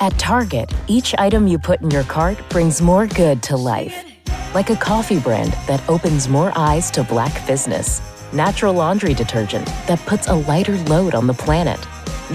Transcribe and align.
At 0.00 0.18
Target, 0.18 0.72
each 0.88 1.14
item 1.18 1.46
you 1.46 1.58
put 1.58 1.80
in 1.80 1.90
your 1.90 2.02
cart 2.04 2.38
brings 2.50 2.82
more 2.82 3.06
good 3.06 3.42
to 3.44 3.56
life. 3.56 4.04
Like 4.52 4.70
a 4.70 4.76
coffee 4.76 5.20
brand 5.20 5.52
that 5.66 5.88
opens 5.88 6.28
more 6.28 6.52
eyes 6.56 6.90
to 6.92 7.04
black 7.04 7.46
business. 7.46 8.02
Natural 8.32 8.74
laundry 8.74 9.14
detergent 9.14 9.66
that 9.86 10.00
puts 10.00 10.26
a 10.26 10.34
lighter 10.34 10.76
load 10.84 11.14
on 11.14 11.26
the 11.26 11.34
planet. 11.34 11.78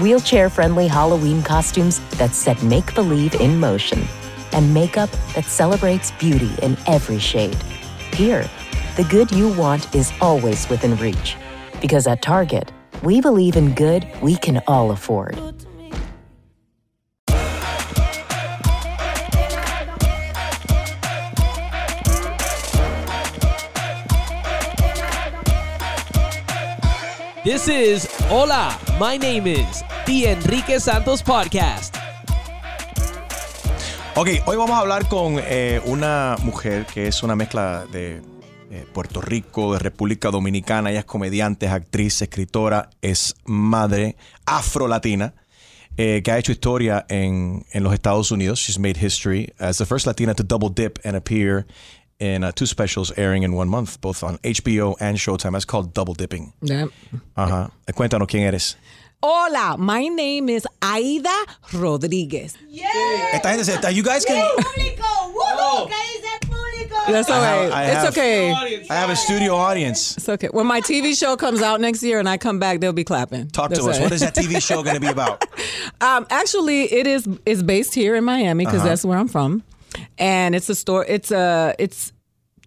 Wheelchair 0.00 0.48
friendly 0.48 0.88
Halloween 0.88 1.42
costumes 1.42 2.00
that 2.16 2.34
set 2.34 2.62
make 2.62 2.94
believe 2.94 3.34
in 3.34 3.60
motion. 3.60 4.02
And 4.52 4.72
makeup 4.72 5.10
that 5.34 5.44
celebrates 5.44 6.12
beauty 6.12 6.50
in 6.62 6.76
every 6.86 7.18
shade. 7.18 7.62
Here, 8.14 8.48
the 8.96 9.04
good 9.04 9.30
you 9.32 9.52
want 9.52 9.94
is 9.94 10.12
always 10.20 10.68
within 10.68 10.96
reach. 10.96 11.36
Because 11.80 12.06
at 12.06 12.22
Target, 12.22 12.72
we 13.02 13.20
believe 13.20 13.56
in 13.56 13.74
good 13.74 14.08
we 14.22 14.36
can 14.36 14.62
all 14.66 14.90
afford. 14.90 15.38
This 27.50 27.66
is 27.66 28.08
Hola, 28.28 28.78
my 29.00 29.18
name 29.18 29.48
is 29.48 29.82
The 30.06 30.30
Enrique 30.30 30.78
Santos 30.78 31.20
Podcast. 31.20 31.96
Ok, 34.14 34.28
hoy 34.46 34.56
vamos 34.56 34.70
a 34.70 34.78
hablar 34.78 35.08
con 35.08 35.34
eh, 35.40 35.80
una 35.84 36.36
mujer 36.44 36.86
que 36.86 37.08
es 37.08 37.24
una 37.24 37.34
mezcla 37.34 37.86
de 37.90 38.22
eh, 38.70 38.86
Puerto 38.92 39.20
Rico, 39.20 39.72
de 39.72 39.80
República 39.80 40.30
Dominicana. 40.30 40.90
Ella 40.90 41.00
es 41.00 41.04
comediante, 41.06 41.66
es 41.66 41.72
actriz, 41.72 42.22
escritora, 42.22 42.88
es 43.02 43.34
madre 43.44 44.14
afro-latina. 44.46 45.34
eh, 45.96 46.22
que 46.22 46.30
ha 46.30 46.38
hecho 46.38 46.52
historia 46.52 47.04
en, 47.08 47.66
en 47.72 47.82
los 47.82 47.92
Estados 47.92 48.30
Unidos. 48.30 48.60
She's 48.60 48.78
made 48.78 48.96
history 48.96 49.52
as 49.58 49.78
the 49.78 49.84
first 49.84 50.06
Latina 50.06 50.34
to 50.34 50.42
double 50.42 50.70
dip 50.70 50.98
and 51.04 51.16
appear 51.16 51.66
in 52.20 52.44
uh, 52.44 52.52
two 52.52 52.66
specials 52.66 53.10
airing 53.16 53.42
in 53.42 53.52
one 53.54 53.68
month, 53.68 54.00
both 54.00 54.22
on 54.22 54.38
HBO 54.38 54.94
and 55.00 55.16
Showtime. 55.18 55.52
That's 55.52 55.64
called 55.64 55.92
double 55.94 56.14
dipping. 56.14 56.52
Yep. 56.62 56.90
Ajá. 57.36 57.70
Cuéntanos 57.92 58.28
quién 58.28 58.42
eres. 58.46 58.76
Hola, 59.22 59.76
my 59.78 60.08
name 60.08 60.48
is 60.48 60.66
Aida 60.80 61.28
Rodriguez. 61.74 62.54
Esta 63.34 63.48
gente 63.50 63.64
se, 63.64 63.92
you 63.94 64.02
guys 64.02 64.24
can. 64.24 64.36
público! 64.56 65.04
¡Woohoo! 65.34 65.88
¿Qué 65.88 66.48
público? 66.48 66.96
That's 67.06 67.28
all 67.28 67.42
I 67.42 67.46
have- 67.46 67.70
right. 67.70 67.72
I 67.72 67.84
it's 67.90 68.04
okay. 68.16 68.50
I 68.88 68.94
have 68.94 69.10
a 69.10 69.16
studio 69.16 69.54
audience. 69.56 70.16
It's 70.16 70.28
okay. 70.28 70.48
When 70.52 70.66
my 70.66 70.80
TV 70.80 71.14
show 71.14 71.36
comes 71.36 71.60
out 71.60 71.80
next 71.82 72.02
year 72.02 72.18
and 72.18 72.28
I 72.30 72.38
come 72.38 72.58
back, 72.58 72.80
they'll 72.80 72.94
be 72.94 73.04
clapping. 73.04 73.48
Talk 73.48 73.68
That's 73.70 73.84
to 73.84 73.90
us. 73.90 73.96
all 73.96 74.02
What 74.04 74.10
right. 74.10 74.14
is 74.14 74.20
that 74.22 74.34
TV 74.34 74.58
show 74.62 74.82
going 74.82 74.94
to 74.96 75.00
be 75.00 75.08
about? 75.08 75.44
Um, 76.02 76.26
actually, 76.30 76.84
it 76.90 77.06
is 77.06 77.28
is 77.44 77.62
based 77.62 77.92
here 77.94 78.16
in 78.16 78.24
Miami 78.24 78.64
Uh-huh. 78.64 78.72
because 78.72 78.88
that's 78.88 79.04
where 79.04 79.18
I'm 79.18 79.28
from, 79.28 79.62
and 80.18 80.54
it's 80.54 80.68
a 80.68 80.74
story. 80.74 81.06
It's 81.08 81.30
a 81.30 81.74
it's 81.78 82.12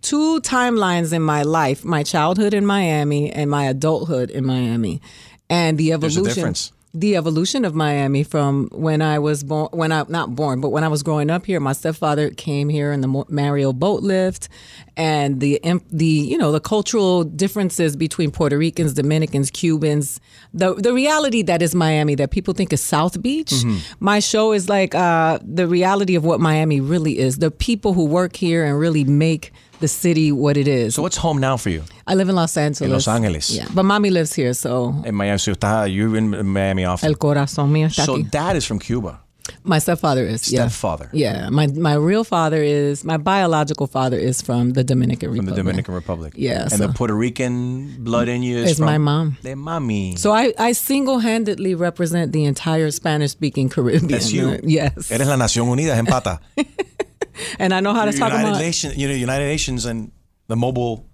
two 0.02 0.42
timelines 0.42 1.14
in 1.14 1.22
my 1.22 1.44
life: 1.44 1.84
my 1.84 2.04
childhood 2.04 2.54
in 2.54 2.66
Miami 2.66 3.32
and 3.32 3.50
my 3.50 3.66
adulthood 3.66 4.30
in 4.30 4.46
Miami, 4.46 5.02
and 5.50 5.78
the 5.78 5.90
There's 5.90 6.18
a 6.18 6.20
evolution. 6.20 6.36
difference. 6.36 6.72
The 6.96 7.16
evolution 7.16 7.66
of 7.66 7.74
Miami 7.74 8.24
from 8.24 8.70
when 8.72 9.02
I 9.02 9.18
was 9.18 9.44
born, 9.44 9.70
when 9.72 9.92
I 9.92 10.06
not 10.10 10.36
born, 10.36 10.62
but 10.62 10.70
when 10.70 10.84
I 10.84 10.90
was 10.90 11.02
growing 11.02 11.32
up 11.32 11.44
here, 11.46 11.60
my 11.60 11.74
stepfather 11.74 12.30
came 12.30 12.70
here 12.70 12.92
in 12.92 13.02
the 13.02 13.26
Mariel 13.30 13.74
boat 13.74 14.04
lift, 14.04 14.48
and 14.96 15.40
the 15.40 15.60
the 15.92 16.06
you 16.06 16.38
know 16.38 16.52
the 16.52 16.60
cultural 16.60 17.24
differences 17.24 17.96
between 17.96 18.30
Puerto 18.30 18.60
Ricans, 18.60 18.94
Dominicans, 18.94 19.50
Cubans, 19.50 20.22
the 20.54 20.76
the 20.76 20.94
reality 20.94 21.42
that 21.42 21.64
is 21.64 21.74
Miami 21.74 22.14
that 22.14 22.30
people 22.30 22.54
think 22.54 22.72
is 22.72 22.82
South 22.82 23.20
Beach. 23.24 23.50
Mm-hmm. 23.50 23.78
My 24.00 24.20
show 24.20 24.52
is 24.52 24.70
like 24.70 24.94
uh, 24.94 25.40
the 25.42 25.68
reality 25.68 26.14
of 26.14 26.24
what 26.24 26.40
Miami 26.40 26.80
really 26.80 27.18
is. 27.18 27.40
The 27.40 27.50
people 27.50 27.94
who 27.94 28.06
work 28.06 28.36
here 28.36 28.64
and 28.64 28.78
really 28.78 29.04
make 29.04 29.52
the 29.80 29.88
city 29.88 30.32
what 30.32 30.58
it 30.58 30.68
is. 30.68 30.96
So 30.96 31.02
what's 31.02 31.18
home 31.18 31.40
now 31.40 31.58
for 31.58 31.70
you? 31.70 31.84
I 32.08 32.16
live 32.16 32.30
in 32.30 32.36
Los 32.36 32.56
Angeles. 32.58 32.82
In 32.82 32.92
Los 32.92 33.08
Angeles. 33.08 33.50
Yeah, 33.50 33.68
but 33.74 33.84
mommy 33.84 34.10
lives 34.10 34.34
here, 34.34 34.54
so 34.54 34.94
In 35.06 35.16
Miami. 35.16 35.38
So 35.38 35.54
you're 35.86 36.16
in 36.18 36.46
Miami 36.48 36.86
often. 36.86 37.08
el 37.10 37.16
corazón 37.18 37.72
mío 37.72 37.88
está 37.88 38.06
So 38.06 38.16
aquí. 38.18 38.30
dad 38.32 38.56
is 38.56 38.66
from 38.66 38.80
Cuba. 38.80 39.20
My 39.66 39.78
stepfather 39.80 40.26
is. 40.26 40.50
yeah. 40.52 40.62
Stepfather. 40.70 41.10
Yeah, 41.12 41.50
my 41.50 41.68
my 41.68 41.96
real 41.96 42.24
father 42.24 42.64
is 42.64 43.04
my 43.04 43.18
biological 43.18 43.88
father 43.88 44.18
is 44.18 44.42
from 44.42 44.72
the 44.72 44.86
Dominican 44.86 45.30
From 45.30 45.40
Republic. 45.40 45.56
the 45.56 45.62
Dominican 45.64 45.94
Republic. 45.94 46.34
Yeah, 46.38 46.62
And 46.62 46.72
so- 46.72 46.88
the 46.88 46.94
Puerto 46.94 47.14
Rican 47.14 47.98
blood 48.00 48.30
in 48.30 48.42
you 48.42 48.58
is 48.60 48.72
It's 48.72 48.80
from 48.80 48.86
my 48.86 48.98
mom. 48.98 49.38
De 49.44 49.54
mami. 49.56 50.18
So 50.18 50.32
I, 50.32 50.54
I 50.58 50.72
single 50.74 51.20
handedly 51.20 51.76
represent 51.76 52.32
the 52.32 52.46
entire 52.46 52.90
Spanish 52.92 53.32
speaking 53.32 53.68
Caribbean. 53.68 54.08
That's 54.08 54.32
you. 54.32 54.60
Yes. 54.64 55.12
Eres 55.12 55.28
la 55.28 55.36
Nación 55.36 55.68
Unida 55.68 55.98
en 55.98 56.06
pata. 56.06 56.40
And 57.60 57.74
I 57.74 57.80
know 57.80 57.94
how 57.94 58.06
to 58.06 58.12
talk 58.12 58.32
about 58.32 58.60
Nations, 58.60 58.98
you 58.98 59.08
know, 59.08 59.14
United 59.14 59.46
Nations 59.46 59.86
and 59.86 60.12
the 60.48 60.56
mobile. 60.56 61.06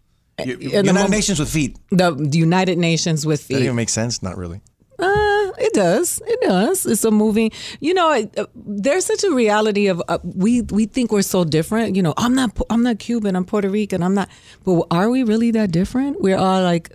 you- 0.43 0.53
and 0.53 0.61
the 0.61 0.65
United 0.69 0.93
mobile- 0.93 1.09
Nations 1.09 1.39
with 1.39 1.49
feet. 1.49 1.77
the, 1.91 2.11
the 2.11 2.37
United 2.37 2.77
Nations 2.77 3.25
with 3.25 3.41
feet. 3.41 3.55
That 3.55 3.63
even 3.63 3.75
makes 3.75 3.93
sense? 3.93 4.23
Not 4.23 4.37
really. 4.37 4.61
Uh, 4.97 5.51
it 5.57 5.71
does. 5.73 6.21
It 6.27 6.39
does. 6.41 6.85
It's 6.85 7.03
a 7.05 7.11
moving. 7.11 7.51
You 7.79 7.93
know, 7.93 8.11
it, 8.11 8.37
uh, 8.37 8.45
there's 8.55 9.05
such 9.05 9.23
a 9.23 9.31
reality 9.31 9.87
of 9.87 10.01
uh, 10.09 10.17
we 10.23 10.61
we 10.63 10.85
think 10.87 11.11
we're 11.13 11.21
so 11.21 11.45
different. 11.45 11.95
You 11.95 12.03
know, 12.03 12.13
I'm 12.17 12.35
not 12.35 12.57
I'm 12.69 12.83
not 12.83 12.99
Cuban. 12.99 13.35
I'm 13.37 13.45
Puerto 13.45 13.69
Rican. 13.69 14.03
I'm 14.03 14.13
not. 14.13 14.27
But 14.65 14.87
are 14.91 15.09
we 15.09 15.23
really 15.23 15.51
that 15.51 15.71
different? 15.71 16.19
We're 16.21 16.37
all 16.37 16.61
like 16.63 16.91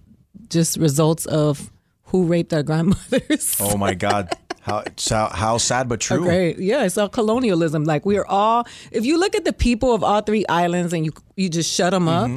just 0.50 0.76
results 0.76 1.24
of 1.26 1.70
who 2.04 2.24
raped 2.26 2.52
our 2.52 2.62
grandmothers. 2.68 3.56
Oh 3.60 3.76
my 3.78 3.94
God. 3.94 4.28
How, 4.64 4.82
so, 4.96 5.28
how 5.30 5.58
sad 5.58 5.90
but 5.90 6.00
true. 6.00 6.22
Great. 6.22 6.58
Yeah, 6.58 6.84
it's 6.84 6.96
all 6.96 7.10
colonialism. 7.10 7.84
Like 7.84 8.06
we're 8.06 8.24
all 8.24 8.66
if 8.90 9.04
you 9.04 9.18
look 9.20 9.34
at 9.36 9.44
the 9.44 9.52
people 9.52 9.92
of 9.94 10.02
all 10.02 10.22
three 10.22 10.46
islands 10.48 10.94
and 10.94 11.04
you 11.04 11.12
you 11.36 11.50
just 11.50 11.70
shut 11.70 11.90
them 11.90 12.08
up, 12.08 12.30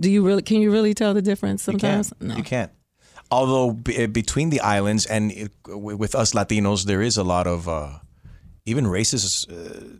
do 0.00 0.10
you 0.10 0.24
really 0.26 0.40
can 0.40 0.62
you 0.62 0.70
really 0.72 0.94
tell 0.94 1.12
the 1.12 1.20
difference 1.20 1.62
Mm-hmm. 1.62 1.72
You 1.72 1.78
sometimes? 1.80 2.12
No. 2.20 2.36
You 2.36 2.42
can't. 2.42 2.72
Although 3.30 3.72
b- 3.72 4.04
uh, 4.04 4.06
between 4.06 4.48
the 4.48 4.60
islands 4.60 5.04
and 5.06 5.30
it, 5.32 5.52
w- 5.64 5.96
with 5.96 6.14
us 6.14 6.32
Latinos, 6.32 6.84
there 6.86 7.02
is 7.02 7.18
a 7.18 7.24
lot 7.24 7.46
of 7.46 7.68
uh, 7.68 7.98
even 8.64 8.84
racist. 8.86 9.50
Uh, 9.52 9.98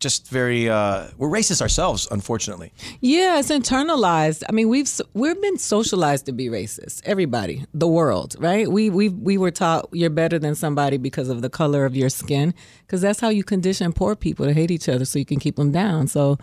just 0.00 0.28
very, 0.28 0.68
uh, 0.68 1.08
we're 1.18 1.28
racist 1.28 1.60
ourselves, 1.60 2.08
unfortunately. 2.10 2.72
Yeah, 3.00 3.38
it's 3.38 3.50
internalized. 3.50 4.42
I 4.48 4.52
mean, 4.52 4.68
we've 4.68 4.90
we've 5.12 5.40
been 5.40 5.58
socialized 5.58 6.26
to 6.26 6.32
be 6.32 6.48
racist. 6.48 7.02
Everybody, 7.04 7.66
the 7.74 7.86
world, 7.86 8.34
right? 8.38 8.70
We 8.70 8.88
we 8.88 9.10
we 9.10 9.36
were 9.36 9.50
taught 9.50 9.88
you're 9.92 10.10
better 10.10 10.38
than 10.38 10.54
somebody 10.54 10.96
because 10.96 11.28
of 11.28 11.42
the 11.42 11.50
color 11.50 11.84
of 11.84 11.94
your 11.94 12.08
skin, 12.08 12.54
because 12.86 13.02
that's 13.02 13.20
how 13.20 13.28
you 13.28 13.44
condition 13.44 13.92
poor 13.92 14.16
people 14.16 14.46
to 14.46 14.54
hate 14.54 14.70
each 14.70 14.88
other, 14.88 15.04
so 15.04 15.18
you 15.18 15.26
can 15.26 15.38
keep 15.38 15.56
them 15.56 15.70
down. 15.70 16.08
So, 16.08 16.38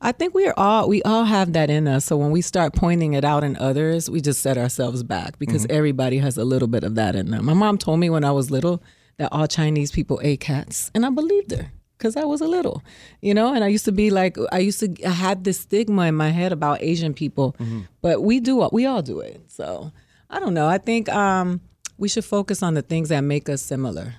I 0.00 0.12
think 0.12 0.32
we 0.32 0.46
are 0.46 0.54
all 0.56 0.88
we 0.88 1.02
all 1.02 1.24
have 1.24 1.52
that 1.54 1.68
in 1.68 1.88
us. 1.88 2.04
So 2.04 2.16
when 2.16 2.30
we 2.30 2.40
start 2.42 2.74
pointing 2.74 3.14
it 3.14 3.24
out 3.24 3.42
in 3.42 3.56
others, 3.56 4.08
we 4.08 4.20
just 4.20 4.40
set 4.40 4.56
ourselves 4.56 5.02
back 5.02 5.38
because 5.38 5.66
everybody 5.68 6.18
has 6.18 6.38
a 6.38 6.44
little 6.44 6.68
bit 6.68 6.84
of 6.84 6.94
that 6.94 7.16
in 7.16 7.30
them. 7.30 7.44
My 7.44 7.54
mom 7.54 7.76
told 7.76 7.98
me 7.98 8.08
when 8.08 8.24
I 8.24 8.30
was 8.30 8.52
little 8.52 8.82
that 9.18 9.30
all 9.32 9.48
Chinese 9.48 9.90
people 9.90 10.20
ate 10.22 10.40
cats, 10.40 10.92
and 10.94 11.04
I 11.04 11.10
believed 11.10 11.50
her 11.50 11.72
because 12.00 12.16
I 12.16 12.24
was 12.24 12.40
a 12.40 12.48
little, 12.48 12.82
you 13.20 13.34
know, 13.34 13.52
and 13.52 13.62
I 13.62 13.68
used 13.68 13.84
to 13.84 13.92
be 13.92 14.08
like, 14.10 14.38
I 14.50 14.58
used 14.58 14.80
to, 14.80 14.88
I 15.04 15.10
had 15.10 15.44
this 15.44 15.60
stigma 15.60 16.06
in 16.06 16.14
my 16.14 16.30
head 16.30 16.50
about 16.50 16.80
Asian 16.80 17.12
people, 17.12 17.54
but 18.00 18.22
we 18.22 18.40
do, 18.40 18.66
we 18.72 18.86
all 18.86 19.02
do 19.02 19.20
it. 19.20 19.38
So 19.48 19.92
I 20.30 20.40
don't 20.40 20.54
know. 20.54 20.66
I 20.66 20.78
think 20.78 21.08
um, 21.10 21.60
we 21.98 22.08
should 22.08 22.24
focus 22.24 22.62
on 22.62 22.72
the 22.72 22.82
things 22.82 23.10
that 23.10 23.20
make 23.20 23.48
us 23.50 23.60
similar. 23.60 24.14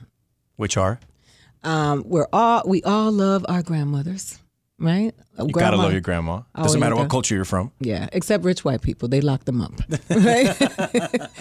Which 0.58 0.78
are? 0.78 1.00
Um, 1.64 2.04
we're 2.06 2.28
all, 2.32 2.62
we 2.68 2.84
all 2.84 3.12
love 3.12 3.46
our 3.50 3.64
grandmothers, 3.64 4.38
right? 4.82 5.14
You 5.40 5.48
gotta 5.54 5.78
love 5.78 5.92
your 5.94 6.02
grandma. 6.02 6.42
Doesn't 6.56 6.78
Oh, 6.78 6.80
matter 6.80 6.96
what 6.96 7.10
culture 7.10 7.34
you're 7.36 7.46
from. 7.46 7.72
Yeah, 7.80 8.10
except 8.12 8.44
rich 8.44 8.64
white 8.66 8.82
people. 8.82 9.08
They 9.08 9.22
lock 9.22 9.46
them 9.46 9.62
up. 9.62 9.72
Right? 10.10 10.56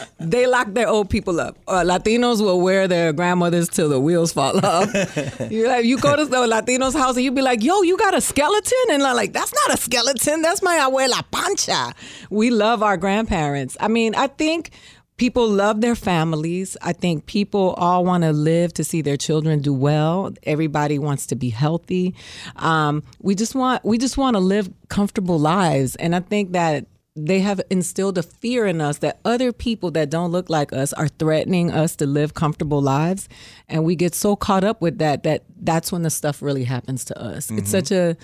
they 0.21 0.47
lock 0.47 0.73
their 0.73 0.89
old 0.89 1.11
people 1.11 1.41
up. 1.41 1.59
Uh, 1.67 1.83
Latinos 1.83 2.41
will 2.41 2.61
wear 2.61 2.87
their 2.89 3.13
grandmothers 3.13 3.69
till 3.69 3.89
the 3.89 4.01
wheels 4.01 4.33
fall 4.33 4.57
off. 4.65 4.89
you 5.51 5.67
like, 5.67 5.85
you 5.85 5.99
go 5.99 6.17
to 6.17 6.25
the 6.25 6.37
Latinos' 6.37 6.95
house 6.95 7.17
and 7.17 7.25
you 7.25 7.33
be 7.33 7.43
like, 7.43 7.63
"Yo, 7.63 7.83
you 7.83 7.97
got 7.99 8.15
a 8.15 8.21
skeleton?" 8.21 8.79
And 8.93 9.03
they're 9.03 9.15
like, 9.15 9.33
"That's 9.33 9.53
not 9.53 9.79
a 9.79 9.81
skeleton. 9.83 10.41
That's 10.43 10.63
my 10.63 10.77
abuela 10.79 11.23
Pancha." 11.31 11.93
We 12.31 12.51
love 12.51 12.83
our 12.83 12.97
grandparents. 12.97 13.77
I 13.81 13.89
mean, 13.89 14.15
I 14.15 14.29
think 14.29 14.71
people 15.21 15.47
love 15.47 15.83
their 15.83 15.95
families. 15.95 16.79
I 16.81 16.95
think 16.95 17.27
people 17.27 17.75
all 17.77 18.07
want 18.07 18.25
to 18.25 18.33
live 18.33 18.73
to 18.73 18.83
see 18.83 19.03
their 19.03 19.19
children 19.19 19.61
do 19.61 19.75
well. 19.75 20.33
Everybody 20.45 20.99
wants 20.99 21.27
to 21.27 21.37
be 21.37 21.51
healthy. 21.51 22.15
Um, 22.57 23.03
we 23.21 23.35
just 23.35 23.55
want 23.55 23.85
we 23.85 23.99
just 23.99 24.17
want 24.17 24.35
to 24.37 24.41
live 24.41 24.71
comfortable 24.89 25.39
lives, 25.39 25.95
and 25.97 26.17
I 26.17 26.21
think 26.21 26.53
that 26.53 26.87
they 27.15 27.41
have 27.41 27.61
instilled 27.69 28.17
a 28.17 28.23
fear 28.23 28.65
in 28.67 28.81
us 28.81 28.99
that 28.99 29.21
other 29.27 29.53
people 29.53 29.91
that 29.91 30.09
don't 30.09 30.33
look 30.33 30.49
like 30.49 30.73
us 30.73 30.95
are 30.95 31.09
threatening 31.09 31.71
us 31.71 31.97
to 31.97 32.07
live 32.07 32.33
comfortable 32.33 32.81
lives, 32.81 33.29
and 33.69 33.85
we 33.85 33.97
get 33.97 34.15
so 34.15 34.35
caught 34.35 34.65
up 34.65 34.81
with 34.81 34.97
that 34.99 35.23
that 35.25 35.45
that's 35.61 35.93
when 35.93 36.01
the 36.01 36.11
stuff 36.11 36.41
really 36.41 36.65
happens 36.65 37.05
to 37.05 37.21
us. 37.21 37.51
It's 37.51 37.71
such 37.71 37.91
a 37.91 38.17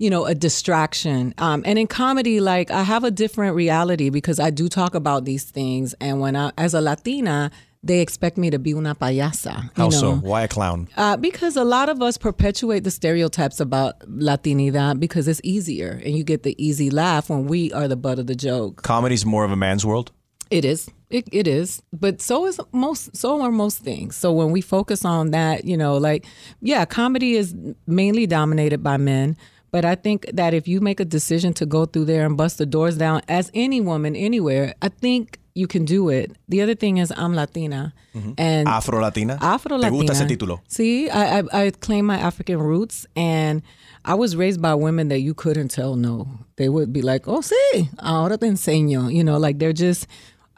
you 0.00 0.08
know, 0.08 0.24
a 0.24 0.34
distraction. 0.34 1.34
Um, 1.36 1.62
and 1.66 1.78
in 1.78 1.86
comedy, 1.86 2.40
like 2.40 2.70
I 2.70 2.82
have 2.82 3.04
a 3.04 3.10
different 3.10 3.54
reality 3.54 4.08
because 4.08 4.40
I 4.40 4.48
do 4.48 4.66
talk 4.66 4.94
about 4.94 5.26
these 5.26 5.44
things. 5.44 5.94
And 6.00 6.20
when 6.20 6.34
I, 6.36 6.52
as 6.56 6.72
a 6.72 6.80
Latina, 6.80 7.50
they 7.82 8.00
expect 8.00 8.38
me 8.38 8.48
to 8.48 8.58
be 8.58 8.72
una 8.72 8.94
payasa. 8.94 9.64
you 9.64 9.70
How 9.76 9.90
so? 9.90 10.14
know? 10.14 10.20
Why 10.20 10.42
a 10.42 10.48
clown? 10.48 10.88
Uh, 10.96 11.18
because 11.18 11.54
a 11.54 11.64
lot 11.64 11.90
of 11.90 12.00
us 12.00 12.16
perpetuate 12.16 12.82
the 12.82 12.90
stereotypes 12.90 13.60
about 13.60 14.00
Latinidad 14.00 15.00
because 15.00 15.28
it's 15.28 15.40
easier 15.44 16.00
and 16.02 16.16
you 16.16 16.24
get 16.24 16.44
the 16.44 16.56
easy 16.62 16.88
laugh 16.88 17.28
when 17.28 17.44
we 17.44 17.70
are 17.74 17.86
the 17.86 17.96
butt 17.96 18.18
of 18.18 18.26
the 18.26 18.34
joke. 18.34 18.82
Comedy's 18.82 19.26
more 19.26 19.44
of 19.44 19.50
a 19.50 19.56
man's 19.56 19.84
world. 19.84 20.12
It 20.50 20.64
is. 20.64 20.88
It, 21.10 21.28
it 21.30 21.46
is. 21.46 21.82
But 21.92 22.22
so 22.22 22.46
is 22.46 22.58
most 22.72 23.14
so 23.14 23.42
are 23.42 23.52
most 23.52 23.80
things. 23.80 24.16
So 24.16 24.32
when 24.32 24.50
we 24.50 24.62
focus 24.62 25.04
on 25.04 25.32
that, 25.32 25.66
you 25.66 25.76
know, 25.76 25.98
like 25.98 26.24
yeah, 26.62 26.86
comedy 26.86 27.36
is 27.36 27.54
mainly 27.86 28.26
dominated 28.26 28.82
by 28.82 28.96
men. 28.96 29.36
But 29.70 29.84
I 29.84 29.94
think 29.94 30.26
that 30.32 30.52
if 30.54 30.66
you 30.66 30.80
make 30.80 31.00
a 31.00 31.04
decision 31.04 31.54
to 31.54 31.66
go 31.66 31.86
through 31.86 32.06
there 32.06 32.26
and 32.26 32.36
bust 32.36 32.58
the 32.58 32.66
doors 32.66 32.96
down 32.96 33.22
as 33.28 33.50
any 33.54 33.80
woman 33.80 34.16
anywhere, 34.16 34.74
I 34.82 34.88
think 34.88 35.38
you 35.54 35.66
can 35.66 35.84
do 35.84 36.08
it. 36.08 36.32
The 36.48 36.62
other 36.62 36.74
thing 36.74 36.98
is 36.98 37.12
I'm 37.16 37.34
Latina 37.34 37.92
mm-hmm. 38.14 38.32
and 38.38 38.68
Afro 38.68 39.00
Latina. 39.00 39.38
Afro 39.40 39.76
Latina. 39.76 39.90
¿Te 39.90 40.06
gusta 40.06 40.12
ese 40.12 40.26
título? 40.26 40.60
See, 40.68 41.08
I, 41.10 41.40
I 41.40 41.66
I 41.66 41.70
claim 41.70 42.06
my 42.06 42.18
African 42.18 42.58
roots, 42.58 43.06
and 43.16 43.62
I 44.04 44.14
was 44.14 44.36
raised 44.36 44.60
by 44.60 44.74
women 44.74 45.08
that 45.08 45.20
you 45.20 45.34
couldn't 45.34 45.68
tell 45.68 45.96
no. 45.96 46.28
They 46.56 46.68
would 46.68 46.92
be 46.92 47.02
like, 47.02 47.28
"Oh, 47.28 47.40
sí, 47.40 47.88
ahora 47.98 48.38
te 48.38 48.46
enseño." 48.46 49.12
You 49.12 49.24
know, 49.24 49.38
like 49.38 49.58
they're 49.58 49.72
just. 49.72 50.06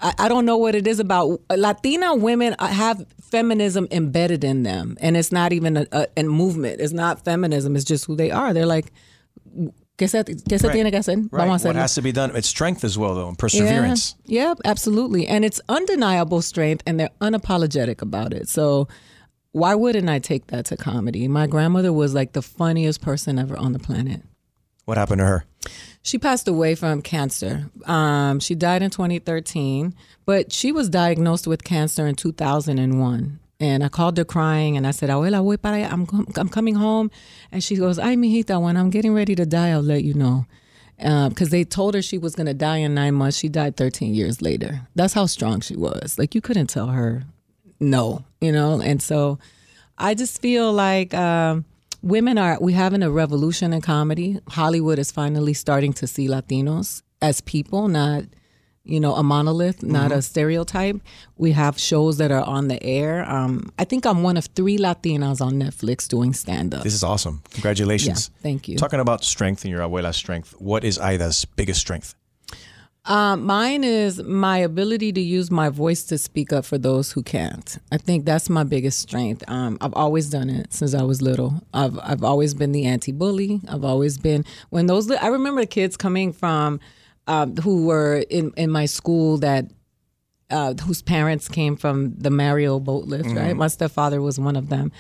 I, 0.02 0.12
I 0.18 0.28
don't 0.28 0.44
know 0.44 0.56
what 0.56 0.74
it 0.74 0.86
is 0.86 0.98
about 1.00 1.40
Latina 1.50 2.14
women 2.14 2.54
have 2.58 3.06
feminism 3.22 3.86
embedded 3.90 4.44
in 4.44 4.62
them, 4.64 4.96
and 5.00 5.16
it's 5.16 5.32
not 5.32 5.52
even 5.52 5.76
a, 5.78 5.86
a, 5.92 6.06
a 6.16 6.22
movement. 6.24 6.80
It's 6.80 6.92
not 6.92 7.24
feminism. 7.24 7.76
It's 7.76 7.84
just 7.84 8.04
who 8.06 8.16
they 8.16 8.30
are. 8.30 8.52
They're 8.52 8.66
like, 8.66 8.92
¿qué 9.98 10.08
se, 10.08 10.22
qué 10.24 10.58
se 10.60 10.68
Right. 10.68 10.74
tiene 10.74 10.90
que 10.90 10.98
hacer? 10.98 11.16
Right. 11.30 11.46
Vamos 11.46 11.64
a 11.64 11.68
What 11.68 11.76
has 11.76 11.94
to 11.94 12.02
be 12.02 12.12
done? 12.12 12.34
It's 12.36 12.48
strength 12.48 12.84
as 12.84 12.98
well, 12.98 13.14
though, 13.14 13.28
and 13.28 13.38
perseverance. 13.38 14.16
Yeah, 14.26 14.48
yeah, 14.48 14.54
absolutely. 14.64 15.26
And 15.26 15.44
it's 15.44 15.60
undeniable 15.68 16.42
strength, 16.42 16.82
and 16.86 16.98
they're 17.00 17.10
unapologetic 17.20 18.02
about 18.02 18.32
it. 18.32 18.48
So, 18.48 18.88
why 19.52 19.74
wouldn't 19.74 20.08
I 20.08 20.18
take 20.18 20.46
that 20.48 20.64
to 20.66 20.76
comedy? 20.76 21.28
My 21.28 21.46
grandmother 21.46 21.92
was 21.92 22.14
like 22.14 22.32
the 22.32 22.42
funniest 22.42 23.00
person 23.02 23.38
ever 23.38 23.56
on 23.56 23.72
the 23.72 23.78
planet. 23.78 24.22
What 24.92 24.98
happened 24.98 25.20
to 25.20 25.24
her? 25.24 25.46
She 26.02 26.18
passed 26.18 26.46
away 26.46 26.74
from 26.74 27.00
cancer. 27.00 27.70
Um, 27.86 28.40
she 28.40 28.54
died 28.54 28.82
in 28.82 28.90
2013, 28.90 29.94
but 30.26 30.52
she 30.52 30.70
was 30.70 30.90
diagnosed 30.90 31.46
with 31.46 31.64
cancer 31.64 32.06
in 32.06 32.14
2001. 32.14 33.40
And 33.58 33.82
I 33.82 33.88
called 33.88 34.18
her 34.18 34.24
crying 34.26 34.76
and 34.76 34.86
I 34.86 34.90
said, 34.90 35.08
Abuela, 35.08 35.42
voy 35.42 35.56
para 35.56 35.78
allá. 35.78 35.90
I'm, 35.90 36.26
I'm 36.36 36.50
coming 36.50 36.74
home. 36.74 37.10
And 37.50 37.64
she 37.64 37.76
goes, 37.76 37.98
Ay, 37.98 38.16
mijita, 38.16 38.60
when 38.60 38.76
I'm 38.76 38.90
getting 38.90 39.14
ready 39.14 39.34
to 39.34 39.46
die, 39.46 39.70
I'll 39.70 39.80
let 39.80 40.04
you 40.04 40.12
know. 40.12 40.44
Because 40.98 41.48
they 41.48 41.64
told 41.64 41.94
her 41.94 42.02
she 42.02 42.18
was 42.18 42.34
going 42.34 42.48
to 42.48 42.52
die 42.52 42.76
in 42.76 42.92
nine 42.92 43.14
months. 43.14 43.38
She 43.38 43.48
died 43.48 43.78
13 43.78 44.14
years 44.14 44.42
later. 44.42 44.82
That's 44.94 45.14
how 45.14 45.24
strong 45.24 45.62
she 45.62 45.74
was. 45.74 46.18
Like, 46.18 46.34
you 46.34 46.42
couldn't 46.42 46.66
tell 46.66 46.88
her 46.88 47.22
no, 47.80 48.26
you 48.42 48.52
know? 48.52 48.78
And 48.78 49.00
so 49.00 49.38
I 49.96 50.12
just 50.12 50.42
feel 50.42 50.70
like 50.70 51.14
um, 51.14 51.64
women 52.02 52.36
are, 52.38 52.58
we 52.60 52.72
having 52.72 53.02
a 53.02 53.10
revolution 53.10 53.72
in 53.72 53.80
comedy. 53.80 54.38
Hollywood 54.48 54.98
is 54.98 55.10
finally 55.12 55.54
starting 55.54 55.92
to 55.94 56.06
see 56.06 56.28
Latinos 56.28 57.02
as 57.20 57.40
people, 57.40 57.88
not, 57.88 58.24
you 58.84 58.98
know, 58.98 59.14
a 59.14 59.22
monolith, 59.22 59.82
not 59.82 60.10
Mm-hmm. 60.10 60.18
a 60.18 60.22
stereotype. 60.22 61.00
We 61.36 61.52
have 61.52 61.78
shows 61.78 62.16
that 62.18 62.30
are 62.32 62.42
on 62.42 62.68
the 62.68 62.82
air. 62.82 63.28
Um, 63.30 63.72
I 63.78 63.84
think 63.84 64.04
I'm 64.06 64.22
one 64.24 64.36
of 64.36 64.46
three 64.46 64.76
Latinas 64.78 65.40
on 65.40 65.52
Netflix 65.54 66.08
doing 66.08 66.32
stand 66.32 66.74
up. 66.74 66.82
This 66.82 66.94
is 66.94 67.04
awesome. 67.04 67.42
Congratulations. 67.52 68.30
Yeah, 68.34 68.42
thank 68.42 68.68
you. 68.68 68.76
Talking 68.76 69.00
about 69.00 69.22
strength 69.24 69.64
and 69.64 69.70
your 69.70 69.80
abuela's 69.82 70.16
strength, 70.16 70.54
what 70.58 70.82
is 70.84 70.98
Aida's 70.98 71.44
biggest 71.44 71.80
strength? 71.80 72.14
Um, 73.04 73.44
mine 73.44 73.82
is 73.82 74.22
my 74.22 74.58
ability 74.58 75.12
to 75.12 75.20
use 75.20 75.50
my 75.50 75.70
voice 75.70 76.04
to 76.04 76.18
speak 76.18 76.52
up 76.52 76.64
for 76.64 76.78
those 76.78 77.10
who 77.10 77.22
can't. 77.22 77.78
I 77.90 77.98
think 77.98 78.24
that's 78.24 78.48
my 78.48 78.62
biggest 78.62 79.00
strength. 79.00 79.42
Um, 79.48 79.76
I've 79.80 79.94
always 79.94 80.30
done 80.30 80.48
it 80.48 80.72
since 80.72 80.94
I 80.94 81.02
was 81.02 81.20
little. 81.20 81.62
I've 81.74 81.98
I've 81.98 82.22
always 82.22 82.54
been 82.54 82.70
the 82.70 82.84
anti-bully. 82.84 83.60
I've 83.68 83.84
always 83.84 84.18
been 84.18 84.44
when 84.70 84.86
those. 84.86 85.10
I 85.10 85.28
remember 85.28 85.66
kids 85.66 85.96
coming 85.96 86.32
from 86.32 86.78
um, 87.26 87.56
who 87.56 87.86
were 87.86 88.24
in 88.30 88.52
in 88.56 88.70
my 88.70 88.86
school 88.86 89.36
that 89.38 89.66
uh, 90.52 90.74
whose 90.74 91.02
parents 91.02 91.48
came 91.48 91.74
from 91.76 92.14
the 92.16 92.30
Mariel 92.30 92.78
boat 92.80 93.06
lift, 93.06 93.30
right? 93.30 93.56
My 93.56 93.68
stepfather 93.68 94.20
was 94.20 94.38
one 94.38 94.54
of 94.54 94.68
them. 94.68 94.92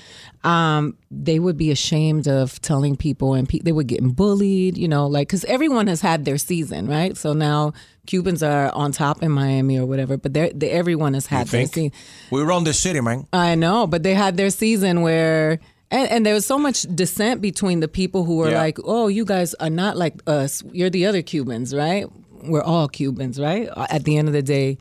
Um, 0.44 0.96
they 1.10 1.38
would 1.38 1.56
be 1.56 1.70
ashamed 1.70 2.26
of 2.26 2.60
telling 2.62 2.96
people, 2.96 3.34
and 3.34 3.48
pe- 3.48 3.60
they 3.60 3.72
were 3.72 3.84
getting 3.84 4.10
bullied, 4.10 4.76
you 4.76 4.88
know, 4.88 5.06
like 5.06 5.28
because 5.28 5.44
everyone 5.44 5.86
has 5.86 6.00
had 6.00 6.24
their 6.24 6.38
season, 6.38 6.86
right? 6.88 7.16
So 7.16 7.32
now 7.32 7.72
Cubans 8.06 8.42
are 8.42 8.72
on 8.74 8.90
top 8.92 9.22
in 9.22 9.30
Miami 9.30 9.78
or 9.78 9.86
whatever, 9.86 10.16
but 10.16 10.34
they're, 10.34 10.50
they, 10.52 10.70
everyone 10.70 11.14
has 11.14 11.26
had 11.26 11.46
their 11.48 11.66
season. 11.66 11.92
We 12.30 12.42
run 12.42 12.64
this 12.64 12.80
city, 12.80 13.00
man. 13.00 13.28
I 13.32 13.54
know, 13.54 13.86
but 13.86 14.02
they 14.02 14.14
had 14.14 14.36
their 14.36 14.50
season 14.50 15.02
where. 15.02 15.60
And, 15.92 16.08
and 16.10 16.24
there 16.24 16.32
was 16.32 16.46
so 16.46 16.56
much 16.56 16.82
dissent 16.94 17.42
between 17.42 17.80
the 17.80 17.88
people 17.88 18.24
who 18.24 18.36
were 18.38 18.48
Yeah. 18.50 18.56
like, 18.62 18.78
"Oh, 18.82 19.08
you 19.08 19.26
guys 19.26 19.52
are 19.60 19.68
not 19.68 19.94
like 19.98 20.14
us. 20.26 20.62
You're 20.72 20.88
the 20.88 21.04
other 21.04 21.20
Cubans, 21.20 21.74
right? 21.74 22.06
We're 22.44 22.62
all 22.62 22.88
Cubans, 22.88 23.38
right? 23.38 23.68
At 23.76 24.04
the 24.04 24.16
end 24.16 24.26
of 24.26 24.32
the 24.32 24.40
day, 24.40 24.78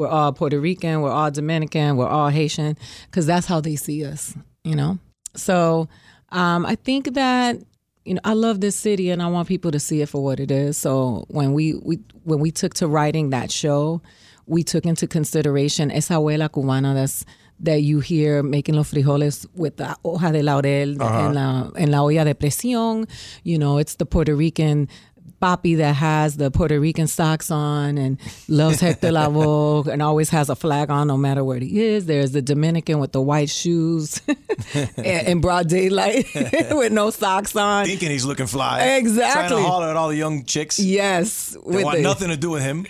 we're 0.00 0.08
all 0.08 0.32
Puerto 0.32 0.58
Rican, 0.58 1.02
we're 1.02 1.10
all 1.10 1.30
Dominican, 1.30 1.98
we're 1.98 2.08
all 2.08 2.30
Haitian, 2.30 2.74
because 3.04 3.26
that's 3.26 3.46
how 3.46 3.60
they 3.60 3.76
see 3.76 4.02
us, 4.02 4.34
you 4.64 4.74
know? 4.74 4.98
So 5.36 5.90
um, 6.30 6.64
I 6.64 6.76
think 6.76 7.12
that, 7.12 7.58
you 8.06 8.14
know, 8.14 8.20
I 8.24 8.32
love 8.32 8.62
this 8.62 8.76
city 8.76 9.10
and 9.10 9.22
I 9.22 9.26
want 9.26 9.46
people 9.46 9.70
to 9.72 9.78
see 9.78 10.00
it 10.00 10.08
for 10.08 10.24
what 10.24 10.40
it 10.40 10.50
is. 10.50 10.78
So 10.78 11.26
when 11.28 11.52
we, 11.52 11.74
we 11.74 11.98
when 12.24 12.40
we 12.40 12.50
took 12.50 12.72
to 12.74 12.88
writing 12.88 13.28
that 13.30 13.52
show, 13.52 14.00
we 14.46 14.62
took 14.62 14.86
into 14.86 15.06
consideration 15.06 15.90
esa 15.90 16.14
abuela 16.14 16.48
cubana 16.48 16.94
that's 16.94 17.26
that 17.62 17.82
you 17.82 18.00
hear 18.00 18.42
making 18.42 18.74
los 18.74 18.90
frijoles 18.90 19.46
with 19.54 19.76
the 19.76 19.94
hoja 20.02 20.32
de 20.32 20.42
laurel 20.42 20.92
en, 20.92 21.34
la, 21.34 21.70
en 21.76 21.90
la 21.90 21.98
olla 21.98 22.24
de 22.24 22.34
presión. 22.34 23.06
You 23.44 23.58
know, 23.58 23.76
it's 23.76 23.96
the 23.96 24.06
Puerto 24.06 24.34
Rican 24.34 24.88
papi 25.40 25.76
that 25.78 25.94
has 25.94 26.36
the 26.36 26.50
Puerto 26.50 26.78
Rican 26.78 27.06
socks 27.06 27.50
on 27.50 27.96
and 27.98 28.18
loves 28.48 28.80
Hector 28.80 29.08
Lavoe 29.10 29.86
and 29.92 30.02
always 30.02 30.30
has 30.30 30.48
a 30.50 30.56
flag 30.56 30.90
on 30.90 31.08
no 31.08 31.16
matter 31.16 31.42
where 31.44 31.58
he 31.58 31.80
is. 31.82 32.06
There's 32.06 32.32
the 32.32 32.42
Dominican 32.42 32.98
with 32.98 33.12
the 33.12 33.20
white 33.22 33.50
shoes 33.50 34.20
in 34.96 35.40
broad 35.40 35.68
daylight 35.68 36.26
with 36.70 36.92
no 36.92 37.10
socks 37.10 37.54
on. 37.56 37.86
Thinking 37.86 38.10
he's 38.10 38.24
looking 38.24 38.46
fly. 38.46 38.82
Exactly. 38.96 39.48
Trying 39.48 39.62
to 39.64 39.68
holler 39.68 39.88
at 39.88 39.96
all 39.96 40.08
the 40.08 40.16
young 40.16 40.44
chicks. 40.44 40.78
Yes, 40.78 41.50
They 41.66 41.76
with 41.76 41.84
want 41.84 41.96
the, 41.98 42.02
nothing 42.02 42.28
to 42.28 42.36
do 42.36 42.50
with 42.50 42.62
him. 42.62 42.86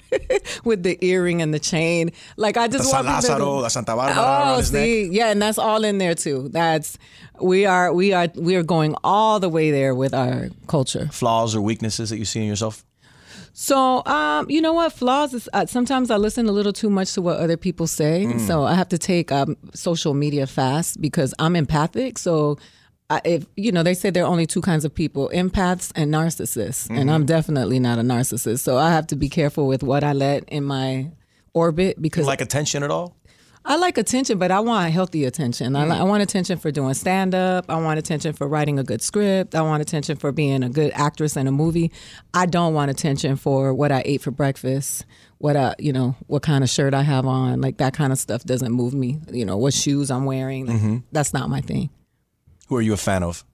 with 0.64 0.82
the 0.82 0.99
earring 1.05 1.43
and 1.43 1.55
the 1.55 1.58
chain. 1.61 2.11
Like 2.37 2.56
I 2.56 2.67
The 2.69 2.79
just 2.79 2.91
San 2.91 3.05
want 3.06 3.25
to- 3.25 3.29
Lázaro, 3.32 3.62
the 3.62 3.69
Santa 3.69 3.94
Barbara 3.96 4.14
Oh, 4.53 4.56
his 4.58 4.73
neck. 4.73 4.82
see, 4.82 5.05
yeah, 5.11 5.31
and 5.31 5.41
that's 5.41 5.58
all 5.58 5.85
in 5.85 5.99
there 5.99 6.14
too. 6.14 6.49
That's 6.50 6.99
we 7.41 7.67
are 7.67 7.93
we 7.93 8.13
are 8.13 8.29
we 8.37 8.56
are 8.56 8.63
going 8.63 8.94
all 9.03 9.41
the 9.41 9.49
way 9.49 9.70
there 9.70 9.94
with 9.94 10.15
our 10.15 10.49
culture. 10.67 11.09
Flaws 11.13 11.55
or 11.55 11.61
weaknesses 11.61 12.11
that 12.11 12.19
you 12.19 12.25
see 12.25 12.41
in 12.41 12.47
yourself? 12.47 12.85
So, 13.53 14.05
um, 14.06 14.49
you 14.49 14.61
know 14.63 14.73
what? 14.73 14.93
Flaws 14.93 15.35
is 15.35 15.49
uh, 15.53 15.67
sometimes 15.67 16.11
I 16.11 16.17
listen 16.17 16.49
a 16.49 16.53
little 16.53 16.73
too 16.73 16.89
much 16.89 17.13
to 17.15 17.23
what 17.23 17.39
other 17.39 17.56
people 17.56 17.87
say. 17.87 18.25
Mm. 18.27 18.41
So 18.47 18.65
I 18.65 18.75
have 18.75 18.89
to 18.91 18.99
take 18.99 19.32
um, 19.32 19.56
social 19.75 20.15
media 20.15 20.47
fast 20.47 21.01
because 21.01 21.35
I'm 21.39 21.56
empathic. 21.56 22.17
So, 22.19 22.59
I, 23.11 23.20
if 23.25 23.47
you 23.56 23.73
know, 23.73 23.82
they 23.82 23.94
say 23.94 24.11
there 24.11 24.25
are 24.25 24.31
only 24.31 24.47
two 24.47 24.61
kinds 24.63 24.85
of 24.85 24.94
people: 24.94 25.31
empaths 25.35 25.91
and 25.97 26.15
narcissists, 26.15 26.87
Mm-hmm. 26.87 26.99
and 26.99 27.11
I'm 27.11 27.27
definitely 27.27 27.81
not 27.81 27.99
a 27.99 28.03
narcissist. 28.03 28.61
So 28.61 28.79
I 28.79 28.91
have 28.93 29.06
to 29.09 29.17
be 29.17 29.29
careful 29.29 29.67
with 29.67 29.82
what 29.82 30.05
I 30.05 30.13
let 30.13 30.49
in 30.49 30.65
my 30.65 31.11
orbit 31.53 32.01
because 32.01 32.27
Like 32.27 32.41
attention 32.41 32.85
at 32.85 32.91
all? 32.93 33.17
I 33.64 33.76
like 33.76 33.98
attention, 33.98 34.38
but 34.38 34.50
I 34.50 34.60
want 34.60 34.90
healthy 34.93 35.24
attention. 35.24 35.76
I, 35.76 35.84
li- 35.84 35.90
mm. 35.90 36.00
I 36.00 36.02
want 36.05 36.22
attention 36.22 36.58
for 36.58 36.70
doing 36.70 36.94
stand 36.94 37.34
up. 37.34 37.67
I 37.69 37.76
want 37.76 37.98
attention 37.98 38.32
for 38.32 38.48
writing 38.48 38.79
a 38.79 38.82
good 38.82 39.02
script. 39.02 39.55
I 39.55 39.60
want 39.60 39.82
attention 39.82 40.17
for 40.17 40.32
being 40.32 40.62
a 40.62 40.70
good 40.70 40.93
actress 40.94 41.36
in 41.36 41.46
a 41.46 41.52
movie. 41.52 41.93
I 42.32 42.46
don't 42.46 42.72
want 42.72 42.90
attention 42.90 43.36
for 43.36 43.74
what 43.74 43.93
I 43.93 44.02
ate 44.06 44.22
for 44.22 44.31
breakfast, 44.31 45.05
what 45.38 45.56
I, 45.56 45.74
you 45.79 45.93
know, 45.93 46.17
what 46.26 46.43
kind 46.43 46.64
of 46.64 46.70
shirt 46.70 46.94
I 46.94 47.02
have 47.02 47.26
on. 47.26 47.60
Like 47.60 47.76
that 47.76 47.93
kind 47.93 48.12
of 48.12 48.19
stuff 48.19 48.44
doesn't 48.44 48.72
move 48.72 48.94
me. 48.94 49.20
You 49.31 49.44
know, 49.44 49.58
what 49.58 49.74
shoes 49.74 50.10
I'm 50.10 50.24
wearing. 50.24 50.67
Like, 50.67 50.76
mm-hmm. 50.76 50.96
That's 51.12 51.34
not 51.34 51.50
my 51.50 51.60
thing. 51.60 51.90
Who 52.69 52.76
are 52.76 52.82
you 52.82 52.94
a 52.94 52.98
fan 52.98 53.22
of? 53.22 53.44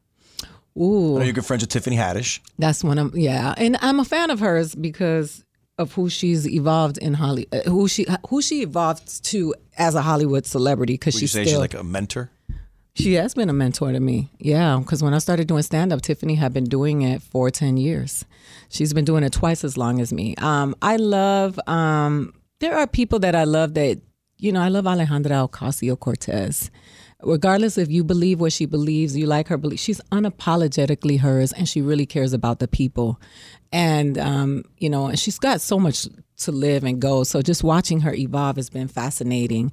Ooh. 0.79 1.17
I 1.17 1.19
know 1.19 1.25
you're 1.25 1.33
good 1.33 1.47
friends 1.47 1.63
with 1.63 1.71
Tiffany 1.71 1.97
Haddish. 1.97 2.41
That's 2.59 2.85
one 2.85 2.99
of 2.99 3.17
yeah, 3.17 3.55
and 3.57 3.79
I'm 3.81 3.99
a 3.99 4.05
fan 4.05 4.31
of 4.31 4.41
hers 4.41 4.75
because 4.75 5.43
of 5.79 5.93
who 5.93 6.09
she's 6.09 6.49
evolved 6.49 6.99
in 6.99 7.15
Holly, 7.15 7.47
uh, 7.53 7.61
who 7.69 7.89
she 7.89 8.07
who 8.29 8.41
she 8.41 8.63
evolved 8.63 9.25
to 9.25 9.55
as 9.77 9.95
a 9.95 10.03
Hollywood 10.03 10.47
celebrity 10.47 10.95
because 10.95 11.19
she's 11.19 11.33
say 11.33 11.45
still 11.45 11.55
she's 11.55 11.61
like 11.61 11.75
a 11.75 11.85
mentor? 11.85 12.31
She 12.95 13.13
has 13.15 13.35
been 13.35 13.51
a 13.51 13.53
mentor 13.53 13.93
to 13.93 14.01
me. 14.01 14.31
Yeah, 14.39 14.79
because 14.79 15.03
when 15.03 15.13
I 15.13 15.19
started 15.19 15.49
doing 15.49 15.63
stand 15.63 15.93
up, 15.93 16.01
Tiffany 16.01 16.35
had 16.35 16.55
been 16.55 16.65
doing 16.65 17.03
it 17.03 17.21
for 17.21 17.51
10 17.51 17.77
years. 17.77 18.25
She's 18.71 18.95
been 18.95 19.05
doing 19.05 19.23
it 19.23 19.35
twice 19.35 19.65
as 19.65 19.77
long 19.77 20.01
as 20.01 20.15
me. 20.15 20.35
Um, 20.37 20.75
I 20.81 20.97
love, 20.97 21.61
um, 21.67 22.33
there 22.61 22.75
are 22.75 22.87
people 22.87 23.19
that 23.19 23.35
I 23.35 23.45
love 23.45 23.75
that, 23.75 24.01
you 24.39 24.51
know, 24.51 24.63
I 24.63 24.69
love 24.69 24.87
Alejandra 24.87 25.47
Ocasio 25.47 26.01
Cortez. 26.01 26.71
Regardless 27.27 27.77
if 27.77 27.91
you 27.91 28.05
believe 28.05 28.41
what 28.41 28.53
she 28.53 28.67
believes, 28.67 29.17
you 29.17 29.27
like 29.27 29.49
her 29.49 29.57
belief, 29.57 29.81
she's 29.81 30.01
unapologetically 30.13 31.19
hers 31.19 31.53
and 31.53 31.69
she 31.69 31.83
really 31.83 32.07
cares 32.07 32.33
about 32.33 32.61
the 32.61 32.69
people. 32.69 33.21
And, 33.73 34.17
um, 34.17 34.65
you 34.79 34.89
know, 34.89 35.07
and 35.07 35.19
she's 35.19 35.39
got 35.39 35.61
so 35.61 35.79
much 35.79 36.07
to 36.39 36.53
live 36.53 36.85
and 36.85 37.01
go. 37.01 37.25
So 37.25 37.43
just 37.43 37.65
watching 37.65 38.01
her 38.01 38.15
evolve 38.15 38.57
has 38.57 38.71
been 38.71 38.87
fascinating. 38.89 39.73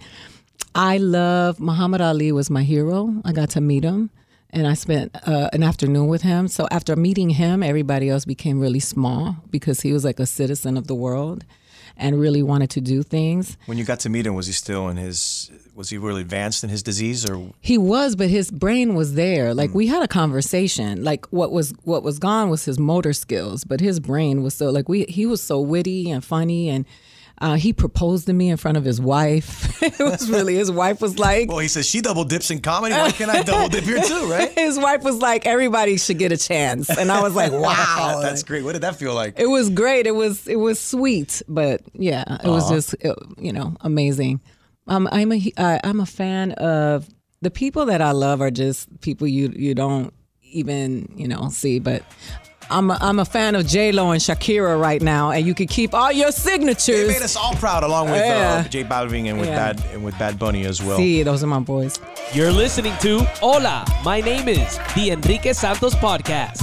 I 0.74 0.98
love 0.98 1.60
Muhammad 1.60 2.02
Ali 2.02 2.32
was 2.32 2.50
my 2.50 2.64
hero. 2.64 3.22
I 3.24 3.32
got 3.32 3.52
to 3.52 3.62
meet 3.62 3.84
him 3.84 4.10
and 4.50 4.68
I 4.68 4.74
spent 4.74 5.16
uh, 5.28 5.50
an 5.54 5.62
afternoon 5.62 6.08
with 6.08 6.24
him. 6.24 6.48
So 6.48 6.68
after 6.72 6.96
meeting 6.96 7.30
him, 7.30 7.62
everybody 7.62 8.10
else 8.10 8.26
became 8.26 8.60
really 8.60 8.80
small 8.80 9.36
because 9.52 9.82
he 9.82 9.94
was 9.94 10.04
like 10.04 10.20
a 10.20 10.26
citizen 10.26 10.76
of 10.76 10.88
the 10.88 10.96
world 10.96 11.46
and 11.98 12.20
really 12.20 12.42
wanted 12.42 12.72
to 12.72 12.82
do 12.82 13.04
things. 13.04 13.58
When 13.68 13.78
you 13.78 13.84
got 13.84 14.00
to 14.02 14.10
meet 14.10 14.26
him, 14.26 14.34
was 14.34 14.48
he 14.48 14.54
still 14.54 14.88
in 14.90 14.98
his? 14.98 15.52
Was 15.76 15.90
he 15.90 15.98
really 15.98 16.22
advanced 16.22 16.64
in 16.64 16.70
his 16.70 16.84
disease, 16.84 17.28
or 17.28 17.52
He 17.60 17.78
was, 17.78 18.16
but 18.16 18.30
his 18.30 18.52
brain 18.52 18.94
was 18.94 19.16
there. 19.16 19.54
Like 19.54 19.74
we 19.74 19.88
had 19.88 20.04
a 20.04 20.08
conversation. 20.08 21.04
Like 21.04 21.26
what 21.28 21.52
was 21.52 21.74
what 21.84 22.04
was 22.04 22.20
gone 22.20 22.50
was 22.50 22.66
his 22.66 22.80
motor 22.80 23.14
skills, 23.14 23.64
but 23.64 23.80
his 23.80 24.00
brain 24.00 24.44
was 24.44 24.54
so 24.54 24.70
like 24.70 24.88
we 24.88 25.06
he 25.06 25.26
was 25.26 25.42
so 25.42 25.60
witty 25.60 26.12
and 26.12 26.24
funny 26.24 26.70
and 26.70 26.86
uh, 27.40 27.56
he 27.56 27.74
proposed 27.74 28.28
to 28.28 28.34
me 28.34 28.50
in 28.50 28.58
front 28.58 28.78
of 28.78 28.86
his 28.86 29.02
wife. 29.02 29.82
it 29.84 30.00
was 30.00 30.30
really 30.30 30.56
his 30.56 30.72
wife 30.72 31.02
was 31.02 31.18
like 31.20 31.50
well, 31.50 31.60
he 31.60 31.68
says 31.68 31.88
she 31.88 32.02
double 32.02 32.24
dips 32.24 32.52
in 32.52 32.62
comedy. 32.62 32.94
Why 32.94 33.12
can't 33.12 33.32
I 33.32 33.42
double 33.42 33.68
dip 33.68 33.84
here 33.84 34.00
too? 34.00 34.32
Right? 34.32 34.52
his 34.58 34.78
wife 34.78 35.04
was 35.04 35.18
like 35.18 35.46
everybody 35.46 35.98
should 35.98 36.20
get 36.20 36.32
a 36.32 36.38
chance. 36.38 36.90
And 36.90 37.12
I 37.12 37.22
was 37.22 37.36
like, 37.36 37.52
wow. 37.54 38.20
that's 38.22 38.44
great. 38.44 38.64
What 38.64 38.74
did 38.74 38.84
that 38.84 38.96
feel 38.96 39.14
like? 39.14 39.40
It 39.40 39.48
was 39.48 39.70
great. 39.70 40.08
It 40.08 40.16
was 40.16 40.48
it 40.48 40.56
was 40.56 40.80
sweet, 40.80 41.42
but 41.48 41.82
yeah, 41.94 42.38
it 42.44 42.50
was 42.50 42.70
just 42.70 42.96
uh, 43.04 43.16
you 43.38 43.52
know 43.52 43.76
amazing. 43.82 44.40
Um, 44.88 45.08
I'm 45.12 45.32
a 45.32 45.52
uh, 45.58 45.80
I'm 45.84 46.00
a 46.00 46.06
fan 46.06 46.52
of 46.54 47.08
the 47.42 47.52
people 47.52 47.86
that 47.86 48.02
I 48.02 48.12
love 48.12 48.42
are 48.42 48.52
just 48.52 48.88
people 49.02 49.28
you 49.28 49.52
you 49.56 49.74
don't 49.76 50.14
even 50.42 51.12
you 51.16 51.28
know 51.28 51.50
see, 51.50 51.80
but. 51.80 52.04
I'm 52.70 52.90
a, 52.92 52.98
I'm 53.02 53.20
a 53.20 53.26
fan 53.26 53.56
of 53.56 53.68
J 53.68 53.92
Lo 53.92 54.12
and 54.12 54.22
Shakira 54.22 54.80
right 54.82 55.02
now, 55.02 55.32
and 55.32 55.46
you 55.46 55.54
can 55.54 55.68
keep 55.68 55.94
all 55.94 56.14
your 56.14 56.32
signatures. 56.32 57.08
They 57.08 57.14
made 57.14 57.22
us 57.22 57.36
all 57.36 57.54
proud, 57.56 57.84
along 57.84 58.06
with 58.10 58.22
Yeah. 58.26 58.64
uh, 58.66 58.70
J 58.70 58.86
Balvin 58.86 59.26
and 59.30 59.38
with 59.38 59.50
Yeah. 59.50 59.74
Bad 59.74 59.86
and 59.92 60.04
with 60.04 60.18
Bad 60.18 60.40
Bunny 60.40 60.66
as 60.66 60.82
well. 60.82 60.96
See, 60.98 61.24
those 61.24 61.44
are 61.44 61.48
my 61.48 61.60
boys. 61.60 62.00
You're 62.34 62.54
listening 62.54 62.94
to 63.02 63.20
Hola, 63.42 63.86
my 64.06 64.22
name 64.22 64.48
is 64.48 64.80
the 64.96 65.12
Enrique 65.12 65.52
Santos 65.52 65.94
Podcast. 65.96 66.62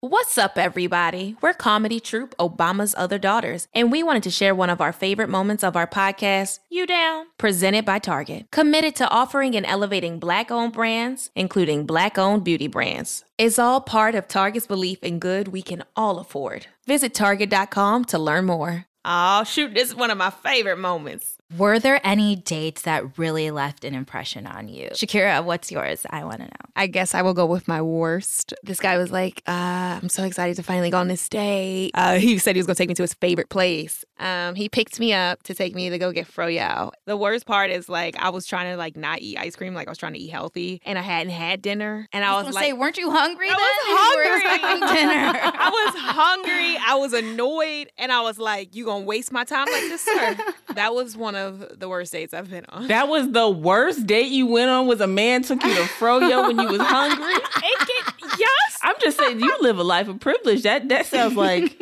What's 0.00 0.38
up, 0.38 0.58
everybody? 0.58 1.34
We're 1.40 1.54
comedy 1.54 1.98
troupe 1.98 2.36
Obama's 2.38 2.94
Other 2.96 3.18
Daughters, 3.18 3.66
and 3.74 3.90
we 3.90 4.04
wanted 4.04 4.22
to 4.22 4.30
share 4.30 4.54
one 4.54 4.70
of 4.70 4.80
our 4.80 4.92
favorite 4.92 5.28
moments 5.28 5.64
of 5.64 5.74
our 5.74 5.88
podcast, 5.88 6.60
You 6.70 6.86
Down? 6.86 7.26
Presented 7.36 7.84
by 7.84 7.98
Target. 7.98 8.48
Committed 8.52 8.94
to 8.94 9.08
offering 9.08 9.56
and 9.56 9.66
elevating 9.66 10.20
Black 10.20 10.52
owned 10.52 10.72
brands, 10.72 11.32
including 11.34 11.84
Black 11.84 12.16
owned 12.16 12.44
beauty 12.44 12.68
brands. 12.68 13.24
It's 13.38 13.58
all 13.58 13.80
part 13.80 14.14
of 14.14 14.28
Target's 14.28 14.68
belief 14.68 15.02
in 15.02 15.18
good 15.18 15.48
we 15.48 15.62
can 15.62 15.82
all 15.96 16.20
afford. 16.20 16.68
Visit 16.86 17.12
Target.com 17.12 18.04
to 18.04 18.20
learn 18.20 18.44
more. 18.44 18.86
Oh, 19.04 19.42
shoot, 19.42 19.74
this 19.74 19.88
is 19.88 19.96
one 19.96 20.12
of 20.12 20.18
my 20.18 20.30
favorite 20.30 20.78
moments. 20.78 21.37
Were 21.56 21.78
there 21.78 21.98
any 22.04 22.36
dates 22.36 22.82
that 22.82 23.16
really 23.16 23.50
left 23.50 23.82
an 23.82 23.94
impression 23.94 24.46
on 24.46 24.68
you? 24.68 24.90
Shakira, 24.92 25.42
what's 25.42 25.72
yours? 25.72 26.04
I 26.10 26.22
want 26.24 26.38
to 26.38 26.44
know. 26.44 26.50
I 26.76 26.86
guess 26.86 27.14
I 27.14 27.22
will 27.22 27.32
go 27.32 27.46
with 27.46 27.66
my 27.66 27.80
worst. 27.80 28.52
This 28.62 28.78
guy 28.80 28.98
was 28.98 29.10
like, 29.10 29.42
uh, 29.48 29.98
I'm 30.02 30.10
so 30.10 30.24
excited 30.24 30.56
to 30.56 30.62
finally 30.62 30.90
go 30.90 30.98
on 30.98 31.08
this 31.08 31.26
date. 31.26 31.92
Uh, 31.94 32.18
he 32.18 32.36
said 32.36 32.54
he 32.54 32.58
was 32.58 32.66
going 32.66 32.74
to 32.74 32.78
take 32.78 32.88
me 32.90 32.94
to 32.96 33.02
his 33.02 33.14
favorite 33.14 33.48
place. 33.48 34.04
Um, 34.18 34.56
he 34.56 34.68
picked 34.68 35.00
me 35.00 35.14
up 35.14 35.42
to 35.44 35.54
take 35.54 35.74
me 35.74 35.88
to 35.88 35.96
go 35.98 36.12
get 36.12 36.26
froyo. 36.28 36.90
The 37.06 37.16
worst 37.16 37.46
part 37.46 37.70
is 37.70 37.88
like 37.88 38.16
I 38.18 38.28
was 38.28 38.46
trying 38.46 38.70
to 38.72 38.76
like 38.76 38.96
not 38.96 39.20
eat 39.20 39.38
ice 39.38 39.56
cream, 39.56 39.72
like 39.72 39.88
I 39.88 39.90
was 39.90 39.98
trying 39.98 40.12
to 40.14 40.18
eat 40.18 40.28
healthy, 40.28 40.82
and 40.84 40.98
I 40.98 41.02
hadn't 41.02 41.32
had 41.32 41.62
dinner, 41.62 42.08
and 42.12 42.24
I, 42.24 42.32
I 42.34 42.36
was, 42.36 42.46
was 42.46 42.54
like, 42.56 42.64
say, 42.64 42.72
weren't 42.74 42.98
you 42.98 43.10
hungry 43.10 43.48
I 43.48 43.50
then? 43.50 43.58
was 43.58 43.78
if 43.80 43.88
you 43.88 43.94
were 43.94 44.24
hungry. 44.24 44.40
expecting 44.40 45.08
dinner. 45.08 45.40
I 45.58 45.70
was 45.70 45.94
hungry. 45.96 46.78
I 46.86 46.94
was 46.96 47.12
annoyed, 47.12 47.90
and 47.96 48.12
I 48.12 48.20
was 48.20 48.38
like, 48.38 48.74
"You 48.74 48.84
gonna 48.84 49.04
waste 49.04 49.32
my 49.32 49.44
time 49.44 49.66
like 49.70 49.82
this, 49.82 50.02
sir?" 50.02 50.36
that 50.74 50.94
was 50.94 51.16
one 51.16 51.34
of 51.36 51.37
the 51.76 51.88
worst 51.88 52.12
dates 52.12 52.34
I've 52.34 52.50
been 52.50 52.64
on. 52.68 52.88
That 52.88 53.08
was 53.08 53.30
the 53.30 53.48
worst 53.48 54.06
date 54.06 54.30
you 54.30 54.46
went 54.46 54.70
on 54.70 54.86
was 54.86 55.00
a 55.00 55.06
man 55.06 55.42
took 55.42 55.62
you 55.62 55.74
to 55.74 55.82
froyo 55.82 56.46
when 56.46 56.58
you 56.58 56.68
was 56.68 56.80
hungry. 56.80 57.34
It 57.60 58.38
yes, 58.38 58.78
I'm 58.82 58.94
just 59.00 59.18
saying 59.18 59.40
you 59.40 59.56
live 59.60 59.78
a 59.78 59.82
life 59.82 60.08
of 60.08 60.20
privilege. 60.20 60.62
That 60.62 60.88
that 60.88 61.06
sounds 61.06 61.36
like 61.36 61.78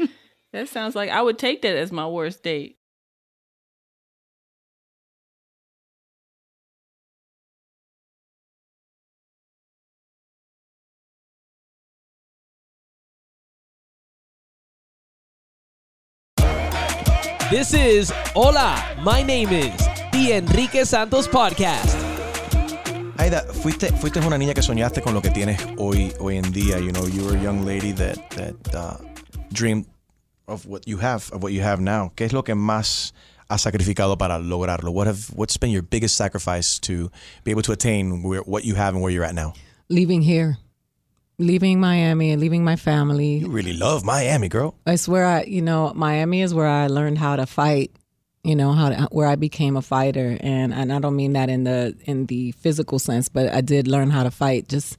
that 0.53 0.69
sounds 0.69 0.95
like 0.95 1.11
I 1.11 1.21
would 1.23 1.39
take 1.39 1.63
that 1.63 1.77
as 1.77 1.93
my 1.93 2.07
worst 2.07 2.43
date. 2.43 2.76
This 17.49 17.75
is 17.75 18.13
Hola, 18.35 18.75
my 19.05 19.23
name 19.23 19.51
is 19.51 19.71
the 20.11 20.33
Enrique 20.33 20.83
Santos 20.83 21.29
Podcast. 21.29 21.95
Aida, 23.21 23.43
fuiste, 23.63 23.93
fuiste 24.01 24.19
una 24.19 24.37
niña 24.37 24.53
que 24.53 24.63
soñaste 24.63 25.01
con 25.01 25.15
lo 25.15 25.23
que 25.23 25.31
tienes 25.31 25.61
hoy, 25.79 26.13
hoy 26.19 26.39
en 26.39 26.53
día. 26.53 26.81
You 26.81 26.91
know, 26.91 27.07
you 27.07 27.25
were 27.25 27.37
a 27.37 27.41
young 27.41 27.65
lady 27.65 27.93
that, 27.93 28.19
that 28.31 28.75
uh, 28.75 28.97
dreamed 29.53 29.87
of 30.49 30.67
what 30.67 30.89
you 30.89 30.97
have, 30.97 31.31
of 31.33 31.45
what 31.45 31.53
you 31.53 31.63
have 31.63 31.81
now. 31.81 32.11
¿Qué 32.17 32.27
es 32.27 32.33
lo 32.33 32.43
que 32.43 32.57
más 32.57 33.13
has 33.49 33.63
sacrificado 33.63 34.19
para 34.19 34.41
lograrlo? 34.41 34.91
What 34.93 35.07
have, 35.07 35.31
what's 35.33 35.57
been 35.57 35.71
your 35.71 35.83
biggest 35.83 36.17
sacrifice 36.17 36.81
to 36.81 37.13
be 37.45 37.53
able 37.53 37.63
to 37.63 37.71
attain 37.71 38.25
where, 38.25 38.41
what 38.41 38.65
you 38.65 38.75
have 38.75 38.95
and 38.95 39.03
where 39.05 39.13
you're 39.13 39.25
at 39.25 39.37
now? 39.37 39.53
Leaving 39.89 40.21
here, 40.21 40.59
leaving 41.39 41.81
Miami, 41.81 42.31
and 42.33 42.41
leaving 42.41 42.65
my 42.65 42.77
family. 42.77 43.39
You 43.39 43.49
really 43.49 43.77
love 43.77 44.05
Miami, 44.05 44.49
girl. 44.49 44.75
It's 44.87 45.09
where 45.09 45.27
I, 45.27 45.43
you 45.43 45.63
know, 45.63 45.93
Miami 45.95 46.43
is 46.43 46.55
where 46.55 46.67
I 46.67 46.87
learned 46.87 47.19
how 47.19 47.37
to 47.37 47.47
fight. 47.47 47.93
You 48.43 48.55
know 48.55 48.73
how 48.73 48.91
to, 48.91 49.09
where 49.11 49.27
I 49.27 49.35
became 49.35 49.77
a 49.77 49.83
fighter, 49.83 50.37
and 50.41 50.73
and 50.73 50.93
I 50.93 51.01
don't 51.01 51.17
mean 51.17 51.33
that 51.33 51.49
in 51.49 51.65
the 51.65 51.97
in 52.05 52.27
the 52.27 52.53
physical 52.53 52.99
sense, 52.99 53.29
but 53.29 53.53
I 53.53 53.61
did 53.61 53.89
learn 53.89 54.11
how 54.11 54.23
to 54.23 54.31
fight. 54.31 54.69
Just 54.69 54.99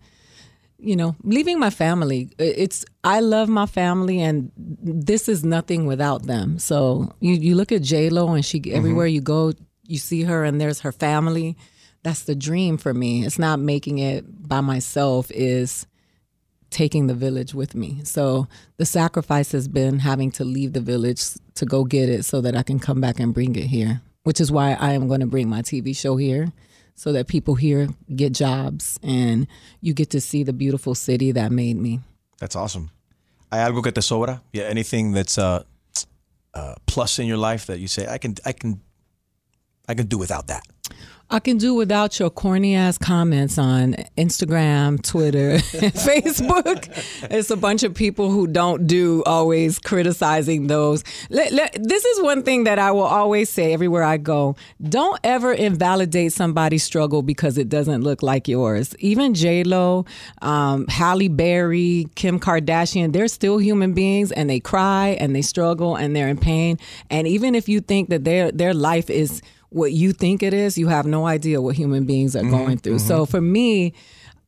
you 0.79 0.95
know, 0.95 1.15
leaving 1.23 1.59
my 1.59 1.69
family. 1.69 2.29
It's 2.37 2.85
I 3.03 3.19
love 3.21 3.49
my 3.49 3.65
family, 3.65 4.21
and 4.21 4.51
this 4.57 5.27
is 5.27 5.43
nothing 5.43 5.85
without 5.85 6.23
them. 6.23 6.59
So 6.59 7.13
you 7.19 7.33
you 7.33 7.55
look 7.55 7.71
at 7.71 7.81
J 7.81 8.09
Lo, 8.09 8.33
and 8.33 8.45
she 8.45 8.59
mm-hmm. 8.59 8.75
everywhere 8.75 9.07
you 9.07 9.21
go, 9.21 9.53
you 9.85 9.97
see 9.97 10.23
her, 10.23 10.43
and 10.43 10.59
there's 10.59 10.81
her 10.81 10.91
family. 10.91 11.57
That's 12.03 12.23
the 12.23 12.35
dream 12.35 12.77
for 12.77 12.93
me. 12.93 13.25
It's 13.25 13.39
not 13.39 13.59
making 13.59 13.99
it 13.99 14.25
by 14.47 14.61
myself. 14.61 15.31
Is 15.31 15.87
taking 16.69 17.07
the 17.07 17.13
village 17.13 17.53
with 17.53 17.75
me. 17.75 18.01
So 18.03 18.47
the 18.77 18.85
sacrifice 18.85 19.51
has 19.51 19.67
been 19.67 19.99
having 19.99 20.31
to 20.31 20.43
leave 20.43 20.73
the 20.73 20.81
village 20.81 21.23
to 21.55 21.65
go 21.65 21.83
get 21.83 22.09
it 22.09 22.23
so 22.23 22.41
that 22.41 22.55
I 22.55 22.63
can 22.63 22.79
come 22.79 23.01
back 23.01 23.19
and 23.19 23.33
bring 23.33 23.55
it 23.55 23.67
here, 23.67 24.01
which 24.23 24.41
is 24.41 24.51
why 24.51 24.73
I 24.73 24.91
am 24.91 25.07
going 25.07 25.21
to 25.21 25.27
bring 25.27 25.49
my 25.49 25.61
TV 25.61 25.95
show 25.95 26.17
here 26.17 26.51
so 26.95 27.13
that 27.13 27.27
people 27.27 27.55
here 27.55 27.87
get 28.15 28.33
jobs 28.33 28.99
and 29.03 29.47
you 29.81 29.93
get 29.93 30.09
to 30.09 30.19
see 30.19 30.43
the 30.43 30.53
beautiful 30.53 30.95
city 30.95 31.31
that 31.31 31.51
made 31.51 31.77
me. 31.77 31.99
That's 32.39 32.55
awesome. 32.55 32.89
¿Hay 33.51 33.59
algo 33.59 33.81
que 33.81 33.91
te 33.91 34.01
sobra? 34.01 34.41
Yeah, 34.51 34.63
anything 34.63 35.13
that's 35.13 35.37
a, 35.37 35.65
a 36.53 36.75
plus 36.85 37.19
in 37.19 37.27
your 37.27 37.37
life 37.37 37.67
that 37.67 37.79
you 37.79 37.87
say 37.87 38.05
I 38.07 38.17
can 38.17 38.35
I 38.45 38.51
can 38.51 38.81
I 39.87 39.93
can 39.93 40.07
do 40.07 40.17
without 40.17 40.47
that. 40.47 40.63
I 41.29 41.39
can 41.41 41.57
do 41.57 41.73
without 41.73 42.17
your 42.21 42.29
corny 42.29 42.73
ass 42.73 42.97
comments 42.97 43.57
on 43.57 43.95
Instagram, 44.17 45.01
Twitter, 45.03 45.57
Facebook. 45.57 46.87
It's 47.29 47.49
a 47.49 47.57
bunch 47.57 47.83
of 47.83 47.93
people 47.93 48.31
who 48.31 48.47
don't 48.47 48.87
do 48.87 49.23
always 49.25 49.77
criticizing 49.77 50.67
those. 50.67 51.03
Let- 51.29 51.51
let- 51.51 51.77
this 51.83 52.05
is 52.05 52.21
one 52.21 52.43
thing 52.43 52.63
that 52.63 52.79
I 52.79 52.91
will 52.91 53.01
always 53.01 53.49
say 53.49 53.73
everywhere 53.73 54.03
I 54.03 54.15
go. 54.15 54.55
Don't 54.81 55.19
ever 55.25 55.51
invalidate 55.51 56.31
somebody's 56.31 56.85
struggle 56.85 57.21
because 57.21 57.57
it 57.57 57.67
doesn't 57.67 58.03
look 58.03 58.23
like 58.23 58.47
yours. 58.47 58.95
Even 58.99 59.33
J 59.33 59.65
Lo, 59.65 60.05
um, 60.41 60.87
Halle 60.87 61.27
Berry, 61.27 62.07
Kim 62.15 62.39
Kardashian, 62.39 63.11
they're 63.11 63.27
still 63.27 63.57
human 63.57 63.93
beings 63.93 64.31
and 64.31 64.49
they 64.49 64.61
cry 64.61 65.17
and 65.19 65.35
they 65.35 65.41
struggle 65.41 65.97
and 65.97 66.15
they're 66.15 66.29
in 66.29 66.37
pain. 66.37 66.77
And 67.09 67.27
even 67.27 67.53
if 67.53 67.67
you 67.67 67.81
think 67.81 68.07
that 68.11 68.23
their 68.23 68.49
their 68.49 68.73
life 68.73 69.09
is 69.09 69.41
what 69.69 69.91
you 69.91 70.13
think 70.13 70.43
it 70.43 70.53
is, 70.53 70.77
you 70.77 70.87
have 70.87 71.05
no 71.05 71.25
idea 71.27 71.61
what 71.61 71.75
human 71.75 72.05
beings 72.05 72.35
are 72.35 72.41
mm-hmm, 72.41 72.51
going 72.51 72.77
through. 72.77 72.99
So 72.99 73.23
mm-hmm. 73.23 73.31
for 73.31 73.41
me, 73.41 73.93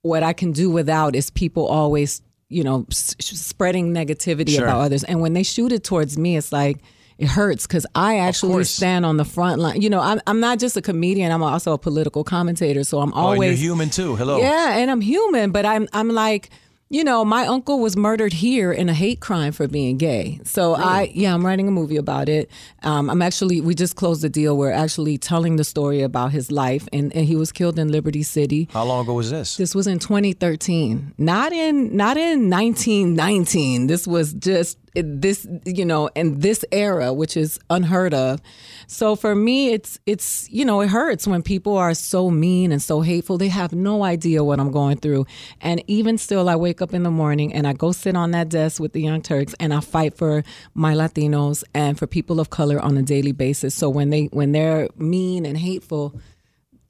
what 0.02 0.24
I 0.24 0.34
can 0.34 0.52
do 0.52 0.70
without 0.70 1.16
is 1.16 1.30
people 1.30 1.68
always, 1.68 2.22
you 2.48 2.64
know, 2.64 2.86
s- 2.90 3.16
spreading 3.20 3.94
negativity 3.94 4.56
Sure. 4.56 4.64
about 4.66 4.80
others. 4.82 5.04
And 5.04 5.20
when 5.22 5.34
they 5.34 5.44
shoot 5.44 5.72
it 5.72 5.84
towards 5.84 6.18
me, 6.18 6.38
it's 6.38 6.52
like, 6.52 6.80
it 7.18 7.28
hurts 7.28 7.68
because 7.68 7.86
I 7.96 8.20
actually 8.20 8.64
stand 8.64 9.06
on 9.06 9.18
the 9.18 9.26
front 9.26 9.60
line. 9.60 9.82
You 9.82 9.90
know, 9.90 10.00
I'm, 10.00 10.22
I'm 10.26 10.40
not 10.40 10.58
just 10.58 10.78
a 10.78 10.82
comedian, 10.82 11.34
I'm 11.34 11.44
also 11.44 11.74
a 11.74 11.78
political 11.78 12.24
commentator. 12.24 12.86
So 12.86 13.02
I'm 13.02 13.12
Oh, 13.14 13.18
always. 13.34 13.62
you're 13.62 13.72
human 13.74 13.90
too. 13.90 14.16
Hello. 14.16 14.38
Yeah, 14.38 14.78
and 14.78 14.90
I'm 14.90 15.02
human, 15.02 15.52
but 15.52 15.66
I'm 15.66 15.90
I'm 15.92 16.08
like, 16.08 16.50
you 16.92 17.04
know, 17.04 17.24
my 17.24 17.46
uncle 17.46 17.80
was 17.80 17.96
murdered 17.96 18.34
here 18.34 18.72
in 18.72 18.90
a 18.90 18.94
hate 18.94 19.20
crime 19.20 19.52
for 19.52 19.68
being 19.68 19.98
gay. 19.98 20.40
So 20.44 20.74
I 20.74 21.12
yeah, 21.14 21.36
I'm 21.36 21.46
writing 21.46 21.68
a 21.68 21.72
movie 21.72 21.98
about 21.98 22.28
it. 22.28 22.50
Um, 22.82 23.12
I'm 23.12 23.22
actually 23.22 23.62
we 23.62 23.76
just 23.76 23.96
closed 23.96 24.24
the 24.24 24.30
deal. 24.30 24.58
We're 24.58 24.72
actually 24.72 25.20
telling 25.20 25.58
the 25.58 25.64
story 25.64 26.02
about 26.02 26.32
his 26.32 26.52
life, 26.52 26.88
and, 26.92 27.16
and 27.16 27.26
he 27.26 27.36
was 27.36 27.52
killed 27.52 27.78
in 27.78 27.92
Liberty 27.92 28.24
City. 28.24 28.68
How 28.72 28.86
long 28.86 29.04
ago 29.04 29.14
was 29.14 29.30
this? 29.30 29.58
This 29.58 29.76
was 29.76 29.86
in 29.86 30.00
2013, 30.00 31.14
not 31.20 31.54
in 31.54 31.96
not 31.96 32.18
in 32.18 32.50
1919. 32.50 33.86
This 33.86 34.08
was 34.08 34.34
just 34.34 34.80
this 34.96 35.48
you 35.66 35.86
know 35.86 36.08
in 36.16 36.40
this 36.40 36.66
era 36.72 37.14
which 37.14 37.38
is 37.38 37.60
unheard 37.70 38.14
of. 38.14 38.42
So 38.88 39.16
for 39.16 39.36
me 39.36 39.70
it's 39.74 40.00
it's 40.06 40.50
you 40.50 40.66
know 40.66 40.82
it 40.82 40.90
hurts 40.90 41.28
when 41.28 41.42
people 41.42 41.78
are 41.78 41.94
so 41.94 42.30
mean 42.30 42.72
and 42.72 42.82
so 42.82 43.02
hateful. 43.02 43.38
They 43.38 43.48
have 43.50 43.74
no 43.74 44.04
idea 44.04 44.44
what 44.44 44.60
i'm 44.60 44.72
going 44.72 44.98
through. 44.98 45.26
And 45.62 45.84
even 45.88 46.18
still 46.18 46.50
i 46.50 46.56
wake 46.56 46.82
up 46.82 46.94
in 46.94 47.04
the 47.04 47.12
morning 47.12 47.54
and 47.54 47.68
i 47.68 47.74
go 47.74 47.92
sit 47.92 48.16
on 48.16 48.32
that 48.32 48.50
desk 48.50 48.82
with 48.82 48.94
the 48.94 49.02
Young 49.02 49.22
Turks 49.22 49.56
and 49.60 49.74
i 49.74 49.80
fight 49.80 50.16
for 50.16 50.44
my 50.74 50.94
latinos 50.94 51.64
and 51.74 51.98
for 51.98 52.08
people 52.08 52.40
of 52.40 52.50
color 52.50 52.80
on 52.80 52.98
a 52.98 53.02
daily 53.02 53.32
basis. 53.32 53.76
So 53.76 53.90
when 53.90 54.10
they 54.10 54.26
when 54.26 54.52
they're 54.52 54.90
mean 54.98 55.46
and 55.46 55.58
hateful 55.58 56.20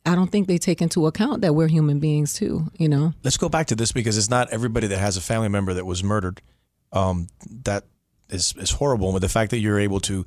i 0.06 0.16
don't 0.16 0.32
think 0.32 0.48
they 0.48 0.58
take 0.58 0.82
into 0.82 1.06
account 1.08 1.42
that 1.42 1.54
we're 1.54 1.68
human 1.68 2.00
beings 2.00 2.34
too 2.34 2.70
you 2.80 2.88
know? 2.90 3.14
Let's 3.24 3.38
go 3.38 3.50
back 3.50 3.68
to 3.68 3.76
this 3.76 3.92
because 3.92 4.18
it's 4.18 4.30
not 4.30 4.50
everybody 4.52 4.88
that 4.88 4.98
has 4.98 5.18
a 5.18 5.22
family 5.22 5.50
member 5.50 5.74
that 5.74 5.86
was 5.86 6.04
murdered. 6.04 6.42
Um, 6.92 7.28
that 7.64 7.86
is 8.30 8.54
is 8.58 8.72
horrible. 8.72 9.12
But 9.12 9.22
the 9.22 9.30
fact 9.30 9.52
that 9.52 9.60
you're 9.60 9.80
able 9.80 10.00
to 10.02 10.26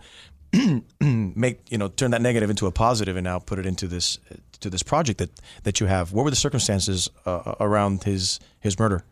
make 1.00 1.70
you 1.70 1.78
know 1.78 1.88
turn 1.88 2.10
that 2.10 2.22
negative 2.22 2.50
into 2.50 2.66
a 2.66 2.72
positive 2.72 3.16
and 3.16 3.24
now 3.24 3.38
put 3.38 3.58
it 3.58 3.66
into 3.66 3.86
this 3.86 4.18
to 4.60 4.70
this 4.70 4.82
project 4.82 5.18
that 5.18 5.30
that 5.62 5.80
you 5.80 5.86
have. 5.86 6.12
What 6.12 6.24
were 6.24 6.30
the 6.30 6.36
circumstances 6.36 7.10
uh, 7.26 7.54
around 7.60 8.04
his 8.04 8.40
his 8.60 8.78
murder? 8.78 9.04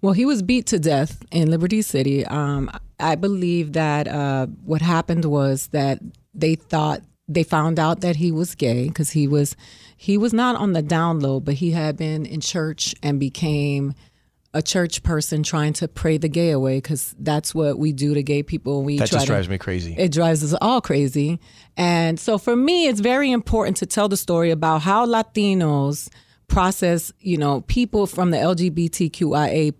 Well, 0.00 0.14
he 0.14 0.24
was 0.24 0.42
beat 0.42 0.66
to 0.66 0.80
death 0.80 1.24
in 1.30 1.48
Liberty 1.48 1.80
City. 1.80 2.26
Um, 2.26 2.70
I 2.98 3.14
believe 3.14 3.74
that 3.74 4.08
uh, 4.08 4.46
what 4.64 4.82
happened 4.82 5.24
was 5.24 5.68
that 5.68 6.00
they 6.34 6.56
thought 6.56 7.02
they 7.28 7.44
found 7.44 7.78
out 7.78 8.00
that 8.00 8.16
he 8.16 8.32
was 8.32 8.56
gay 8.56 8.88
because 8.88 9.10
he 9.10 9.28
was 9.28 9.56
he 9.96 10.18
was 10.18 10.32
not 10.32 10.56
on 10.56 10.72
the 10.72 10.82
down 10.82 11.20
low, 11.20 11.38
but 11.38 11.54
he 11.54 11.70
had 11.70 11.96
been 11.96 12.26
in 12.26 12.40
church 12.40 12.94
and 13.02 13.20
became 13.20 13.94
a 14.54 14.60
church 14.62 15.02
person 15.02 15.42
trying 15.42 15.72
to 15.72 15.88
pray 15.88 16.18
the 16.18 16.28
gay 16.28 16.50
away 16.50 16.76
because 16.76 17.14
that's 17.18 17.54
what 17.54 17.78
we 17.78 17.90
do 17.92 18.12
to 18.14 18.22
gay 18.22 18.42
people. 18.42 18.82
We 18.82 18.98
That 18.98 19.08
try 19.08 19.16
just 19.16 19.26
to- 19.26 19.32
drives 19.32 19.48
me 19.48 19.56
crazy. 19.58 19.94
it 19.98 20.12
drives 20.12 20.44
us 20.44 20.56
all 20.60 20.80
crazy. 20.82 21.40
And 21.76 22.20
so 22.20 22.36
for 22.36 22.54
me, 22.54 22.86
it's 22.86 23.00
very 23.00 23.30
important 23.32 23.78
to 23.78 23.86
tell 23.86 24.08
the 24.08 24.16
story 24.16 24.50
about 24.50 24.82
how 24.82 25.06
Latinos 25.06 26.08
process, 26.48 27.12
you 27.20 27.38
know, 27.38 27.62
people 27.62 28.06
from 28.06 28.30
the 28.30 28.36
LGBTQIA 28.36 29.72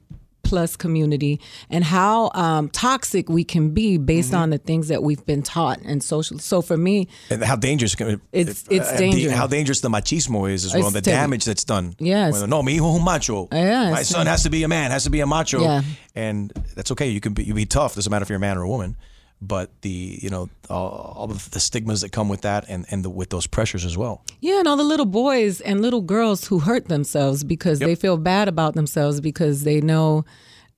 plus 0.52 0.76
community 0.76 1.40
and 1.70 1.82
how 1.82 2.30
um, 2.34 2.68
toxic 2.68 3.26
we 3.30 3.42
can 3.42 3.70
be 3.70 3.96
based 3.96 4.34
on 4.34 4.50
the 4.50 4.58
things 4.58 4.88
that 4.88 5.02
we've 5.02 5.24
been 5.24 5.42
taught 5.42 5.80
and 5.80 6.02
social. 6.02 6.38
So 6.38 6.60
for 6.60 6.76
me, 6.76 7.08
And 7.30 7.42
how 7.42 7.56
dangerous 7.56 7.94
can 7.94 8.08
it, 8.08 8.20
It's- 8.32 8.64
it's 8.68 8.86
uh, 8.88 8.92
the- 8.92 8.98
dangerous. 8.98 9.32
how 9.34 9.46
dangerous 9.46 9.80
the 9.80 9.88
machismo 9.88 10.50
is 10.52 10.66
as 10.66 10.74
well, 10.74 10.88
It's 10.88 10.92
the 10.92 11.00
terrible. 11.00 11.22
damage 11.22 11.44
that's 11.46 11.64
done. 11.64 11.94
Yes. 11.98 12.34
Well, 12.34 12.46
no, 12.46 12.62
mi 12.62 12.74
hijo 12.76 12.96
un 12.96 13.02
macho. 13.02 13.48
Yeah, 13.50 13.90
My 13.92 14.02
son 14.02 14.26
has 14.26 14.42
to 14.42 14.50
be 14.50 14.62
a 14.62 14.68
man, 14.68 14.90
has 14.90 15.04
to 15.04 15.10
be 15.10 15.20
a 15.20 15.26
macho. 15.26 15.62
Yeah. 15.62 15.82
And 16.14 16.52
that's 16.76 16.90
okay. 16.90 17.08
You 17.08 17.20
can 17.20 17.32
be 17.32 17.44
you 17.44 17.54
be 17.54 17.64
tough. 17.64 17.94
Doesn't 17.94 18.10
matter 18.10 18.24
if 18.24 18.28
you're 18.28 18.36
a 18.36 18.40
man 18.48 18.58
or 18.58 18.62
a 18.62 18.68
woman. 18.68 18.96
But 19.44 19.70
the 19.82 20.20
you 20.22 20.30
know 20.30 20.48
all, 20.70 21.26
the 21.26 21.58
stigmas 21.58 22.02
that 22.02 22.10
come 22.12 22.28
with 22.28 22.42
that 22.42 22.64
and 22.68 22.86
and 22.90 23.04
the, 23.04 23.10
with 23.10 23.30
those 23.30 23.48
pressures 23.48 23.84
as 23.84 23.98
well. 23.98 24.22
Yeah, 24.40 24.60
and 24.60 24.68
all 24.68 24.76
the 24.76 24.84
little 24.84 25.06
boys 25.06 25.60
and 25.60 25.82
little 25.82 26.00
girls 26.00 26.46
who 26.46 26.60
hurt 26.60 26.86
themselves 26.86 27.42
because 27.42 27.80
they 27.80 27.96
feel 27.96 28.16
bad 28.16 28.46
about 28.46 28.74
themselves 28.74 29.20
because 29.20 29.64
they 29.64 29.80
know 29.80 30.24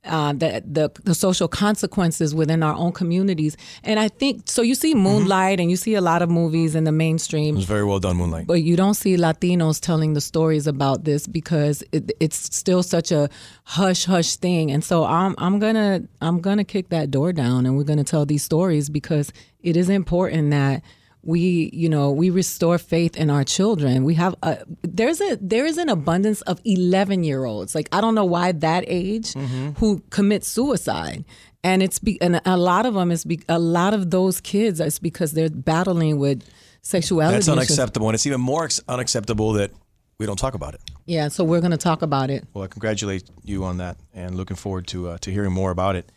uh, 0.04 0.32
that 0.34 0.74
the 0.74 0.90
the 1.04 1.14
social 1.14 1.48
consequences 1.48 2.34
within 2.34 2.62
our 2.62 2.74
own 2.74 2.92
communities. 2.92 3.56
And 3.82 3.98
I 3.98 4.08
think 4.08 4.42
so. 4.46 4.62
You 4.62 4.74
see 4.74 4.94
Moonlight, 4.94 5.60
and 5.60 5.70
you 5.70 5.76
see 5.76 5.94
a 5.94 6.00
lot 6.00 6.22
of 6.22 6.30
movies 6.30 6.74
in 6.74 6.84
the 6.84 6.92
mainstream. 6.92 7.54
It 7.54 7.58
was 7.58 7.64
very 7.64 7.84
well 7.84 8.00
done, 8.00 8.16
Moonlight. 8.16 8.46
But 8.46 8.62
you 8.62 8.76
don't 8.76 8.94
see 8.94 9.16
Latinos 9.16 9.80
telling 9.80 10.14
the 10.14 10.20
stories 10.20 10.66
about 10.66 11.04
this 11.04 11.26
because 11.26 11.82
it, 11.92 12.12
it's 12.20 12.36
still 12.56 12.82
such 12.82 13.12
a 13.12 13.28
hush 13.64 14.04
hush 14.04 14.36
thing. 14.36 14.70
And 14.70 14.84
so 14.84 15.04
I'm 15.04 15.34
I'm 15.38 15.58
gonna 15.58 16.02
I'm 16.20 16.40
gonna 16.40 16.64
kick 16.64 16.90
that 16.90 17.10
door 17.10 17.32
down, 17.32 17.66
and 17.66 17.76
we're 17.76 17.84
gonna 17.84 18.04
tell 18.04 18.26
these 18.26 18.42
stories 18.42 18.88
because 18.90 19.32
it 19.62 19.76
is 19.76 19.88
important 19.88 20.50
that 20.50 20.82
we 21.24 21.70
you 21.72 21.88
know 21.88 22.10
we 22.10 22.30
restore 22.30 22.78
faith 22.78 23.16
in 23.16 23.30
our 23.30 23.44
children. 23.44 24.04
We 24.04 24.14
have 24.14 24.34
a, 24.42 24.58
there's 24.82 25.20
a 25.20 25.36
there 25.40 25.66
is 25.66 25.78
an 25.78 25.88
abundance 25.88 26.42
of 26.42 26.60
11 26.64 27.24
year 27.24 27.44
olds. 27.44 27.74
Like 27.74 27.88
I 27.92 28.00
don't 28.00 28.14
know 28.14 28.24
why 28.24 28.52
that 28.52 28.84
age 28.86 29.32
who 29.78 30.00
commit 30.10 30.44
suicide. 30.44 31.24
And 31.62 31.82
it's 31.82 31.98
be, 31.98 32.20
and 32.20 32.42
a 32.44 32.58
lot 32.58 32.84
of 32.84 32.92
them 32.92 33.10
is 33.10 33.24
be, 33.24 33.40
a 33.48 33.58
lot 33.58 33.94
of 33.94 34.10
those 34.10 34.38
kids 34.38 34.80
is 34.80 34.98
because 34.98 35.32
they're 35.32 35.48
battling 35.48 36.18
with 36.18 36.44
sexuality. 36.82 37.36
That's 37.36 37.48
unacceptable, 37.48 38.08
and 38.08 38.14
it's 38.14 38.26
even 38.26 38.42
more 38.42 38.68
unacceptable 38.86 39.54
that 39.54 39.70
we 40.18 40.26
don't 40.26 40.38
talk 40.38 40.52
about 40.52 40.74
it. 40.74 40.82
Yeah, 41.06 41.28
so 41.28 41.42
we're 41.42 41.60
going 41.60 41.70
to 41.70 41.78
talk 41.78 42.02
about 42.02 42.28
it. 42.28 42.44
Well, 42.52 42.64
I 42.64 42.66
congratulate 42.66 43.24
you 43.42 43.64
on 43.64 43.78
that, 43.78 43.96
and 44.12 44.34
looking 44.34 44.56
forward 44.56 44.86
to 44.88 45.08
uh, 45.08 45.18
to 45.18 45.30
hearing 45.30 45.52
more 45.52 45.70
about 45.70 45.96
it. 45.96 46.12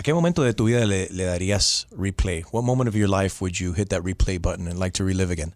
¿A 0.00 0.02
qué 0.02 0.14
momento 0.14 0.42
de 0.42 0.54
tu 0.54 0.64
vida 0.64 0.86
le, 0.86 1.08
le 1.10 1.24
darías 1.24 1.86
replay? 1.94 2.42
What 2.52 2.64
moment 2.64 2.88
of 2.88 2.96
your 2.96 3.06
life 3.06 3.42
would 3.42 3.60
you 3.60 3.74
hit 3.74 3.90
that 3.90 4.02
replay 4.02 4.40
button 4.40 4.66
and 4.66 4.78
like 4.78 4.94
to 4.94 5.04
relive 5.04 5.30
again? 5.30 5.52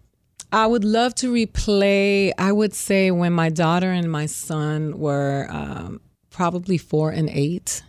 I 0.53 0.67
would 0.67 0.85
love 0.85 1.15
to 1.15 1.33
replay, 1.33 2.31
I 2.37 2.53
would 2.53 2.75
say, 2.75 3.11
when 3.11 3.33
my 3.33 3.49
daughter 3.49 3.91
and 3.91 4.13
my 4.13 4.27
son 4.27 4.99
were 4.99 5.47
um, 5.49 6.03
probably 6.29 6.77
four 6.77 7.11
and 7.11 7.31
eight. 7.31 7.83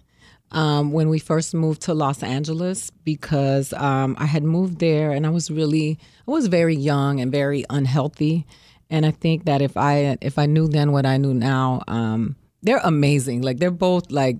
Um, 0.51 0.93
when 0.93 1.09
we 1.09 1.19
first 1.19 1.53
moved 1.53 1.81
to 1.81 1.93
Los 1.93 2.23
Angeles, 2.23 2.89
because 3.03 3.73
um, 3.73 4.15
I 4.17 4.25
had 4.25 4.43
moved 4.43 4.79
there 4.79 5.11
and 5.11 5.27
I 5.27 5.31
was 5.31 5.51
really, 5.51 5.99
I 6.25 6.31
was 6.31 6.47
very 6.47 6.77
young 6.77 7.19
and 7.19 7.33
very 7.33 7.65
unhealthy, 7.69 8.47
and 8.89 9.05
I 9.05 9.11
think 9.11 9.43
that 9.43 9.61
if 9.61 9.75
I 9.75 10.17
if 10.21 10.39
I 10.39 10.45
knew 10.45 10.69
then 10.69 10.93
what 10.93 11.05
I 11.05 11.17
knew 11.17 11.33
now, 11.33 11.81
um, 11.89 12.37
they're 12.61 12.79
amazing. 12.81 13.41
Like 13.41 13.57
they're 13.57 13.71
both 13.71 14.09
like 14.09 14.37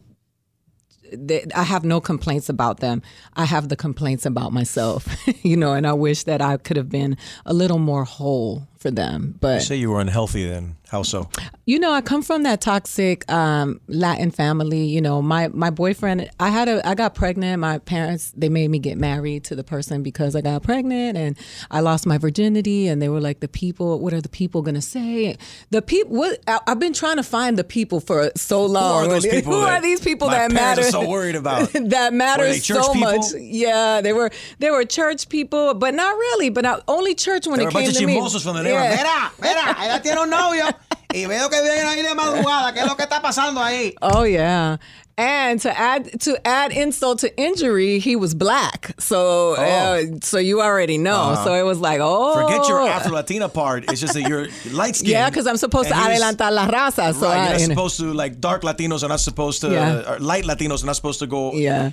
they, 1.11 1.45
I 1.55 1.63
have 1.63 1.83
no 1.83 2.01
complaints 2.01 2.49
about 2.49 2.79
them. 2.79 3.01
I 3.35 3.45
have 3.45 3.69
the 3.69 3.75
complaints 3.75 4.25
about 4.25 4.53
myself, 4.53 5.07
you 5.43 5.57
know, 5.57 5.73
and 5.73 5.85
I 5.85 5.93
wish 5.93 6.23
that 6.23 6.41
I 6.41 6.57
could 6.57 6.77
have 6.77 6.89
been 6.89 7.17
a 7.45 7.53
little 7.53 7.79
more 7.79 8.03
whole 8.03 8.67
for 8.86 8.91
them. 8.91 9.24
You 9.34 9.36
But 9.39 9.62
say 9.63 9.76
you 9.78 9.89
were 9.89 10.00
unhealthy 10.00 10.48
then. 10.48 10.76
How 10.89 11.02
so? 11.02 11.28
you 11.65 11.80
know, 11.80 11.91
I 11.91 12.02
come 12.02 12.21
from 12.21 12.43
that 12.43 12.62
toxic 12.62 13.30
um, 13.32 13.82
Latin 13.88 14.30
family. 14.30 14.86
You 14.86 15.02
know, 15.02 15.19
my 15.21 15.48
my 15.48 15.71
boyfriend. 15.71 16.30
I 16.39 16.50
had 16.50 16.67
a. 16.69 16.88
I 16.88 16.93
got 16.93 17.15
pregnant. 17.15 17.60
My 17.60 17.80
parents 17.80 18.32
they 18.38 18.50
made 18.50 18.69
me 18.69 18.78
get 18.78 18.98
married 19.00 19.43
to 19.45 19.56
the 19.56 19.63
person 19.63 20.04
because 20.04 20.36
I 20.36 20.41
got 20.41 20.62
pregnant, 20.62 21.17
and 21.17 21.36
I 21.71 21.80
lost 21.80 22.06
my 22.06 22.19
virginity. 22.19 22.88
And 22.88 23.02
they 23.02 23.10
were 23.10 23.19
like, 23.19 23.39
the 23.39 23.48
people. 23.48 24.00
What 24.00 24.13
are 24.13 24.21
the 24.21 24.30
people 24.30 24.62
gonna 24.62 24.82
say? 24.82 25.36
The 25.71 25.82
people. 25.82 26.15
What 26.15 26.39
I, 26.48 26.60
I've 26.67 26.80
been 26.80 26.93
trying 26.93 27.17
to 27.17 27.24
find 27.24 27.58
the 27.58 27.63
people 27.63 28.00
for 28.00 28.30
so 28.36 28.63
long. 28.63 29.06
are 29.06 29.10
those 29.10 29.26
people 29.26 29.54
Who 29.54 29.62
are 29.62 29.82
these 29.89 30.02
people 30.02 30.30
that 30.30 30.52
matter? 30.52 30.84
so 30.84 31.10
worried 31.10 31.36
about? 31.36 31.71
that 31.74 32.13
matters 32.13 32.63
so 32.63 32.93
people? 32.93 33.17
much. 33.17 33.26
Yeah, 33.39 34.02
they 34.02 34.13
were 34.13 34.30
they 34.60 34.69
were 34.69 34.86
church 34.86 35.30
people, 35.30 35.74
but 35.74 35.95
not 35.95 36.15
really. 36.15 36.52
But 36.52 36.62
not, 36.63 36.84
only 36.88 37.15
church 37.15 37.48
when 37.48 37.58
There 37.58 37.69
it 37.69 37.74
came 37.74 37.91
to 37.91 38.06
me. 38.06 38.19
from 38.19 38.56
the 38.56 38.63
neighborhood. 38.79 39.05
Yeah. 39.05 39.29
Mira, 39.41 39.73
mira, 39.73 39.77
ella 39.85 40.01
tiene 40.01 40.21
un 40.21 40.29
novio 40.29 40.65
y 41.13 41.25
veo 41.25 41.49
que 41.49 41.61
vienen 41.61 41.85
ahí 41.88 42.01
de 42.01 42.13
madrugada. 42.15 42.73
¿Qué 42.73 42.81
es 42.81 42.88
lo 42.88 42.95
que 42.95 43.03
está 43.03 43.21
pasando 43.21 43.61
ahí? 43.61 43.93
Oh 44.01 44.23
yeah. 44.23 44.77
And 45.17 45.61
to 45.61 45.69
add 45.79 46.19
to 46.23 46.35
add 46.45 46.73
insult 46.73 47.19
to 47.19 47.33
injury, 47.39 47.99
he 47.99 48.17
was 48.17 48.33
black. 48.33 48.91
So 48.99 49.53
uh, 49.55 50.03
so 50.21 50.38
you 50.39 50.61
already 50.61 50.97
know. 50.97 51.39
So 51.45 51.53
it 51.53 51.63
was 51.63 51.79
like, 51.79 52.01
oh. 52.03 52.33
Forget 52.41 52.67
your 52.67 52.81
Afro 52.81 53.13
Latina 53.13 53.47
part. 53.47 53.89
It's 53.89 54.01
just 54.01 54.13
that 54.13 54.27
you're 54.27 54.47
light 54.73 54.97
skinned. 54.97 55.11
Yeah, 55.15 55.29
because 55.29 55.47
I'm 55.47 55.55
supposed 55.55 55.88
to 55.88 55.95
adelantar 55.95 56.51
la 56.51 56.67
raza. 56.67 57.13
So 57.13 57.27
right, 57.29 57.38
I, 57.38 57.43
you're 57.51 57.69
not 57.69 57.75
supposed 57.75 57.97
to 57.99 58.11
like 58.11 58.41
dark 58.41 58.63
Latinos 58.63 59.03
are 59.03 59.07
not 59.07 59.21
supposed 59.21 59.61
to 59.61 59.71
Yeah. 59.71 60.15
or 60.15 60.19
light 60.19 60.43
Latinos 60.43 60.83
are 60.83 60.88
not 60.88 60.97
supposed 60.97 61.19
to 61.19 61.27
go 61.27 61.53
yeah. 61.53 61.91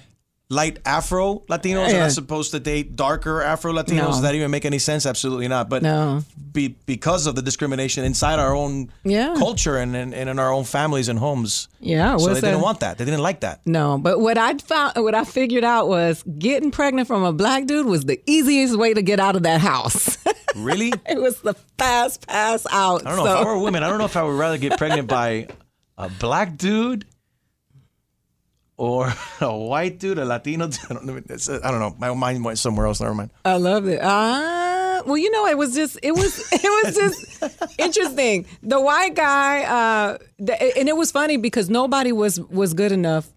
Light 0.52 0.78
Afro 0.84 1.40
Latinos 1.48 1.88
are 1.94 1.98
not 1.98 2.12
supposed 2.12 2.50
to 2.52 2.60
date 2.60 2.94
darker 2.96 3.40
Afro 3.42 3.72
Latinos. 3.72 3.96
No. 3.96 4.06
Does 4.08 4.22
that 4.22 4.34
even 4.34 4.50
make 4.50 4.64
any 4.64 4.78
sense? 4.78 5.06
Absolutely 5.06 5.48
not. 5.48 5.68
But 5.68 5.82
No. 5.82 6.22
be, 6.52 6.68
because 6.86 7.26
of 7.26 7.34
the 7.34 7.42
discrimination 7.42 8.04
inside 8.04 8.38
our 8.38 8.54
own 8.54 8.90
Yeah. 9.04 9.34
culture 9.38 9.76
and, 9.78 9.96
and, 9.96 10.14
and 10.14 10.28
in 10.28 10.38
our 10.38 10.52
own 10.52 10.64
families 10.64 11.08
and 11.08 11.18
homes. 11.18 11.68
Yeah, 11.80 12.16
So 12.18 12.32
they 12.34 12.40
didn't 12.40 12.60
want 12.60 12.80
that. 12.80 12.98
They 12.98 13.04
didn't 13.04 13.22
like 13.22 13.40
that. 13.40 13.60
No, 13.66 13.98
but 13.98 14.20
what 14.20 14.38
I 14.38 14.54
found, 14.58 14.96
what 15.02 15.14
I 15.14 15.24
figured 15.24 15.64
out 15.64 15.88
was 15.88 16.22
getting 16.38 16.70
pregnant 16.70 17.08
from 17.08 17.24
a 17.24 17.32
black 17.32 17.66
dude 17.66 17.86
was 17.86 18.04
the 18.04 18.20
easiest 18.26 18.76
way 18.78 18.94
to 18.94 19.02
get 19.02 19.18
out 19.20 19.34
of 19.36 19.42
that 19.44 19.60
house. 19.60 20.18
Really? 20.54 20.92
it 21.08 21.18
was 21.18 21.40
the 21.40 21.54
fast 21.78 22.26
pass 22.26 22.66
out. 22.70 23.06
I 23.06 23.16
don't 23.16 23.16
know. 23.16 23.24
So- 23.24 23.32
If 23.32 23.38
I 23.38 23.44
were 23.46 23.52
a 23.54 23.58
woman, 23.58 23.82
I 23.82 23.88
don't 23.88 23.96
know 23.96 24.04
if 24.04 24.18
I 24.18 24.22
would 24.22 24.38
rather 24.38 24.58
get 24.58 24.76
pregnant 24.76 25.08
by 25.08 25.48
a 25.96 26.10
black 26.10 26.58
dude 26.58 27.06
or 28.82 29.14
a 29.40 29.56
white 29.56 30.00
dude, 30.00 30.18
a 30.18 30.24
Latino 30.24 30.66
dude. 30.66 30.80
I 30.90 30.94
don't 30.94 31.64
I 31.64 31.70
don't 31.70 31.78
know. 31.78 31.94
My 32.00 32.12
mind 32.14 32.44
went 32.44 32.58
somewhere 32.58 32.86
else. 32.86 33.00
Never 33.00 33.14
mind. 33.14 33.30
I 33.44 33.54
love 33.56 33.86
it. 33.86 34.00
Ah, 34.02 35.02
well, 35.06 35.16
you 35.16 35.30
know, 35.30 35.46
it 35.46 35.56
was 35.56 35.72
just, 35.72 36.00
it 36.02 36.10
was, 36.10 36.38
it 36.52 36.84
was 36.84 36.96
just 36.96 37.78
interesting. 37.78 38.44
The 38.64 38.80
white 38.80 39.14
guy, 39.14 39.62
uh, 39.62 40.18
the, 40.40 40.76
and 40.76 40.88
it 40.88 40.96
was 40.96 41.12
funny 41.12 41.36
because 41.36 41.70
nobody 41.70 42.10
was 42.10 42.40
was 42.40 42.74
good 42.74 42.90
enough 42.90 43.31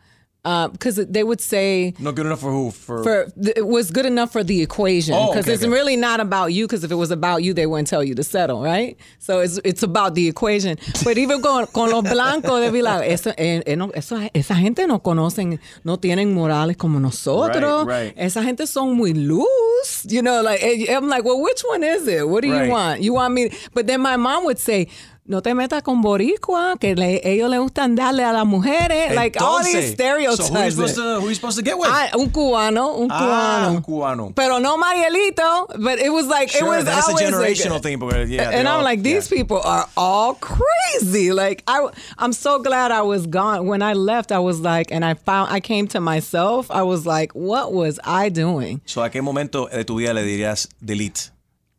because 0.71 0.97
they 1.09 1.23
would 1.23 1.41
say 1.41 1.93
No 1.99 2.11
good 2.11 2.27
enough 2.27 2.39
for 2.41 2.51
who? 2.51 2.69
For, 2.71 3.03
for 3.03 3.25
th- 3.43 3.57
it 3.57 3.65
was 3.67 3.89
good 3.89 4.05
enough 4.05 4.31
for 4.31 4.43
the 4.43 4.61
equation 4.61 5.15
Oh, 5.15 5.31
because 5.31 5.45
okay, 5.45 5.53
it's 5.55 5.63
okay. 5.63 5.73
really 5.73 5.95
not 5.97 6.19
about 6.19 6.53
you 6.53 6.67
because 6.67 6.83
if 6.83 6.91
it 6.91 6.95
was 6.95 7.09
about 7.09 7.41
you 7.43 7.53
they 7.53 7.65
wouldn't 7.65 7.87
tell 7.87 8.03
you 8.03 8.13
to 8.13 8.23
settle 8.23 8.61
right 8.61 8.95
so 9.17 9.39
it's 9.39 9.59
it's 9.63 9.81
about 9.83 10.13
the 10.13 10.27
equation 10.27 10.77
but 11.03 11.17
even 11.17 11.41
con, 11.41 11.65
con 11.73 11.89
los 11.89 12.03
blancos 12.03 12.59
they 12.61 12.69
be 12.69 12.81
like 12.83 13.09
eso, 13.09 13.31
eh, 13.37 13.61
eh, 13.65 13.75
no, 13.75 13.89
eso, 13.95 14.15
esa 14.35 14.53
gente 14.55 14.85
no 14.85 14.99
conocen 14.99 15.59
no 15.83 15.97
tienen 15.97 16.31
morales 16.33 16.77
como 16.77 16.99
nosotros 16.99 17.85
Right, 17.87 18.13
right. 18.13 18.13
esa 18.17 18.43
gente 18.43 18.67
son 18.67 18.95
muy 18.95 19.13
loose 19.13 20.05
you 20.09 20.21
know 20.21 20.41
like 20.43 20.61
eh, 20.61 20.93
I'm 20.95 21.07
like 21.09 21.23
well 21.25 21.41
which 21.41 21.61
one 21.67 21.83
is 21.83 22.07
it 22.07 22.27
what 22.27 22.43
do 22.43 22.51
Right. 22.51 22.65
you 22.65 22.71
want 22.71 23.01
you 23.01 23.13
want 23.13 23.33
me 23.33 23.49
but 23.73 23.87
then 23.87 24.01
my 24.01 24.15
mom 24.17 24.45
would 24.45 24.59
say 24.59 24.87
no 25.27 25.41
te 25.41 25.55
metas 25.55 25.81
con 25.81 26.03
boricua 26.03 26.75
que 26.79 26.95
le, 26.95 27.19
ellos 27.23 27.49
le 27.49 27.57
gustan 27.57 27.95
darle 27.95 28.23
a 28.23 28.31
las 28.31 28.45
mujeres 28.45 29.15
like 29.15 29.35
all 29.41 29.63
these 29.63 29.73
Entonces, 29.75 29.93
stereotypes 29.93 30.45
So 30.47 30.53
who 30.53 30.63
you 30.63 30.71
supposed 30.71 30.95
to 30.95 31.19
who 31.21 31.29
you 31.29 31.35
supposed 31.35 31.57
to 31.57 31.63
get 31.63 31.77
with? 31.79 31.89
Ah, 31.91 32.09
un 32.13 32.29
cubano, 32.29 32.95
un 32.99 33.07
Ah, 33.09 33.19
cubano. 33.19 33.75
un 33.77 33.81
cubano. 33.81 34.35
Pero 34.35 34.59
no 34.59 34.77
Marielito, 34.77 35.67
but 35.79 35.97
it 35.99 36.09
was 36.11 36.27
like 36.27 36.49
Sure, 36.49 36.65
it 36.75 36.77
was 36.77 36.85
that's 36.85 37.07
a 37.07 37.11
always 37.11 37.27
generational 37.29 37.71
like, 37.73 37.81
thing, 37.83 37.97
but 37.99 38.27
yeah, 38.27 38.51
and 38.51 38.67
I'm 38.67 38.77
all- 38.77 38.83
like, 38.83 39.01
these 39.01 39.29
yeah. 39.31 39.37
people 39.37 39.61
are 39.63 39.87
all 39.97 40.35
crazy. 40.35 41.31
Like 41.31 41.63
I, 41.67 41.87
I'm 42.19 42.31
so 42.33 42.59
glad 42.61 42.91
I 42.91 43.01
was 43.01 43.25
gone. 43.25 43.65
When 43.65 43.81
I 43.81 43.93
left, 43.93 44.31
I 44.31 44.39
was 44.39 44.59
like, 44.59 44.91
and 44.91 45.03
I 45.03 45.15
found, 45.15 45.51
I 45.51 45.59
came 45.59 45.87
to 45.87 45.99
myself. 45.99 46.69
I 46.69 46.83
was 46.83 47.05
like, 47.07 47.31
what 47.33 47.73
was 47.73 47.99
I 48.03 48.29
doing? 48.29 48.81
So, 48.85 49.01
¿a 49.01 49.09
qué 49.09 49.21
momento 49.23 49.67
de 49.71 49.83
tu 49.83 49.97
vida 49.97 50.13
le 50.13 50.21
dirías 50.23 50.67
delete? 50.83 51.31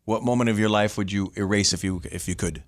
What 0.04 0.22
moment 0.24 0.50
of 0.50 0.59
your 0.59 0.68
life 0.68 0.96
would 0.98 1.12
you 1.12 1.32
erase 1.37 1.72
if 1.72 1.85
you 1.85 2.00
if 2.11 2.26
you 2.28 2.35
could? 2.35 2.62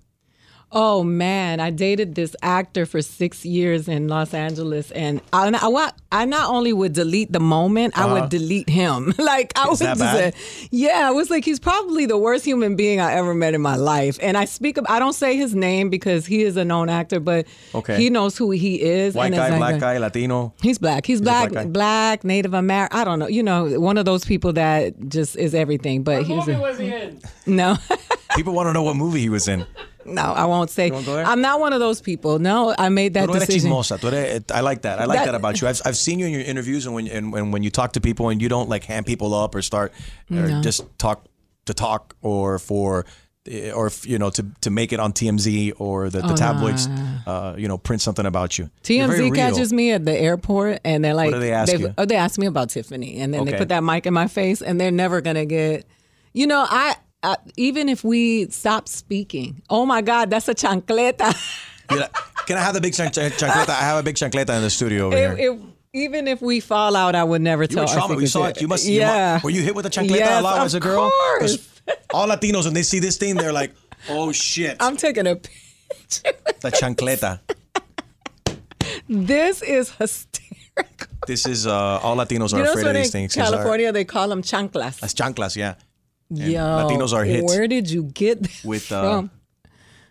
Oh 0.71 1.03
man, 1.03 1.59
I 1.59 1.71
dated 1.71 2.13
this 2.13 2.35
actor 2.43 2.85
for 2.85 3.01
six 3.01 3.43
years 3.43 3.87
in 3.87 4.07
Los 4.07 4.35
Angeles, 4.35 4.91
and 4.91 5.19
I, 5.33 5.49
I, 5.51 5.91
I 6.11 6.25
not 6.25 6.49
only 6.49 6.73
would 6.73 6.93
delete 6.93 7.31
the 7.31 7.39
moment, 7.39 7.97
I 7.97 8.05
would 8.05 8.17
uh-huh. 8.17 8.27
delete 8.27 8.69
him. 8.69 9.11
like 9.17 9.51
I 9.57 9.63
Is 9.63 9.79
would 9.79 9.87
that 9.87 9.97
just 9.97 9.99
bad? 9.99 10.35
say, 10.35 10.67
yeah, 10.69 11.07
I 11.07 11.11
was 11.11 11.31
like, 11.31 11.43
he's 11.43 11.59
probably 11.59 12.05
the 12.05 12.17
worst 12.19 12.45
human 12.45 12.75
being 12.75 12.99
I 12.99 13.13
ever 13.13 13.33
met 13.33 13.55
in 13.55 13.61
my 13.61 13.77
life. 13.77 14.19
And 14.21 14.37
I 14.37 14.45
speak, 14.45 14.77
of, 14.77 14.85
I 14.87 14.99
don't 14.99 15.13
say 15.13 15.35
his 15.37 15.55
name 15.55 15.89
because 15.89 16.27
he 16.27 16.43
is 16.43 16.55
a 16.55 16.63
known 16.63 16.87
actor, 16.87 17.19
but 17.19 17.47
Okay. 17.73 17.97
he 17.97 18.11
knows 18.11 18.37
who 18.37 18.51
he 18.51 18.79
is. 18.81 19.15
White 19.15 19.27
and 19.27 19.35
it's 19.35 19.41
guy, 19.41 19.49
like 19.49 19.59
black 19.59 19.75
a- 19.75 19.79
guy, 19.79 19.97
Latino. 19.97 20.53
He's 20.61 20.77
black. 20.77 21.05
He's, 21.07 21.19
a 21.19 21.23
black, 21.23 21.51
black 21.51 21.67
black. 21.67 22.23
Native 22.23 22.53
American. 22.53 22.95
I 22.95 23.03
don't 23.03 23.17
know. 23.17 23.27
You 23.27 23.41
know, 23.41 23.79
one 23.79 23.97
of 23.97 24.05
those 24.05 24.23
people 24.23 24.53
that 24.53 25.09
just 25.09 25.35
is 25.35 25.55
everything. 25.55 26.03
But 26.03 26.23
he's 26.23 26.47
a, 26.47 26.59
was 26.59 26.77
he 26.77 26.93
in? 26.93 27.19
no. 27.47 27.75
People 28.39 28.53
want 28.53 28.67
to 28.69 28.73
know 28.73 28.83
what 28.83 28.95
movie 28.95 29.19
he 29.19 29.29
was 29.29 29.47
in. 29.49 29.65
No, 30.05 30.21
I 30.21 30.45
won't 30.45 30.69
say. 30.69 30.89
won't 30.91 31.05
go 31.05 31.15
there? 31.15 31.25
I'm 31.25 31.41
not 31.41 31.59
one 31.59 31.73
of 31.73 31.81
those 31.81 31.99
people. 32.01 32.39
No, 32.39 32.73
I 32.77 32.87
made 32.89 33.13
that 33.15 33.25
Tú 33.27 33.33
no 33.33 33.33
eres 33.35 33.47
decision. 33.47 33.69
chismosa. 33.71 34.01
Eres, 34.01 34.43
I 34.59 34.61
like 34.61 34.81
that. 34.83 34.99
I 34.99 35.05
like 35.05 35.19
that, 35.19 35.25
That- 35.25 35.35
about 35.35 35.59
you. 35.61 35.67
I've, 35.67 35.81
I've 35.85 35.97
seen 35.97 36.19
you 36.19 36.25
in 36.25 36.31
your 36.31 36.41
interviews 36.53 36.85
and 36.85 36.95
when 36.95 37.07
and, 37.07 37.33
when 37.33 37.51
when 37.51 37.63
you 37.63 37.69
talk 37.69 37.91
to 37.93 38.01
people 38.01 38.29
and 38.29 38.41
you 38.41 38.47
don't 38.55 38.69
like 38.69 38.85
hand 38.85 39.05
people 39.05 39.33
up 39.43 39.55
or 39.55 39.61
start 39.61 39.91
or 40.31 40.47
No. 40.47 40.61
just 40.61 40.81
talk 40.97 41.25
to 41.65 41.73
talk 41.73 42.15
or 42.21 42.57
for 42.59 43.05
eh, 43.45 43.71
or 43.71 43.91
you 44.03 44.17
know 44.17 44.29
to 44.37 44.45
to 44.61 44.69
make 44.69 44.93
it 44.93 44.99
on 45.01 45.11
TMZ 45.11 45.73
or 45.77 46.09
the, 46.09 46.21
the 46.21 46.33
Oh, 46.33 46.35
tabloids 46.45 46.87
uh, 47.27 47.55
you 47.57 47.67
know 47.67 47.77
print 47.77 48.01
something 48.01 48.25
about 48.25 48.57
you. 48.57 48.69
You're 48.87 49.07
TMZ 49.09 49.19
real. 49.19 49.33
catches 49.33 49.73
me 49.73 49.91
at 49.91 50.05
the 50.05 50.15
airport 50.17 50.79
and 50.85 51.03
they're 51.03 51.13
like, 51.13 51.31
do 51.31 51.39
they 51.39 51.51
ask 51.51 51.77
you? 51.77 51.93
Oh, 51.97 52.05
they 52.05 52.15
ask 52.15 52.39
me 52.39 52.47
about 52.47 52.69
Tiffany, 52.69 53.19
and 53.21 53.33
then 53.33 53.41
Okay. 53.41 53.51
they 53.51 53.57
put 53.57 53.67
that 53.69 53.83
mic 53.83 54.05
in 54.05 54.13
my 54.13 54.27
face, 54.27 54.61
and 54.61 54.79
they're 54.79 54.91
never 55.03 55.19
gonna 55.21 55.45
get. 55.45 55.85
You 56.33 56.47
know, 56.47 56.65
I, 56.69 56.95
I 57.23 57.35
even 57.57 57.89
if 57.89 58.03
we 58.03 58.49
stop 58.49 58.87
speaking, 58.87 59.61
oh 59.69 59.85
my 59.85 60.01
God, 60.01 60.29
that's 60.29 60.47
a 60.47 60.55
chancleta. 60.55 61.35
Yeah. 61.91 62.07
Can 62.45 62.55
I 62.55 62.61
have 62.61 62.75
the 62.75 62.81
big 62.81 62.93
chan- 62.93 63.11
chan- 63.11 63.31
chancleta? 63.31 63.69
I 63.69 63.81
have 63.81 63.97
a 63.97 64.03
big 64.03 64.13
chancleta 64.15 64.55
in 64.55 64.61
the 64.61 64.69
studio 64.69 65.07
over 65.07 65.17
If- 65.17 65.37
here. 65.39 65.53
if- 65.53 65.59
even 65.91 66.27
if 66.27 66.39
we 66.39 66.59
fall 66.59 66.95
out, 66.95 67.15
I 67.15 67.23
would 67.23 67.41
never 67.41 67.63
You 67.63 67.67
tell. 67.69 67.85
were 67.85 67.89
our 67.89 67.95
trauma. 68.07 68.21
You 68.21 68.27
saw 68.27 68.43
it. 68.45 68.61
You 68.61 68.67
must. 68.67 68.85
you 68.85 68.99
mu- 68.99 69.05
Yeah. 69.07 69.39
were 69.43 69.49
you 69.49 69.63
hit 69.63 69.73
with 69.73 69.87
a 69.87 69.89
chancleta 69.89 70.19
Yes, 70.19 70.39
a 70.39 70.43
lot 70.43 70.59
as 70.63 70.75
a 70.75 70.79
girl? 70.79 71.09
course. 71.09 71.67
all 72.13 72.27
Latinos 72.27 72.65
when 72.65 72.75
they 72.75 72.83
see 72.83 72.99
this 72.99 73.17
thing, 73.17 73.33
they're 73.35 73.51
like, 73.51 73.71
"Oh 74.07 74.31
shit!" 74.31 74.77
I'm 74.79 74.97
taking 74.97 75.25
a 75.25 75.35
picture. 75.47 76.31
the 76.61 76.69
chancleta. 76.69 77.39
This 79.07 79.61
is 79.63 79.89
hysterical. 79.95 81.07
This 81.25 81.47
is 81.47 81.65
uh, 81.65 81.73
all 82.03 82.15
Latinos 82.17 82.53
are 82.53 82.57
You 82.59 82.63
know, 82.65 82.69
afraid 82.71 82.83
so 82.83 82.89
of 82.89 82.95
these 82.95 83.11
things. 83.11 83.35
our- 83.37 83.45
California, 83.49 83.91
they 83.91 84.05
call 84.05 84.27
them 84.29 84.41
chanclas. 84.43 84.99
That's 84.99 85.13
chanclas, 85.15 85.55
yeah. 85.55 85.73
Yo, 86.29 86.59
Latinos 86.59 87.11
are 87.11 87.25
hit 87.25 87.43
Where 87.43 87.67
did 87.67 87.89
you 87.89 88.03
get 88.03 88.43
this 88.43 88.63
with 88.63 88.91
uh, 88.91 89.01
from? 89.01 89.31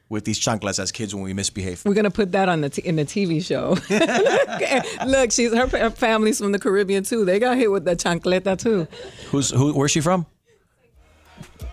with 0.09 0.25
these 0.25 0.41
chanclas 0.41 0.81
as 0.81 0.91
kids 0.91 1.15
when 1.15 1.23
we 1.23 1.33
misbehave. 1.33 1.85
We're 1.85 1.95
gonna 1.95 2.11
put 2.11 2.33
that 2.33 2.49
on 2.49 2.61
the 2.61 2.71
t- 2.71 2.83
in 2.83 2.97
the 2.97 3.05
TV 3.05 3.45
show. 3.45 3.77
Look, 5.07 5.31
she's 5.31 5.55
her, 5.55 5.69
her 5.69 5.91
family's 5.91 6.39
from 6.39 6.51
the 6.53 6.59
Caribbean 6.59 7.05
too. 7.05 7.25
They 7.25 7.39
got 7.39 7.57
hit 7.57 7.71
with 7.71 7.85
the 7.85 7.95
chancleta 7.95 8.59
too. 8.59 8.89
Who's 9.31 9.51
who? 9.51 9.73
Where's 9.75 9.93
she 9.93 10.01
from? 10.01 10.27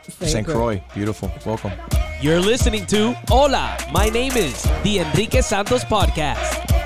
St. 0.10 0.32
St. 0.32 0.48
Croix. 0.48 0.84
Beautiful. 0.94 1.32
Welcome. 1.46 1.72
You're 2.22 2.40
listening 2.40 2.86
to 2.88 3.14
Hola, 3.28 3.78
my 3.92 4.10
name 4.10 4.34
is 4.34 4.62
the 4.84 5.00
Enrique 5.00 5.42
Santos 5.42 5.84
Podcast. 5.84 6.85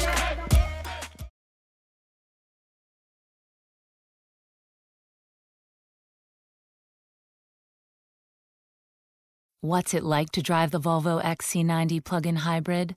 What's 9.69 9.93
it 9.93 10.03
like 10.03 10.32
to 10.32 10.41
drive 10.41 10.71
the 10.71 10.79
Volvo 10.79 11.23
XC90 11.23 12.03
plug-in 12.03 12.38
hybrid? 12.38 12.95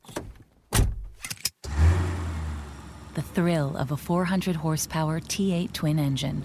The 3.13 3.21
thrill 3.21 3.77
of 3.77 3.91
a 3.91 3.97
400 3.99 4.57
horsepower 4.57 5.21
T8 5.21 5.75
twin 5.75 5.99
engine. 5.99 6.43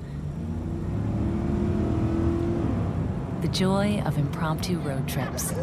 The 3.39 3.47
joy 3.47 4.01
of 4.05 4.17
impromptu 4.17 4.79
road 4.79 5.07
trips. 5.07 5.53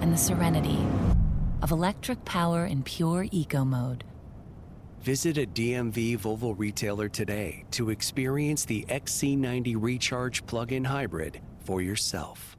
And 0.00 0.12
the 0.12 0.16
serenity 0.16 0.84
of 1.62 1.70
electric 1.70 2.24
power 2.24 2.66
in 2.66 2.82
pure 2.82 3.28
eco 3.30 3.64
mode. 3.64 4.02
Visit 5.02 5.38
a 5.38 5.46
DMV 5.46 6.18
Volvo 6.18 6.52
retailer 6.58 7.08
today 7.08 7.64
to 7.70 7.90
experience 7.90 8.64
the 8.64 8.84
XC90 8.88 9.76
Recharge 9.78 10.44
plug 10.46 10.72
in 10.72 10.82
hybrid 10.82 11.40
for 11.60 11.80
yourself. 11.80 12.55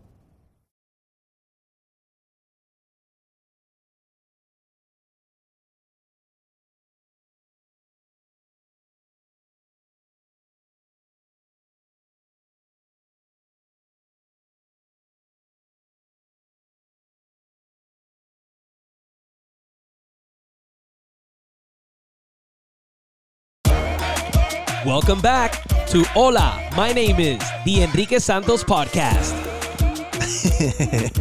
Welcome 24.88 25.19
back 25.19 25.63
to 25.88 26.04
Hola, 26.13 26.69
my 26.78 26.93
name 26.93 27.19
is 27.19 27.39
the 27.65 27.84
Enrique 27.84 28.19
Santos 28.19 28.63
Podcast. 28.63 29.34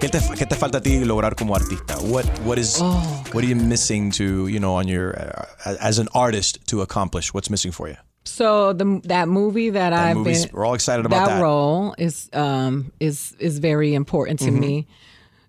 ¿Qué 0.00 0.08
te, 0.08 0.18
qué 0.36 0.46
te 0.46 0.54
falta 0.54 0.78
a 0.78 0.80
ti 0.80 1.04
lograr 1.04 1.34
como 1.36 1.54
artista? 1.56 1.96
What 2.02 2.24
what 2.44 2.58
is 2.58 2.78
Oh, 2.80 3.24
what 3.32 3.42
are 3.42 3.46
you 3.48 3.56
missing 3.56 4.10
to 4.12 4.46
you 4.48 4.60
know 4.60 4.74
on 4.76 4.86
your 4.86 5.14
uh, 5.18 5.76
as 5.80 5.98
an 5.98 6.08
artist 6.14 6.58
to 6.68 6.82
accomplish? 6.82 7.32
What's 7.34 7.50
missing 7.50 7.72
for 7.72 7.88
you? 7.88 7.96
So 8.24 8.72
the 8.72 9.00
that 9.04 9.28
movie 9.28 9.70
that, 9.70 9.92
I've 9.92 10.16
movie's- 10.16 10.46
been 10.46 10.54
we're 10.54 10.64
all 10.66 10.74
excited 10.74 11.06
about 11.06 11.26
that. 11.28 11.42
role 11.42 11.94
is 11.98 12.28
um 12.32 12.92
is 13.00 13.34
is 13.40 13.58
very 13.58 13.94
important 13.94 14.40
Mm-hmm. 14.40 14.54
to 14.54 14.60
me. 14.60 14.86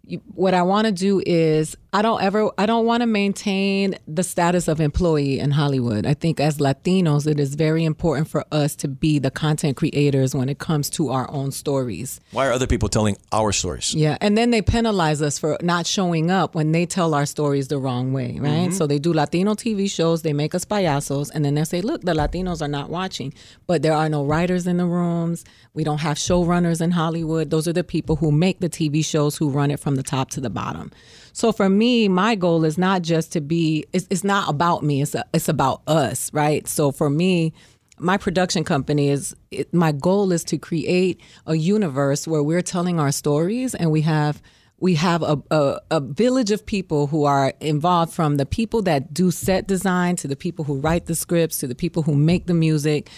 You, 0.08 0.22
what 0.36 0.54
I 0.54 0.62
want 0.64 0.86
to 0.86 0.92
do 0.92 1.22
is 1.26 1.76
I 1.96 2.02
don't 2.02 2.22
ever 2.22 2.52
I 2.58 2.66
don't 2.66 2.86
want 2.86 3.04
to 3.04 3.08
maintain 3.08 3.96
the 4.06 4.22
status 4.22 4.68
of 4.68 4.82
employee 4.82 5.40
in 5.40 5.52
Hollywood. 5.52 6.06
I 6.06 6.14
think 6.14 6.42
as 6.42 6.58
Latinos 6.58 7.26
it 7.26 7.40
is 7.40 7.56
very 7.56 7.86
important 7.86 8.28
for 8.28 8.44
us 8.52 8.76
to 8.78 8.90
be 8.90 9.18
the 9.18 9.32
content 9.32 9.78
creators 9.78 10.36
when 10.36 10.50
it 10.50 10.60
comes 10.60 10.90
to 10.90 11.12
our 11.12 11.32
own 11.32 11.54
stories. 11.54 12.20
Why 12.32 12.48
are 12.48 12.52
other 12.52 12.68
people 12.68 12.90
telling 12.90 13.16
our 13.32 13.54
stories? 13.54 13.96
Yeah, 13.96 14.18
and 14.20 14.38
then 14.38 14.52
they 14.52 14.62
penalize 14.62 15.22
us 15.22 15.40
for 15.40 15.58
not 15.62 15.88
showing 15.88 16.30
up 16.30 16.54
when 16.54 16.74
they 16.74 16.86
tell 16.86 17.14
our 17.14 17.26
stories 17.26 17.70
the 17.70 17.78
wrong 17.78 18.12
way, 18.12 18.40
right? 18.42 18.68
Mm-hmm. 18.68 18.72
So 18.74 18.88
they 18.88 19.00
do 19.00 19.14
Latino 19.14 19.54
TV 19.54 19.90
shows, 19.90 20.22
they 20.22 20.34
make 20.34 20.54
us 20.54 20.66
payasos, 20.66 21.32
and 21.34 21.46
then 21.46 21.56
they 21.56 21.64
say, 21.64 21.80
look, 21.80 22.02
the 22.02 22.12
Latinos 22.14 22.62
are 22.62 22.68
not 22.68 22.90
watching. 22.90 23.34
But 23.68 23.84
there 23.84 23.94
are 23.94 24.10
no 24.10 24.26
writers 24.26 24.68
in 24.68 24.76
the 24.76 24.86
rooms. 24.86 25.46
We 25.74 25.86
don't 25.86 26.00
have 26.00 26.18
showrunners 26.18 26.82
in 26.82 26.92
Hollywood. 26.92 27.52
Those 27.52 27.70
are 27.70 27.74
the 27.74 27.86
people 27.86 28.18
who 28.18 28.34
make 28.34 28.60
the 28.60 28.70
TV 28.70 29.06
shows, 29.06 29.38
who 29.38 29.50
run 29.50 29.72
it 29.72 29.80
from 29.80 29.96
the 29.96 30.04
top 30.04 30.30
to 30.32 30.42
the 30.42 30.50
bottom. 30.50 30.92
So 31.36 31.52
for 31.52 31.68
me, 31.68 32.08
my 32.08 32.36
goal 32.36 32.64
is 32.64 32.78
not 32.78 33.02
just 33.02 33.34
to 33.34 33.42
be, 33.42 33.84
it's, 33.92 34.08
it's 34.10 34.24
not 34.24 34.50
about 34.50 34.84
me, 34.84 35.02
it's, 35.02 35.14
a, 35.16 35.26
it's 35.34 35.50
about 35.50 35.82
us, 35.86 36.32
right? 36.32 36.66
So 36.66 36.94
for 36.94 37.10
me, 37.10 37.52
my 38.00 38.16
production 38.16 38.64
company 38.64 39.10
is 39.10 39.36
it, 39.52 39.74
my 39.74 39.92
goal 39.92 40.32
is 40.32 40.46
to 40.46 40.58
create 40.58 41.20
a 41.46 41.56
universe 41.56 42.26
where 42.26 42.42
we're 42.42 42.62
telling 42.62 43.02
our 43.02 43.12
stories 43.12 43.76
and 43.76 43.92
we 43.92 44.00
have 44.04 44.42
we 44.80 44.96
have 44.96 45.24
a, 45.24 45.42
a, 45.52 45.80
a 45.90 46.00
village 46.02 46.52
of 46.52 46.66
people 46.66 47.08
who 47.08 47.24
are 47.24 47.54
involved 47.62 48.14
from 48.14 48.36
the 48.36 48.46
people 48.46 48.82
that 48.82 49.14
do 49.14 49.32
set 49.32 49.68
design 49.68 50.18
to 50.18 50.28
the 50.28 50.36
people 50.36 50.66
who 50.66 50.80
write 50.80 51.06
the 51.06 51.16
scripts 51.16 51.60
to 51.60 51.68
the 51.68 51.76
people 51.76 52.04
who 52.04 52.14
make 52.14 52.46
the 52.46 52.54
music 52.54 53.10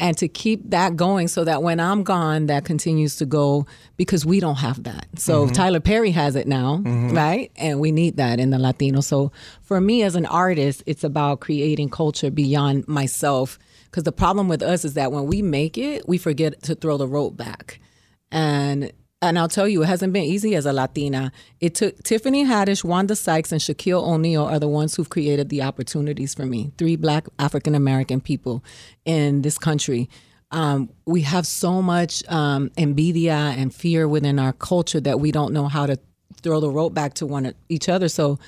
and 0.00 0.18
to 0.18 0.26
keep 0.26 0.70
that 0.70 0.96
going 0.96 1.28
so 1.28 1.44
that 1.44 1.62
when 1.62 1.78
I'm 1.78 2.02
gone, 2.02 2.46
that 2.46 2.64
continues 2.64 3.14
to 3.16 3.26
go 3.26 3.64
because 3.96 4.26
we 4.26 4.40
don't 4.40 4.56
have 4.56 4.82
that. 4.82 5.06
So 5.16 5.44
mm-hmm. 5.44 5.52
Tyler 5.52 5.80
Perry 5.80 6.10
has 6.10 6.34
it 6.34 6.48
now, 6.48 6.78
mm-hmm. 6.78 7.14
right? 7.14 7.52
And 7.54 7.78
we 7.78 7.92
need 7.92 8.16
that 8.16 8.40
in 8.40 8.50
the 8.50 8.58
Latino. 8.58 9.00
So 9.00 9.30
for 9.62 9.80
me 9.80 10.02
as 10.02 10.16
an 10.16 10.26
artist, 10.26 10.82
it's 10.84 11.04
about 11.04 11.38
creating 11.38 11.90
culture 11.90 12.30
beyond 12.30 12.88
myself. 12.88 13.58
Because 13.84 14.02
the 14.02 14.12
problem 14.12 14.48
with 14.48 14.62
us 14.62 14.84
is 14.84 14.94
that 14.94 15.12
when 15.12 15.26
we 15.26 15.42
make 15.42 15.78
it, 15.78 16.08
we 16.08 16.18
forget 16.18 16.60
to 16.64 16.74
throw 16.74 16.96
the 16.96 17.06
rope 17.06 17.36
back. 17.36 17.78
And 18.32 18.92
and 19.24 19.38
I'll 19.38 19.48
tell 19.48 19.66
you, 19.66 19.82
it 19.82 19.86
hasn't 19.86 20.12
been 20.12 20.24
easy 20.24 20.54
as 20.54 20.66
a 20.66 20.72
Latina. 20.72 21.32
It 21.60 21.74
took 21.74 22.02
Tiffany 22.02 22.44
Haddish, 22.44 22.84
Wanda 22.84 23.16
Sykes, 23.16 23.52
and 23.52 23.60
Shaquille 23.60 24.06
O'Neal 24.06 24.44
are 24.44 24.58
the 24.58 24.68
ones 24.68 24.94
who've 24.94 25.08
created 25.08 25.48
the 25.48 25.62
opportunities 25.62 26.34
for 26.34 26.46
me. 26.46 26.72
Three 26.78 26.96
black 26.96 27.26
African 27.38 27.74
American 27.74 28.20
people 28.20 28.62
in 29.04 29.42
this 29.42 29.58
country. 29.58 30.08
Um, 30.50 30.90
we 31.06 31.22
have 31.22 31.46
so 31.46 31.82
much 31.82 32.22
um, 32.28 32.70
envidia 32.76 33.56
and 33.56 33.74
fear 33.74 34.06
within 34.06 34.38
our 34.38 34.52
culture 34.52 35.00
that 35.00 35.18
we 35.18 35.32
don't 35.32 35.52
know 35.52 35.68
how 35.68 35.86
to 35.86 35.98
throw 36.42 36.60
the 36.60 36.70
rope 36.70 36.94
back 36.94 37.14
to 37.14 37.26
one 37.26 37.54
each 37.68 37.88
other. 37.88 38.08
So 38.08 38.38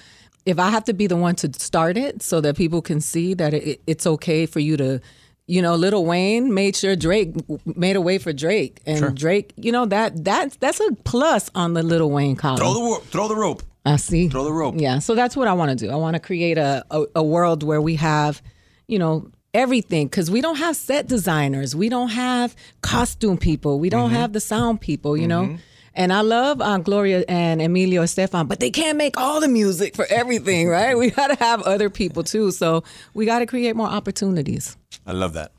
if 0.44 0.58
I 0.58 0.70
have 0.70 0.84
to 0.84 0.92
be 0.92 1.06
the 1.06 1.16
one 1.16 1.34
to 1.36 1.52
start 1.54 1.96
it 1.96 2.22
so 2.22 2.40
that 2.42 2.56
people 2.56 2.80
can 2.80 3.00
see 3.00 3.34
that 3.34 3.54
it, 3.54 3.80
it's 3.86 4.06
okay 4.06 4.46
for 4.46 4.60
you 4.60 4.76
to, 4.76 5.00
you 5.46 5.62
know, 5.62 5.76
Lil 5.76 6.04
Wayne 6.04 6.52
made 6.52 6.74
sure 6.74 6.96
Drake 6.96 7.34
made 7.64 7.96
a 7.96 8.00
way 8.00 8.18
for 8.18 8.32
Drake, 8.32 8.80
and 8.84 9.16
Drake, 9.16 9.52
you 9.56 9.70
know 9.70 9.86
that 9.86 10.24
that's 10.24 10.56
that's 10.56 10.80
a 10.80 10.92
plus 11.04 11.50
on 11.54 11.74
the 11.74 11.82
Lil 11.82 12.10
Wayne 12.10 12.36
column. 12.36 12.58
Throw 12.58 12.74
the 12.74 12.80
wo- 12.80 12.98
throw 12.98 13.28
the 13.28 13.36
rope. 13.36 13.62
I 13.84 13.96
see. 13.96 14.28
Throw 14.28 14.44
the 14.44 14.52
rope. 14.52 14.74
Yeah, 14.78 14.98
so 14.98 15.14
that's 15.14 15.36
what 15.36 15.46
I 15.46 15.52
want 15.52 15.70
to 15.70 15.76
do. 15.76 15.92
I 15.92 15.94
want 15.94 16.14
to 16.14 16.20
create 16.20 16.58
a, 16.58 16.84
a, 16.90 17.04
a 17.16 17.22
world 17.22 17.62
where 17.62 17.80
we 17.80 17.94
have, 17.96 18.42
you 18.88 18.98
know, 18.98 19.30
everything 19.54 20.08
because 20.08 20.28
we 20.28 20.40
don't 20.40 20.56
have 20.56 20.74
set 20.74 21.06
designers, 21.06 21.76
we 21.76 21.88
don't 21.88 22.08
have 22.08 22.56
costume 22.82 23.38
people, 23.38 23.78
we 23.78 23.88
don't 23.88 24.10
mm-hmm. 24.10 24.16
have 24.18 24.32
the 24.32 24.40
sound 24.40 24.80
people, 24.80 25.16
you 25.16 25.28
know. 25.28 25.44
Mm-hmm. 25.44 25.56
And 25.96 26.12
I 26.12 26.20
love 26.20 26.60
uh, 26.60 26.76
Gloria 26.78 27.24
and 27.26 27.60
Emilio 27.62 28.02
Estefan, 28.02 28.46
but 28.46 28.60
they 28.60 28.70
can't 28.70 28.98
make 28.98 29.16
all 29.16 29.40
the 29.40 29.48
music 29.48 29.96
for 29.96 30.06
everything, 30.10 30.68
right? 30.68 30.96
We 30.96 31.10
got 31.10 31.28
to 31.28 31.36
have 31.42 31.62
other 31.62 31.88
people 31.88 32.22
too. 32.22 32.50
So 32.52 32.84
we 33.14 33.24
got 33.24 33.38
to 33.40 33.46
create 33.46 33.74
more 33.74 33.88
opportunities. 33.88 34.76
I 35.06 35.12
love 35.12 35.32
that. 35.32 35.52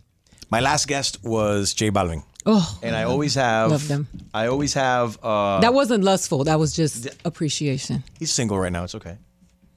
My 0.51 0.59
last 0.59 0.87
guest 0.87 1.23
was 1.23 1.73
J 1.73 1.89
Balvin. 1.91 2.23
Oh, 2.45 2.79
And 2.81 2.95
I 2.95 3.03
always 3.03 3.35
have 3.35 3.71
Love 3.71 3.87
them. 3.89 4.07
I 4.33 4.47
always 4.47 4.73
have 4.75 5.19
uh 5.21 5.59
that 5.59 5.73
wasn't 5.73 6.03
lustful. 6.05 6.45
That 6.45 6.59
was 6.59 6.71
just 6.73 7.07
appreciation. 7.25 8.03
he's 8.19 8.31
single 8.31 8.57
right 8.57 8.71
now, 8.71 8.85
it's 8.85 8.95
okay. 8.95 9.17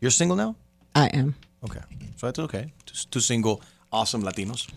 You're 0.01 0.13
single 0.13 0.37
now? 0.37 0.55
I 0.95 1.07
am. 1.07 1.35
Okay. 1.65 1.81
So 2.17 2.27
that's 2.29 2.39
okay. 2.39 2.73
Two, 2.87 2.95
two 3.11 3.21
single 3.21 3.61
awesome 3.91 4.23
Latinos. 4.23 4.69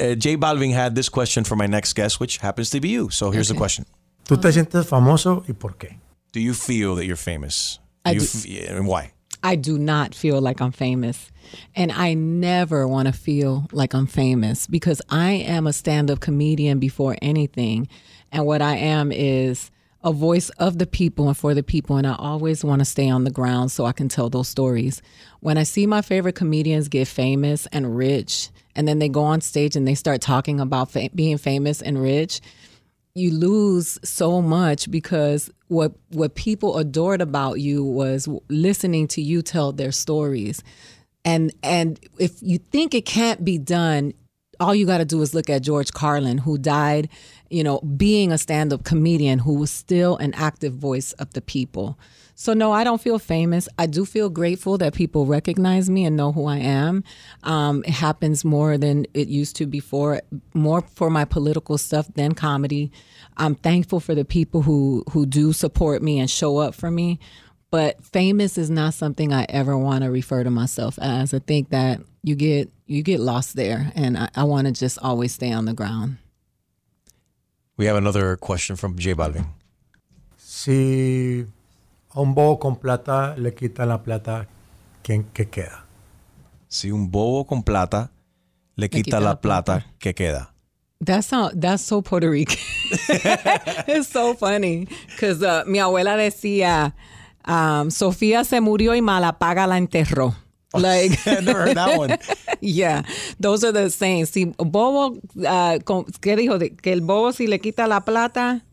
Uh, 0.00 0.14
J 0.14 0.36
Balvin 0.36 0.72
had 0.72 0.94
this 0.94 1.08
question 1.08 1.44
for 1.44 1.54
my 1.54 1.66
next 1.66 1.92
guest, 1.92 2.18
which 2.18 2.38
happens 2.38 2.70
to 2.70 2.80
be 2.80 2.88
you. 2.88 3.10
So 3.10 3.30
here's 3.30 3.48
the 3.48 3.54
question. 3.54 3.84
¿Tú 4.30 4.36
te 4.40 4.52
sientes 4.52 4.86
famoso 4.86 5.42
y 5.48 5.52
por 5.54 5.76
qué? 5.76 5.98
Do 6.32 6.38
you 6.38 6.54
feel 6.54 6.94
that 6.94 7.04
you're 7.04 7.16
famous? 7.16 7.80
I 8.04 8.12
you 8.12 8.20
do. 8.20 8.26
f- 8.26 8.70
and 8.70 8.86
why? 8.86 9.10
I 9.42 9.56
do 9.56 9.76
not 9.76 10.14
feel 10.14 10.40
like 10.40 10.60
I'm 10.60 10.70
famous. 10.70 11.32
And 11.74 11.90
I 11.90 12.14
never 12.14 12.86
want 12.86 13.08
to 13.08 13.12
feel 13.12 13.66
like 13.72 13.92
I'm 13.92 14.06
famous 14.06 14.68
because 14.68 15.02
I 15.10 15.32
am 15.32 15.66
a 15.66 15.72
stand 15.72 16.12
up 16.12 16.20
comedian 16.20 16.78
before 16.78 17.16
anything. 17.20 17.88
And 18.30 18.46
what 18.46 18.62
I 18.62 18.76
am 18.76 19.10
is 19.10 19.72
a 20.04 20.12
voice 20.12 20.50
of 20.60 20.78
the 20.78 20.86
people 20.86 21.26
and 21.26 21.36
for 21.36 21.52
the 21.52 21.64
people. 21.64 21.96
And 21.96 22.06
I 22.06 22.14
always 22.16 22.62
want 22.62 22.82
to 22.82 22.84
stay 22.84 23.10
on 23.10 23.24
the 23.24 23.32
ground 23.32 23.72
so 23.72 23.84
I 23.84 23.92
can 23.92 24.08
tell 24.08 24.30
those 24.30 24.46
stories. 24.48 25.02
When 25.40 25.58
I 25.58 25.64
see 25.64 25.86
my 25.88 26.02
favorite 26.02 26.36
comedians 26.36 26.88
get 26.88 27.08
famous 27.08 27.66
and 27.72 27.96
rich, 27.96 28.50
and 28.76 28.86
then 28.86 29.00
they 29.00 29.08
go 29.08 29.22
on 29.24 29.40
stage 29.40 29.74
and 29.74 29.88
they 29.88 29.96
start 29.96 30.20
talking 30.20 30.60
about 30.60 30.92
fa- 30.92 31.10
being 31.16 31.36
famous 31.36 31.82
and 31.82 32.00
rich, 32.00 32.40
you 33.14 33.32
lose 33.32 33.98
so 34.04 34.40
much 34.40 34.90
because 34.90 35.50
what 35.68 35.92
what 36.10 36.34
people 36.34 36.78
adored 36.78 37.20
about 37.20 37.60
you 37.60 37.84
was 37.84 38.28
listening 38.48 39.08
to 39.08 39.22
you 39.22 39.42
tell 39.42 39.72
their 39.72 39.92
stories. 39.92 40.62
And 41.24 41.52
and 41.62 42.00
if 42.18 42.42
you 42.42 42.58
think 42.58 42.94
it 42.94 43.04
can't 43.06 43.44
be 43.44 43.58
done 43.58 44.14
all 44.58 44.74
you 44.74 44.84
got 44.84 44.98
to 44.98 45.06
do 45.06 45.20
is 45.22 45.34
look 45.34 45.48
at 45.48 45.62
George 45.62 45.92
Carlin 45.92 46.38
who 46.38 46.58
died 46.58 47.08
you 47.48 47.64
know 47.64 47.80
being 47.80 48.30
a 48.30 48.38
stand-up 48.38 48.84
comedian 48.84 49.38
who 49.38 49.54
was 49.54 49.70
still 49.70 50.16
an 50.18 50.34
active 50.34 50.74
voice 50.74 51.12
of 51.12 51.32
the 51.32 51.40
people 51.40 51.98
so 52.40 52.54
no 52.54 52.72
I 52.72 52.84
don't 52.84 53.00
feel 53.00 53.18
famous 53.18 53.68
I 53.78 53.86
do 53.86 54.06
feel 54.06 54.30
grateful 54.30 54.78
that 54.78 54.94
people 54.94 55.26
recognize 55.26 55.90
me 55.90 56.06
and 56.06 56.16
know 56.16 56.32
who 56.32 56.46
I 56.46 56.56
am 56.56 57.04
um, 57.42 57.84
it 57.86 57.92
happens 57.92 58.44
more 58.44 58.78
than 58.78 59.06
it 59.12 59.28
used 59.28 59.56
to 59.56 59.66
before 59.66 60.22
more 60.54 60.80
for 60.94 61.10
my 61.10 61.26
political 61.26 61.76
stuff 61.76 62.06
than 62.14 62.34
comedy 62.34 62.92
I'm 63.36 63.54
thankful 63.54 64.00
for 64.00 64.14
the 64.14 64.24
people 64.24 64.62
who 64.62 65.04
who 65.10 65.26
do 65.26 65.52
support 65.52 66.02
me 66.02 66.18
and 66.18 66.30
show 66.30 66.56
up 66.56 66.74
for 66.74 66.90
me 66.90 67.18
but 67.70 68.02
famous 68.04 68.58
is 68.58 68.70
not 68.70 68.94
something 68.94 69.32
I 69.32 69.46
ever 69.48 69.76
want 69.76 70.02
to 70.04 70.10
refer 70.10 70.42
to 70.42 70.50
myself 70.50 70.98
as. 71.00 71.32
I 71.32 71.38
think 71.38 71.70
that 71.70 72.00
you 72.22 72.34
get 72.34 72.68
you 72.86 73.02
get 73.02 73.20
lost 73.20 73.54
there, 73.54 73.92
and 73.94 74.18
I, 74.18 74.28
I 74.34 74.44
want 74.44 74.66
to 74.66 74.72
just 74.72 74.98
always 74.98 75.32
stay 75.32 75.52
on 75.52 75.66
the 75.66 75.72
ground. 75.72 76.18
We 77.76 77.86
have 77.86 77.96
another 77.96 78.36
question 78.36 78.74
from 78.76 78.98
J 78.98 79.14
Balvin. 79.14 79.46
Si 80.36 81.46
a 82.12 82.20
un 82.20 82.34
bobo 82.34 82.58
con 82.58 82.76
plata 82.76 83.34
le 83.36 83.54
quitan 83.54 83.88
la 83.88 84.02
plata, 84.02 84.48
¿quién 85.02 85.24
qué 85.32 85.48
queda? 85.48 85.86
Si 86.68 86.90
un 86.90 87.10
bobo 87.10 87.46
con 87.46 87.62
plata 87.62 88.10
le 88.76 88.88
quita, 88.88 89.20
la 89.20 89.40
plata, 89.40 89.86
¿qué 89.98 90.14
queda? 90.14 90.54
That's 91.04 91.30
how, 91.32 91.50
that's 91.50 91.82
so 91.82 92.02
Puerto 92.02 92.30
Rican. 92.30 92.58
it's 93.88 94.08
so 94.08 94.34
funny 94.34 94.86
because 95.08 95.42
uh, 95.42 95.64
mi 95.66 95.78
abuela 95.78 96.16
decía, 96.16 96.94
um, 97.46 97.90
Sofía 97.90 98.44
se 98.44 98.60
murió 98.60 98.94
y 98.94 99.00
Malapaga 99.00 99.66
la 99.66 99.78
enterró. 99.78 100.34
Like 100.72 101.18
I 101.26 101.40
never 101.40 101.66
heard 101.66 101.76
that 101.76 101.98
one. 101.98 102.16
yeah, 102.60 103.02
those 103.40 103.64
are 103.64 103.72
the 103.72 103.90
sayings. 103.90 104.30
Si 104.30 104.44
bobo, 104.56 105.18
uh, 105.38 105.78
con- 105.84 106.04
¿qué 106.20 106.36
dijo? 106.36 106.58
Que 106.80 106.92
el 106.92 107.00
bobo 107.00 107.32
si 107.32 107.48
le 107.48 107.58
quita 107.58 107.88
la 107.88 108.04
plata, 108.04 108.64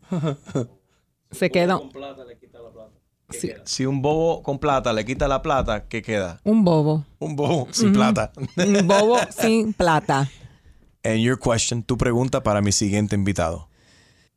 se 1.32 1.50
queda 1.50 1.80
Si 3.64 3.84
un 3.84 4.00
bobo 4.00 4.42
con 4.42 4.58
plata 4.58 4.92
le 4.92 5.04
quita 5.04 5.28
la 5.28 5.42
plata, 5.42 5.86
¿qué 5.86 6.02
queda? 6.02 6.40
un 6.44 6.64
bobo. 6.64 7.04
Un 7.18 7.36
bobo 7.36 7.68
sin 7.72 7.92
plata. 7.92 8.32
Un 8.56 8.86
bobo 8.86 9.18
sin 9.30 9.72
plata. 9.74 10.30
And 11.04 11.20
your 11.20 11.38
question, 11.38 11.82
tu 11.82 11.96
pregunta 11.96 12.42
para 12.42 12.60
mi 12.62 12.72
siguiente 12.72 13.14
invitado. 13.14 13.68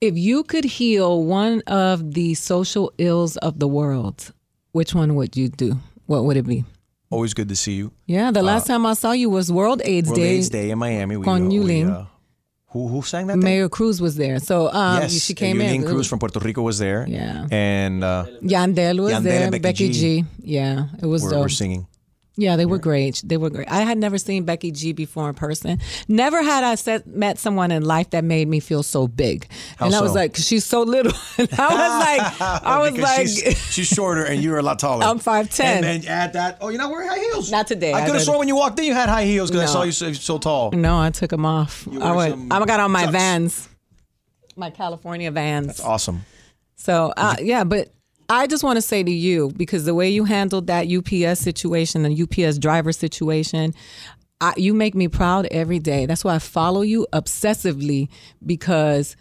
If 0.01 0.15
you 0.17 0.43
could 0.43 0.65
heal 0.65 1.23
one 1.23 1.61
of 1.67 2.13
the 2.13 2.33
social 2.35 2.91
ills 2.97 3.37
of 3.37 3.59
the 3.59 3.67
world, 3.67 4.33
which 4.73 4.93
one 4.93 5.15
would 5.15 5.37
you 5.37 5.47
do? 5.47 5.77
What 6.07 6.23
would 6.25 6.37
it 6.37 6.45
be? 6.45 6.65
Always 7.09 7.33
good 7.33 7.49
to 7.49 7.55
see 7.55 7.73
you. 7.73 7.91
Yeah, 8.07 8.31
the 8.31 8.41
last 8.41 8.67
time 8.67 8.85
I 8.85 8.93
saw 8.93 9.11
you 9.11 9.29
was 9.29 9.51
World 9.51 9.81
AIDS 9.85 10.09
World 10.09 10.19
Day. 10.19 10.37
AIDS 10.37 10.49
Day 10.49 10.71
in 10.71 10.79
Miami. 10.79 11.17
We, 11.17 11.23
Con 11.25 11.43
uh, 11.43 11.49
we, 11.49 11.55
Yulin. 11.55 12.07
Who, 12.71 12.87
who 12.87 13.01
sang 13.01 13.27
that? 13.27 13.33
thing? 13.33 13.43
Mayor 13.43 13.69
Cruz 13.69 14.01
was 14.01 14.15
there. 14.15 14.39
So 14.39 14.71
um, 14.71 15.01
yes, 15.01 15.21
she 15.21 15.33
came 15.33 15.57
Yulin 15.57 15.75
in. 15.75 15.83
Cruz 15.83 16.07
from 16.07 16.19
Puerto 16.19 16.39
Rico 16.39 16.61
was 16.61 16.79
there. 16.79 17.05
Yeah. 17.07 17.47
And 17.51 18.03
uh, 18.03 18.25
Yandel 18.41 18.99
was 19.03 19.13
Yandel 19.13 19.23
there. 19.23 19.43
and 19.43 19.51
Becky 19.51 19.61
Becky, 19.61 19.87
G. 19.91 20.21
G. 20.21 20.25
Yeah, 20.43 20.87
it 21.01 21.05
was 21.05 21.23
we're, 21.23 21.31
dope. 21.31 21.41
we're 21.41 21.49
singing. 21.49 21.87
Yeah, 22.37 22.55
they 22.55 22.65
were 22.65 22.77
great. 22.77 23.21
They 23.25 23.35
were 23.35 23.49
great. 23.49 23.69
I 23.69 23.81
had 23.81 23.97
never 23.97 24.17
seen 24.17 24.45
Becky 24.45 24.71
G 24.71 24.93
before 24.93 25.27
in 25.27 25.35
person. 25.35 25.79
Never 26.07 26.41
had 26.41 26.63
I 26.63 26.75
set, 26.75 27.05
met 27.05 27.37
someone 27.37 27.71
in 27.71 27.83
life 27.83 28.11
that 28.11 28.23
made 28.23 28.47
me 28.47 28.61
feel 28.61 28.83
so 28.83 29.07
big. 29.07 29.47
How 29.77 29.87
and 29.87 29.95
I 29.95 30.01
was 30.01 30.15
like, 30.15 30.37
she's 30.37 30.65
so 30.65 30.81
little. 30.81 31.11
and 31.37 31.49
I 31.59 31.67
was 31.67 32.39
like, 32.39 32.63
I 32.63 32.79
was 32.79 32.97
like, 32.97 33.27
she's, 33.27 33.57
she's 33.73 33.87
shorter 33.87 34.23
and 34.23 34.41
you're 34.41 34.57
a 34.57 34.61
lot 34.61 34.79
taller. 34.79 35.05
I'm 35.05 35.19
5'10". 35.19 35.59
And, 35.59 35.85
and 35.85 36.05
add 36.05 36.33
that. 36.33 36.57
Oh, 36.61 36.69
you're 36.69 36.77
not 36.77 36.89
wearing 36.89 37.09
high 37.09 37.19
heels. 37.19 37.51
Not 37.51 37.67
today. 37.67 37.93
I 37.93 38.05
could 38.05 38.15
have 38.15 38.23
sworn 38.23 38.39
when 38.39 38.47
you 38.47 38.55
walked 38.55 38.79
in 38.79 38.85
you 38.85 38.93
had 38.93 39.09
high 39.09 39.25
heels 39.25 39.51
because 39.51 39.69
I 39.69 39.73
saw 39.73 39.83
you 39.83 39.91
so, 39.91 40.13
so 40.13 40.37
tall. 40.37 40.71
No, 40.71 40.99
I 40.99 41.09
took 41.09 41.31
them 41.31 41.45
off. 41.45 41.87
I 42.01 42.15
went. 42.15 42.53
I 42.53 42.65
got 42.65 42.79
on 42.79 42.91
my. 42.91 43.11
Vans, 43.11 43.67
my 44.55 44.69
California 44.69 45.31
Vans. 45.31 45.67
That's 45.67 45.81
awesome. 45.81 46.23
So 46.75 47.13
uh, 47.17 47.35
yeah, 47.41 47.63
but 47.63 47.91
I 48.31 48.47
just 48.47 48.63
want 48.63 48.77
to 48.77 48.81
say 48.81 49.03
to 49.03 49.11
you 49.11 49.51
because 49.57 49.83
the 49.83 49.93
way 49.93 50.09
you 50.09 50.23
handled 50.23 50.67
that 50.67 50.87
UPS 50.89 51.41
situation, 51.41 52.03
the 52.03 52.23
UPS 52.23 52.59
driver 52.59 52.93
situation, 52.93 53.73
I, 54.39 54.53
you 54.55 54.73
make 54.73 54.95
me 54.95 55.09
proud 55.09 55.47
every 55.51 55.79
day. 55.79 56.05
That's 56.05 56.23
why 56.23 56.35
I 56.35 56.39
follow 56.39 56.79
you 56.81 57.05
obsessively 57.11 58.07
because 58.45 59.17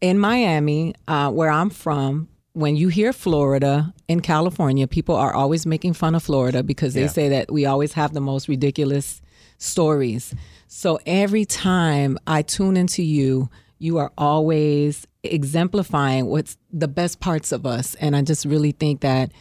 in 0.00 0.18
Miami, 0.18 0.94
uh, 1.06 1.30
where 1.32 1.50
I'm 1.50 1.68
from. 1.70 2.28
When 2.54 2.74
you 2.76 2.88
hear 2.88 3.12
Florida 3.12 3.92
in 4.08 4.20
California, 4.20 4.86
people 4.88 5.14
are 5.14 5.34
always 5.34 5.66
making 5.66 5.92
fun 5.92 6.14
of 6.14 6.22
Florida 6.22 6.62
because 6.62 6.94
they 6.94 7.02
Yeah. 7.02 7.08
say 7.08 7.28
that 7.28 7.52
we 7.52 7.66
always 7.66 7.92
have 7.92 8.14
the 8.14 8.22
most 8.22 8.48
ridiculous 8.48 9.20
stories. 9.58 10.34
So 10.66 10.98
every 11.04 11.44
time 11.44 12.16
I 12.26 12.40
tune 12.40 12.78
into 12.78 13.02
you, 13.02 13.50
you 13.78 13.98
are 13.98 14.12
always 14.16 15.06
exemplifying 15.22 16.26
what's 16.26 16.56
the 16.72 16.88
best 16.88 17.20
parts 17.20 17.52
of 17.52 17.66
us. 17.66 17.94
And 17.96 18.16
I 18.16 18.22
just 18.22 18.44
really 18.44 18.72
think 18.72 19.00
that, 19.00 19.32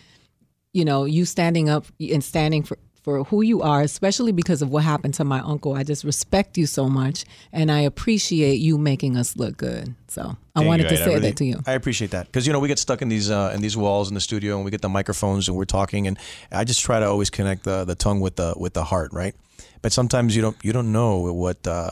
you 0.74 0.86
know, 0.86 1.06
you 1.06 1.26
standing 1.26 1.70
up 1.70 1.86
and 2.00 2.24
standing 2.24 2.64
for, 2.64 2.78
for 3.02 3.24
who 3.26 3.44
you 3.44 3.62
are, 3.62 3.82
especially 3.82 4.32
because 4.32 4.62
of 4.62 4.70
what 4.70 4.84
happened 4.84 5.14
to 5.14 5.24
my 5.24 5.40
uncle. 5.40 5.76
I 5.76 5.84
just 5.84 6.04
respect 6.04 6.58
you 6.58 6.66
so 6.66 6.90
much 6.90 7.24
and 7.54 7.72
I 7.72 7.82
appreciate 7.82 8.56
you 8.56 8.78
making 8.78 9.16
us 9.16 9.38
look 9.38 9.58
good. 9.58 9.94
So 10.08 10.36
I 10.56 10.66
wanted 10.66 10.90
to 10.90 10.98
say 10.98 11.06
really- 11.06 11.20
that 11.20 11.38
to 11.38 11.46
you. 11.46 11.62
I 11.68 11.74
appreciate 11.74 12.12
that 12.12 12.26
because 12.26 12.48
you 12.48 12.52
know 12.52 12.60
we 12.60 12.68
get 12.68 12.80
stuck 12.80 13.02
in 13.02 13.10
these 13.10 13.30
uh, 13.30 13.52
in 13.54 13.62
these 13.62 13.78
walls 13.78 14.10
in 14.10 14.16
the 14.16 14.22
studio 14.22 14.56
and 14.56 14.66
we 14.66 14.72
get 14.72 14.82
the 14.82 14.90
microphones 14.90 15.48
and 15.48 15.56
we're 15.56 15.66
talking 15.66 16.08
and 16.08 16.18
I 16.52 16.64
just 16.64 16.82
try 16.82 17.00
to 17.00 17.06
always 17.06 17.30
connect 17.30 17.64
the, 17.64 17.86
the 17.86 17.96
tongue 17.96 18.20
with 18.22 18.38
the 18.38 18.54
with 18.58 18.74
the 18.74 18.84
heart, 18.84 19.14
right? 19.14 19.36
But 19.82 19.94
sometimes 19.94 20.36
you 20.36 20.42
don't 20.42 20.58
you 20.64 20.74
don't 20.74 20.92
know 20.92 21.32
what 21.32 21.66
uh, 21.68 21.92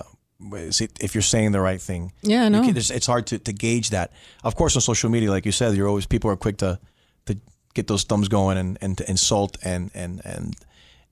if 0.51 1.15
you're 1.15 1.21
saying 1.21 1.51
the 1.51 1.61
right 1.61 1.81
thing. 1.81 2.11
Yeah, 2.21 2.45
I 2.45 2.49
know. 2.49 2.61
can- 2.61 2.77
it's, 2.77 3.05
hard 3.07 3.27
to, 3.27 3.39
to 3.39 3.53
gauge 3.53 3.89
that. 3.91 4.11
Of 4.43 4.55
course, 4.55 4.75
on 4.75 4.81
social 4.81 5.09
media, 5.09 5.31
like 5.31 5.45
you 5.45 5.51
said, 5.51 5.75
you're 5.75 5.87
always 5.87 6.05
people 6.05 6.29
are 6.29 6.35
quick 6.35 6.57
to 6.57 6.79
to 7.25 7.37
get 7.73 7.87
those 7.87 8.03
thumbs 8.03 8.27
going 8.27 8.57
and, 8.57 8.77
and 8.81 8.97
to 8.97 9.09
insult 9.09 9.57
and 9.63 9.91
and 9.93 10.21
and 10.25 10.55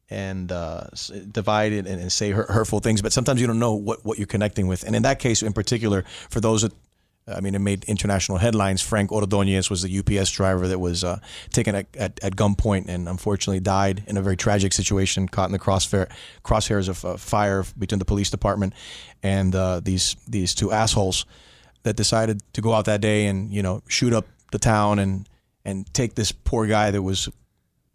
and 0.09 0.51
uh, 0.51 0.83
divide 1.31 1.71
it 1.71 1.87
and, 1.87 2.01
and 2.01 2.11
say 2.11 2.31
hurtful 2.31 2.81
things. 2.81 3.01
But 3.01 3.13
sometimes 3.13 3.39
you 3.39 3.47
don't 3.47 3.59
know 3.59 3.75
what, 3.75 4.03
what 4.05 4.17
you're 4.17 4.27
connecting 4.27 4.67
with. 4.67 4.83
And 4.83 4.93
in 4.93 5.03
that 5.03 5.19
case, 5.19 5.41
in 5.41 5.53
particular, 5.53 6.03
for 6.29 6.41
those 6.41 6.63
that 6.63 6.73
I 7.27 7.39
mean, 7.39 7.55
it 7.55 7.59
made 7.59 7.83
international 7.85 8.37
headlines. 8.39 8.81
Frank 8.81 9.11
Ordonez 9.11 9.69
was 9.69 9.83
the 9.83 9.99
UPS 9.99 10.31
driver 10.31 10.67
that 10.67 10.79
was 10.79 11.03
uh, 11.03 11.19
taken 11.51 11.75
at, 11.75 11.87
at, 11.95 12.19
at 12.23 12.35
gunpoint 12.35 12.87
and 12.89 13.07
unfortunately 13.07 13.59
died 13.59 14.03
in 14.07 14.17
a 14.17 14.21
very 14.21 14.35
tragic 14.35 14.73
situation, 14.73 15.27
caught 15.27 15.45
in 15.45 15.51
the 15.51 15.59
crossfair, 15.59 16.09
crosshairs 16.43 16.89
of 16.89 17.05
uh, 17.05 17.17
fire 17.17 17.63
between 17.77 17.99
the 17.99 18.05
police 18.05 18.29
department 18.29 18.73
and 19.23 19.55
uh, 19.55 19.79
these 19.79 20.15
these 20.27 20.55
two 20.55 20.71
assholes 20.71 21.25
that 21.83 21.95
decided 21.95 22.41
to 22.53 22.61
go 22.61 22.73
out 22.73 22.85
that 22.85 23.01
day 23.01 23.27
and 23.27 23.53
you 23.53 23.61
know 23.61 23.81
shoot 23.87 24.13
up 24.13 24.25
the 24.51 24.59
town 24.59 24.99
and 24.99 25.27
and 25.63 25.91
take 25.93 26.15
this 26.15 26.31
poor 26.31 26.65
guy 26.65 26.91
that 26.91 27.01
was 27.01 27.29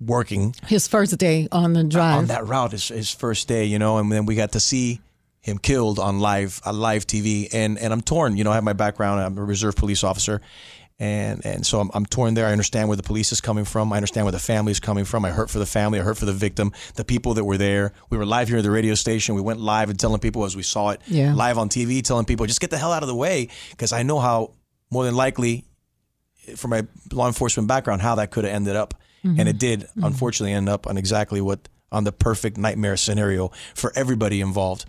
working 0.00 0.54
His 0.66 0.86
first 0.86 1.16
day 1.18 1.48
on 1.50 1.72
the 1.72 1.82
drive. 1.82 2.18
on 2.18 2.26
that 2.26 2.46
route 2.46 2.72
his, 2.72 2.88
his 2.88 3.10
first 3.10 3.48
day 3.48 3.64
you 3.64 3.78
know 3.78 3.98
and 3.98 4.12
then 4.12 4.26
we 4.26 4.34
got 4.34 4.52
to 4.52 4.60
see 4.60 5.00
him 5.40 5.58
killed 5.58 5.98
on 5.98 6.18
live 6.20 6.60
on 6.64 6.78
live 6.78 7.06
tv 7.06 7.48
and 7.52 7.78
and 7.78 7.92
i'm 7.92 8.00
torn. 8.00 8.36
You 8.36 8.44
know 8.44 8.50
i 8.50 8.54
have 8.54 8.64
my 8.64 8.72
background. 8.72 9.20
I'm 9.20 9.38
a 9.38 9.44
reserve 9.44 9.76
police 9.76 10.02
officer. 10.04 10.40
And 10.98 11.44
and 11.44 11.66
so 11.66 11.78
I'm, 11.80 11.90
I'm 11.92 12.06
torn 12.06 12.32
there. 12.32 12.46
I 12.46 12.52
understand 12.52 12.88
where 12.88 12.96
the 12.96 13.02
police 13.02 13.30
is 13.30 13.42
coming 13.42 13.66
from. 13.66 13.92
I 13.92 13.96
understand 13.96 14.24
where 14.24 14.32
the 14.32 14.38
family 14.38 14.72
is 14.72 14.80
coming 14.80 15.04
from. 15.04 15.26
I 15.26 15.30
hurt 15.30 15.50
for 15.50 15.58
the 15.58 15.66
family. 15.66 16.00
I 16.00 16.02
hurt 16.02 16.16
for 16.16 16.24
the 16.24 16.32
victim. 16.32 16.72
The 16.94 17.04
people 17.04 17.34
that 17.34 17.44
were 17.44 17.58
there. 17.58 17.92
We 18.08 18.16
were 18.16 18.24
live 18.24 18.48
here 18.48 18.56
at 18.56 18.62
the 18.62 18.70
radio 18.70 18.94
station. 18.94 19.34
We 19.34 19.42
went 19.42 19.60
live 19.60 19.90
and 19.90 20.00
telling 20.00 20.20
people 20.20 20.46
as 20.46 20.56
we 20.56 20.62
saw 20.62 20.90
it. 20.90 21.02
Yeah. 21.06 21.34
live 21.34 21.58
on 21.58 21.68
tv 21.68 22.02
telling 22.02 22.24
people 22.24 22.46
just 22.46 22.62
get 22.62 22.70
the 22.70 22.78
hell 22.78 22.92
out 22.92 23.02
of 23.02 23.08
the 23.08 23.14
way. 23.14 23.48
Because 23.70 23.92
i 23.92 24.02
know 24.02 24.18
how 24.20 24.54
more 24.90 25.04
than 25.04 25.14
likely 25.14 25.64
from 26.56 26.70
my 26.70 26.86
law 27.12 27.26
enforcement 27.26 27.68
background 27.68 28.00
how 28.00 28.14
that 28.14 28.30
could 28.30 28.44
have 28.44 28.54
ended 28.54 28.76
up. 28.76 28.94
Mm-hmm. 29.24 29.40
and 29.40 29.48
it 29.48 29.58
did 29.58 29.86
unfortunately 29.96 30.52
end 30.52 30.68
up 30.68 30.86
on 30.86 30.96
exactly 30.96 31.40
what 31.40 31.68
on 31.90 32.04
the 32.04 32.12
perfect 32.12 32.58
nightmare 32.58 32.96
scenario 32.96 33.50
for 33.74 33.92
everybody 33.96 34.40
involved 34.40 34.84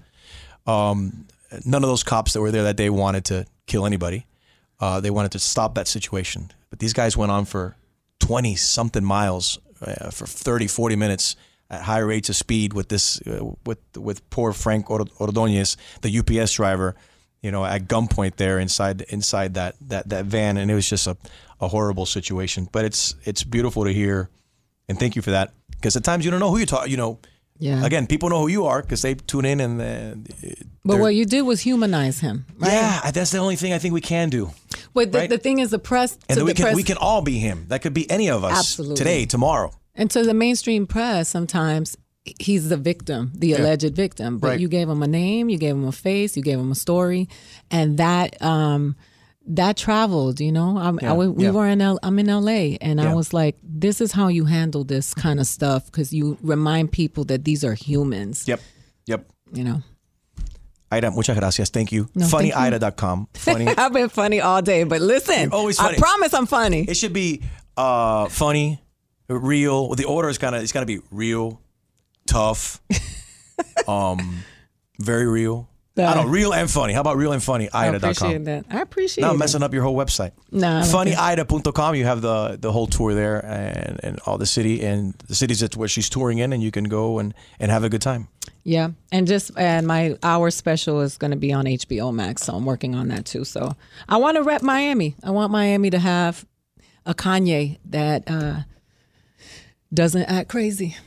um, 0.68 1.26
none 1.66 1.84
of 1.84 1.90
those 1.90 2.04
cops 2.04 2.34
that 2.34 2.42
were 2.42 2.52
there 2.52 2.64
that 2.64 2.76
day 2.76 2.90
wanted 2.90 3.26
to 3.26 3.46
kill 3.66 3.86
anybody. 3.86 4.26
Uh, 4.80 5.00
they 5.00 5.10
wanted 5.10 5.32
to 5.32 5.40
stop 5.40 5.76
that 5.76 5.88
situation. 5.88 6.52
But 6.70 6.80
these 6.80 6.94
guys 6.94 7.18
went 7.18 7.32
on 7.32 7.46
for 7.46 7.76
20 8.20 8.56
something 8.56 9.04
miles 9.04 9.60
uh, 9.82 10.10
for 10.12 10.26
30 10.26 10.68
40 10.68 10.96
minutes 10.96 11.36
at 11.70 11.82
high 11.84 12.00
rates 12.00 12.30
of 12.30 12.36
speed 12.36 12.74
with 12.74 12.90
this 12.90 13.22
uh, 13.28 13.52
with 13.66 13.80
with 13.96 14.28
poor 14.30 14.54
Frank 14.54 14.90
Or- 14.90 15.06
Ordonez 15.20 15.78
the 16.02 16.20
UPS 16.20 16.54
driver 16.54 16.96
you 17.42 17.52
know 17.52 17.64
at 17.66 17.88
gunpoint 17.88 18.38
there 18.38 18.60
inside 18.60 19.02
inside 19.10 19.54
that 19.56 19.76
that 19.82 20.10
that 20.10 20.26
van. 20.26 20.58
And 20.58 20.70
it 20.70 20.76
was 20.76 20.90
just 20.90 21.08
a, 21.08 21.18
a 21.62 21.68
horrible 21.68 22.06
situation. 22.06 22.68
But 22.72 22.86
it's 22.86 23.16
it's 23.24 23.44
beautiful 23.44 23.84
to 23.86 23.94
hear. 23.94 24.30
And 24.90 25.00
thank 25.00 25.16
you 25.16 25.22
for 25.22 25.32
that. 25.32 25.54
Because 25.72 25.96
at 25.96 26.04
times 26.04 26.26
you 26.26 26.32
don't 26.32 26.40
know 26.40 26.50
who 26.50 26.58
you 26.58 26.66
talk 26.66 26.90
you 26.90 26.98
know 26.98 27.20
Yeah. 27.60 27.84
again 27.86 28.08
people 28.08 28.30
know 28.30 28.42
who 28.42 28.48
you 28.50 28.66
are 28.66 28.82
because 28.82 29.02
they 29.02 29.16
tune 29.16 29.46
in 29.46 29.60
and 29.60 29.82
uh, 29.82 30.50
but 30.86 31.00
what 31.00 31.16
you 31.16 31.26
did 31.26 31.42
was 31.42 31.60
humanize 31.62 32.20
him, 32.20 32.46
right? 32.60 32.72
yeah 32.72 33.12
that's 33.12 33.32
the 33.32 33.40
only 33.40 33.56
thing 33.56 33.74
I 33.74 33.80
think 33.80 33.94
we 33.94 34.02
can 34.02 34.30
do 34.30 34.52
But 34.94 35.12
the, 35.12 35.18
Right. 35.20 35.30
the 35.30 35.38
thing 35.38 35.60
is, 35.60 35.70
the 35.72 35.80
press 35.80 36.18
and 36.30 36.44
we 36.44 36.54
can 36.54 36.64
press, 36.64 36.76
we 36.76 36.84
can 36.84 36.98
all 36.98 37.22
be 37.22 37.38
him 37.40 37.66
that 37.70 37.82
could 37.82 37.94
be 37.94 38.06
any 38.12 38.30
of 38.30 38.44
us 38.44 38.58
Absolutely. 38.60 38.96
today 38.96 39.26
tomorrow 39.26 39.72
and 39.96 40.10
to 40.12 40.24
the 40.24 40.34
mainstream 40.34 40.86
press, 40.88 41.30
sometimes 41.30 41.98
he's 42.40 42.70
the 42.70 42.78
victim, 42.78 43.32
the 43.34 43.54
alleged 43.54 43.96
victim. 43.96 44.38
But 44.38 44.48
Right. 44.50 44.60
you 44.60 44.68
gave 44.68 44.88
him 44.90 45.02
a 45.02 45.08
name, 45.08 45.50
you 45.50 45.58
gave 45.58 45.76
him 45.76 45.88
a 45.88 45.92
face, 45.92 46.38
you 46.38 46.44
gave 46.44 46.60
him 46.60 46.72
a 46.72 46.76
story, 46.76 47.28
and 47.72 47.98
that 47.98 48.40
um, 48.42 48.96
that 49.48 49.78
traveled. 49.78 50.40
You 50.40 50.52
know, 50.52 50.78
I'm, 50.78 51.00
I, 51.00 51.04
Yeah, 51.04 51.10
w- 51.10 51.32
we 51.32 51.44
yeah. 51.46 51.52
were 51.52 51.68
in 51.68 51.82
L, 51.82 52.00
I'm 52.04 52.20
in 52.20 52.30
L.A. 52.30 52.78
and 52.82 53.00
I 53.02 53.14
was 53.14 53.34
like, 53.34 53.56
this 53.64 54.02
is 54.02 54.12
how 54.12 54.28
you 54.28 54.46
handle 54.46 54.84
this 54.84 55.14
kind 55.14 55.40
of 55.40 55.48
stuff 55.48 55.86
because 55.86 56.14
you 56.14 56.38
remind 56.42 56.92
people 56.92 57.24
that 57.26 57.44
these 57.46 57.64
are 57.64 57.74
humans. 57.74 58.46
yep 58.48 58.60
yep 59.06 59.26
You 59.54 59.64
know, 59.64 59.82
Aida, 60.92 61.12
muchas 61.12 61.38
gracias. 61.38 61.70
Thank 61.70 61.92
you. 61.92 62.08
No. 62.16 62.26
FunnyAida.com. 62.28 63.28
Funny. 63.34 63.68
I've 63.68 63.92
been 63.94 64.10
funny 64.10 64.40
all 64.42 64.62
day, 64.62 64.84
but 64.86 65.02
listen, 65.02 65.50
You're 65.50 65.54
always 65.56 65.80
I 65.80 65.96
promise 65.96 66.34
I'm 66.34 66.46
funny. 66.48 66.86
It 66.88 66.96
should 66.96 67.14
be 67.14 67.42
uh, 67.76 68.28
funny, 68.30 68.80
real. 69.28 69.96
The 69.96 70.06
order 70.06 70.30
is 70.30 70.38
kind 70.38 70.56
of 70.56 70.64
it's 70.64 70.72
gonna 70.72 70.86
be 70.86 71.00
real, 71.12 71.60
tough, 72.26 72.80
um, 73.88 74.44
very 75.00 75.28
real. 75.28 75.68
I 76.06 76.14
don't 76.14 76.26
know, 76.26 76.32
real 76.32 76.54
and 76.54 76.70
funny. 76.70 76.94
How 76.94 77.02
about 77.02 77.18
real 77.18 77.32
and 77.32 77.42
funny? 77.42 77.70
I 77.72 77.88
Ida.com. 77.90 78.12
appreciate 78.12 78.46
that. 78.46 78.66
I 78.70 78.82
appreciate 78.82 79.24
it. 79.24 79.28
I'm 79.28 79.38
messing 79.38 79.64
up 79.64 79.74
your 79.74 79.84
whole 79.84 79.96
website. 79.96 80.32
Nah, 80.52 80.80
I 80.80 80.82
don't 80.82 80.92
care. 81.08 81.16
FunnyAida.com. 81.16 81.96
You 81.96 82.06
have 82.06 82.22
the 82.22 82.58
the 82.60 82.72
whole 82.72 82.88
tour 82.88 83.14
there 83.14 83.44
and, 83.46 84.00
and 84.04 84.20
all 84.26 84.38
the 84.38 84.46
city 84.46 84.84
and 84.84 85.14
the 85.28 85.36
cities 85.36 85.62
that 85.62 85.76
where 85.76 85.88
she's 85.88 86.10
touring 86.10 86.38
in, 86.38 86.54
and 86.54 86.62
you 86.62 86.72
can 86.72 86.86
go 86.86 87.20
and, 87.20 87.34
and 87.60 87.72
have 87.72 87.84
a 87.84 87.90
good 87.90 88.02
time. 88.02 88.28
Yeah, 88.64 88.90
and 89.12 89.28
just 89.28 89.52
and 89.58 89.88
my 89.88 90.18
hour 90.24 90.52
special 90.52 91.02
is 91.02 91.18
going 91.18 91.32
to 91.32 91.38
be 91.38 91.54
on 91.54 91.66
HBO 91.66 92.14
Max, 92.14 92.44
so 92.44 92.54
I'm 92.54 92.66
working 92.66 92.96
on 92.96 93.08
that 93.08 93.26
too. 93.26 93.46
So 93.46 93.76
I 94.10 94.18
want 94.18 94.36
to 94.36 94.44
rep 94.44 94.62
Miami. 94.62 95.16
I 95.24 95.32
want 95.32 95.52
Miami 95.52 95.90
to 95.90 96.00
have 96.00 96.46
a 97.06 97.14
Kanye 97.14 97.78
that 97.86 98.30
uh, 98.30 98.60
doesn't 99.94 100.24
act 100.24 100.50
crazy. 100.50 100.98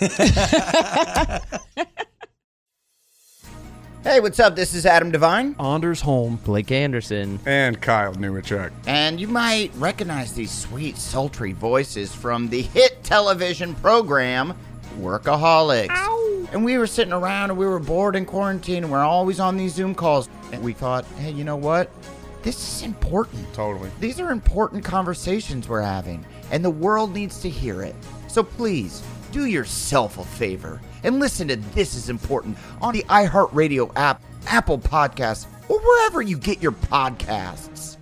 Hey, 4.08 4.20
what's 4.20 4.40
up? 4.40 4.56
This 4.56 4.72
is 4.72 4.86
Adam 4.86 5.10
Devine. 5.10 5.54
Anders 5.60 6.00
Holm, 6.00 6.36
Blake 6.36 6.72
Anderson, 6.72 7.38
and 7.44 7.78
Kyle 7.78 8.14
Newacheck. 8.14 8.70
And 8.86 9.20
you 9.20 9.28
might 9.28 9.70
recognize 9.74 10.32
these 10.32 10.50
sweet, 10.50 10.96
sultry 10.96 11.52
voices 11.52 12.14
from 12.14 12.48
the 12.48 12.62
hit 12.62 13.04
television 13.04 13.74
program 13.74 14.54
Workaholics. 14.98 16.48
And 16.54 16.64
we 16.64 16.78
were 16.78 16.86
sitting 16.86 17.12
around 17.12 17.50
and 17.50 17.58
we 17.58 17.66
were 17.66 17.78
bored 17.78 18.16
in 18.16 18.24
quarantine 18.24 18.84
and 18.84 18.90
we're 18.90 19.00
always 19.00 19.40
on 19.40 19.58
these 19.58 19.74
Zoom 19.74 19.94
calls. 19.94 20.30
And 20.52 20.62
we 20.62 20.72
thought, 20.72 21.04
hey, 21.18 21.32
you 21.32 21.44
know 21.44 21.56
what? 21.56 21.90
This 22.42 22.56
is 22.56 22.84
important. 22.84 23.52
Totally. 23.52 23.90
These 24.00 24.20
are 24.20 24.30
important 24.30 24.86
conversations 24.86 25.68
we're 25.68 25.82
having, 25.82 26.24
and 26.50 26.64
the 26.64 26.70
world 26.70 27.12
needs 27.12 27.42
to 27.42 27.50
hear 27.50 27.82
it. 27.82 27.94
So 28.26 28.42
please, 28.42 29.02
do 29.32 29.44
yourself 29.44 30.16
a 30.16 30.24
favor 30.24 30.80
and 31.02 31.18
listen 31.18 31.48
to 31.48 31.56
This 31.56 31.94
Is 31.94 32.08
Important 32.08 32.56
on 32.80 32.94
the 32.94 33.02
iHeartRadio 33.04 33.92
app, 33.96 34.22
Apple 34.46 34.78
Podcasts, 34.78 35.46
or 35.68 35.78
wherever 35.78 36.22
you 36.22 36.38
get 36.38 36.62
your 36.62 36.72
podcasts. 36.72 37.97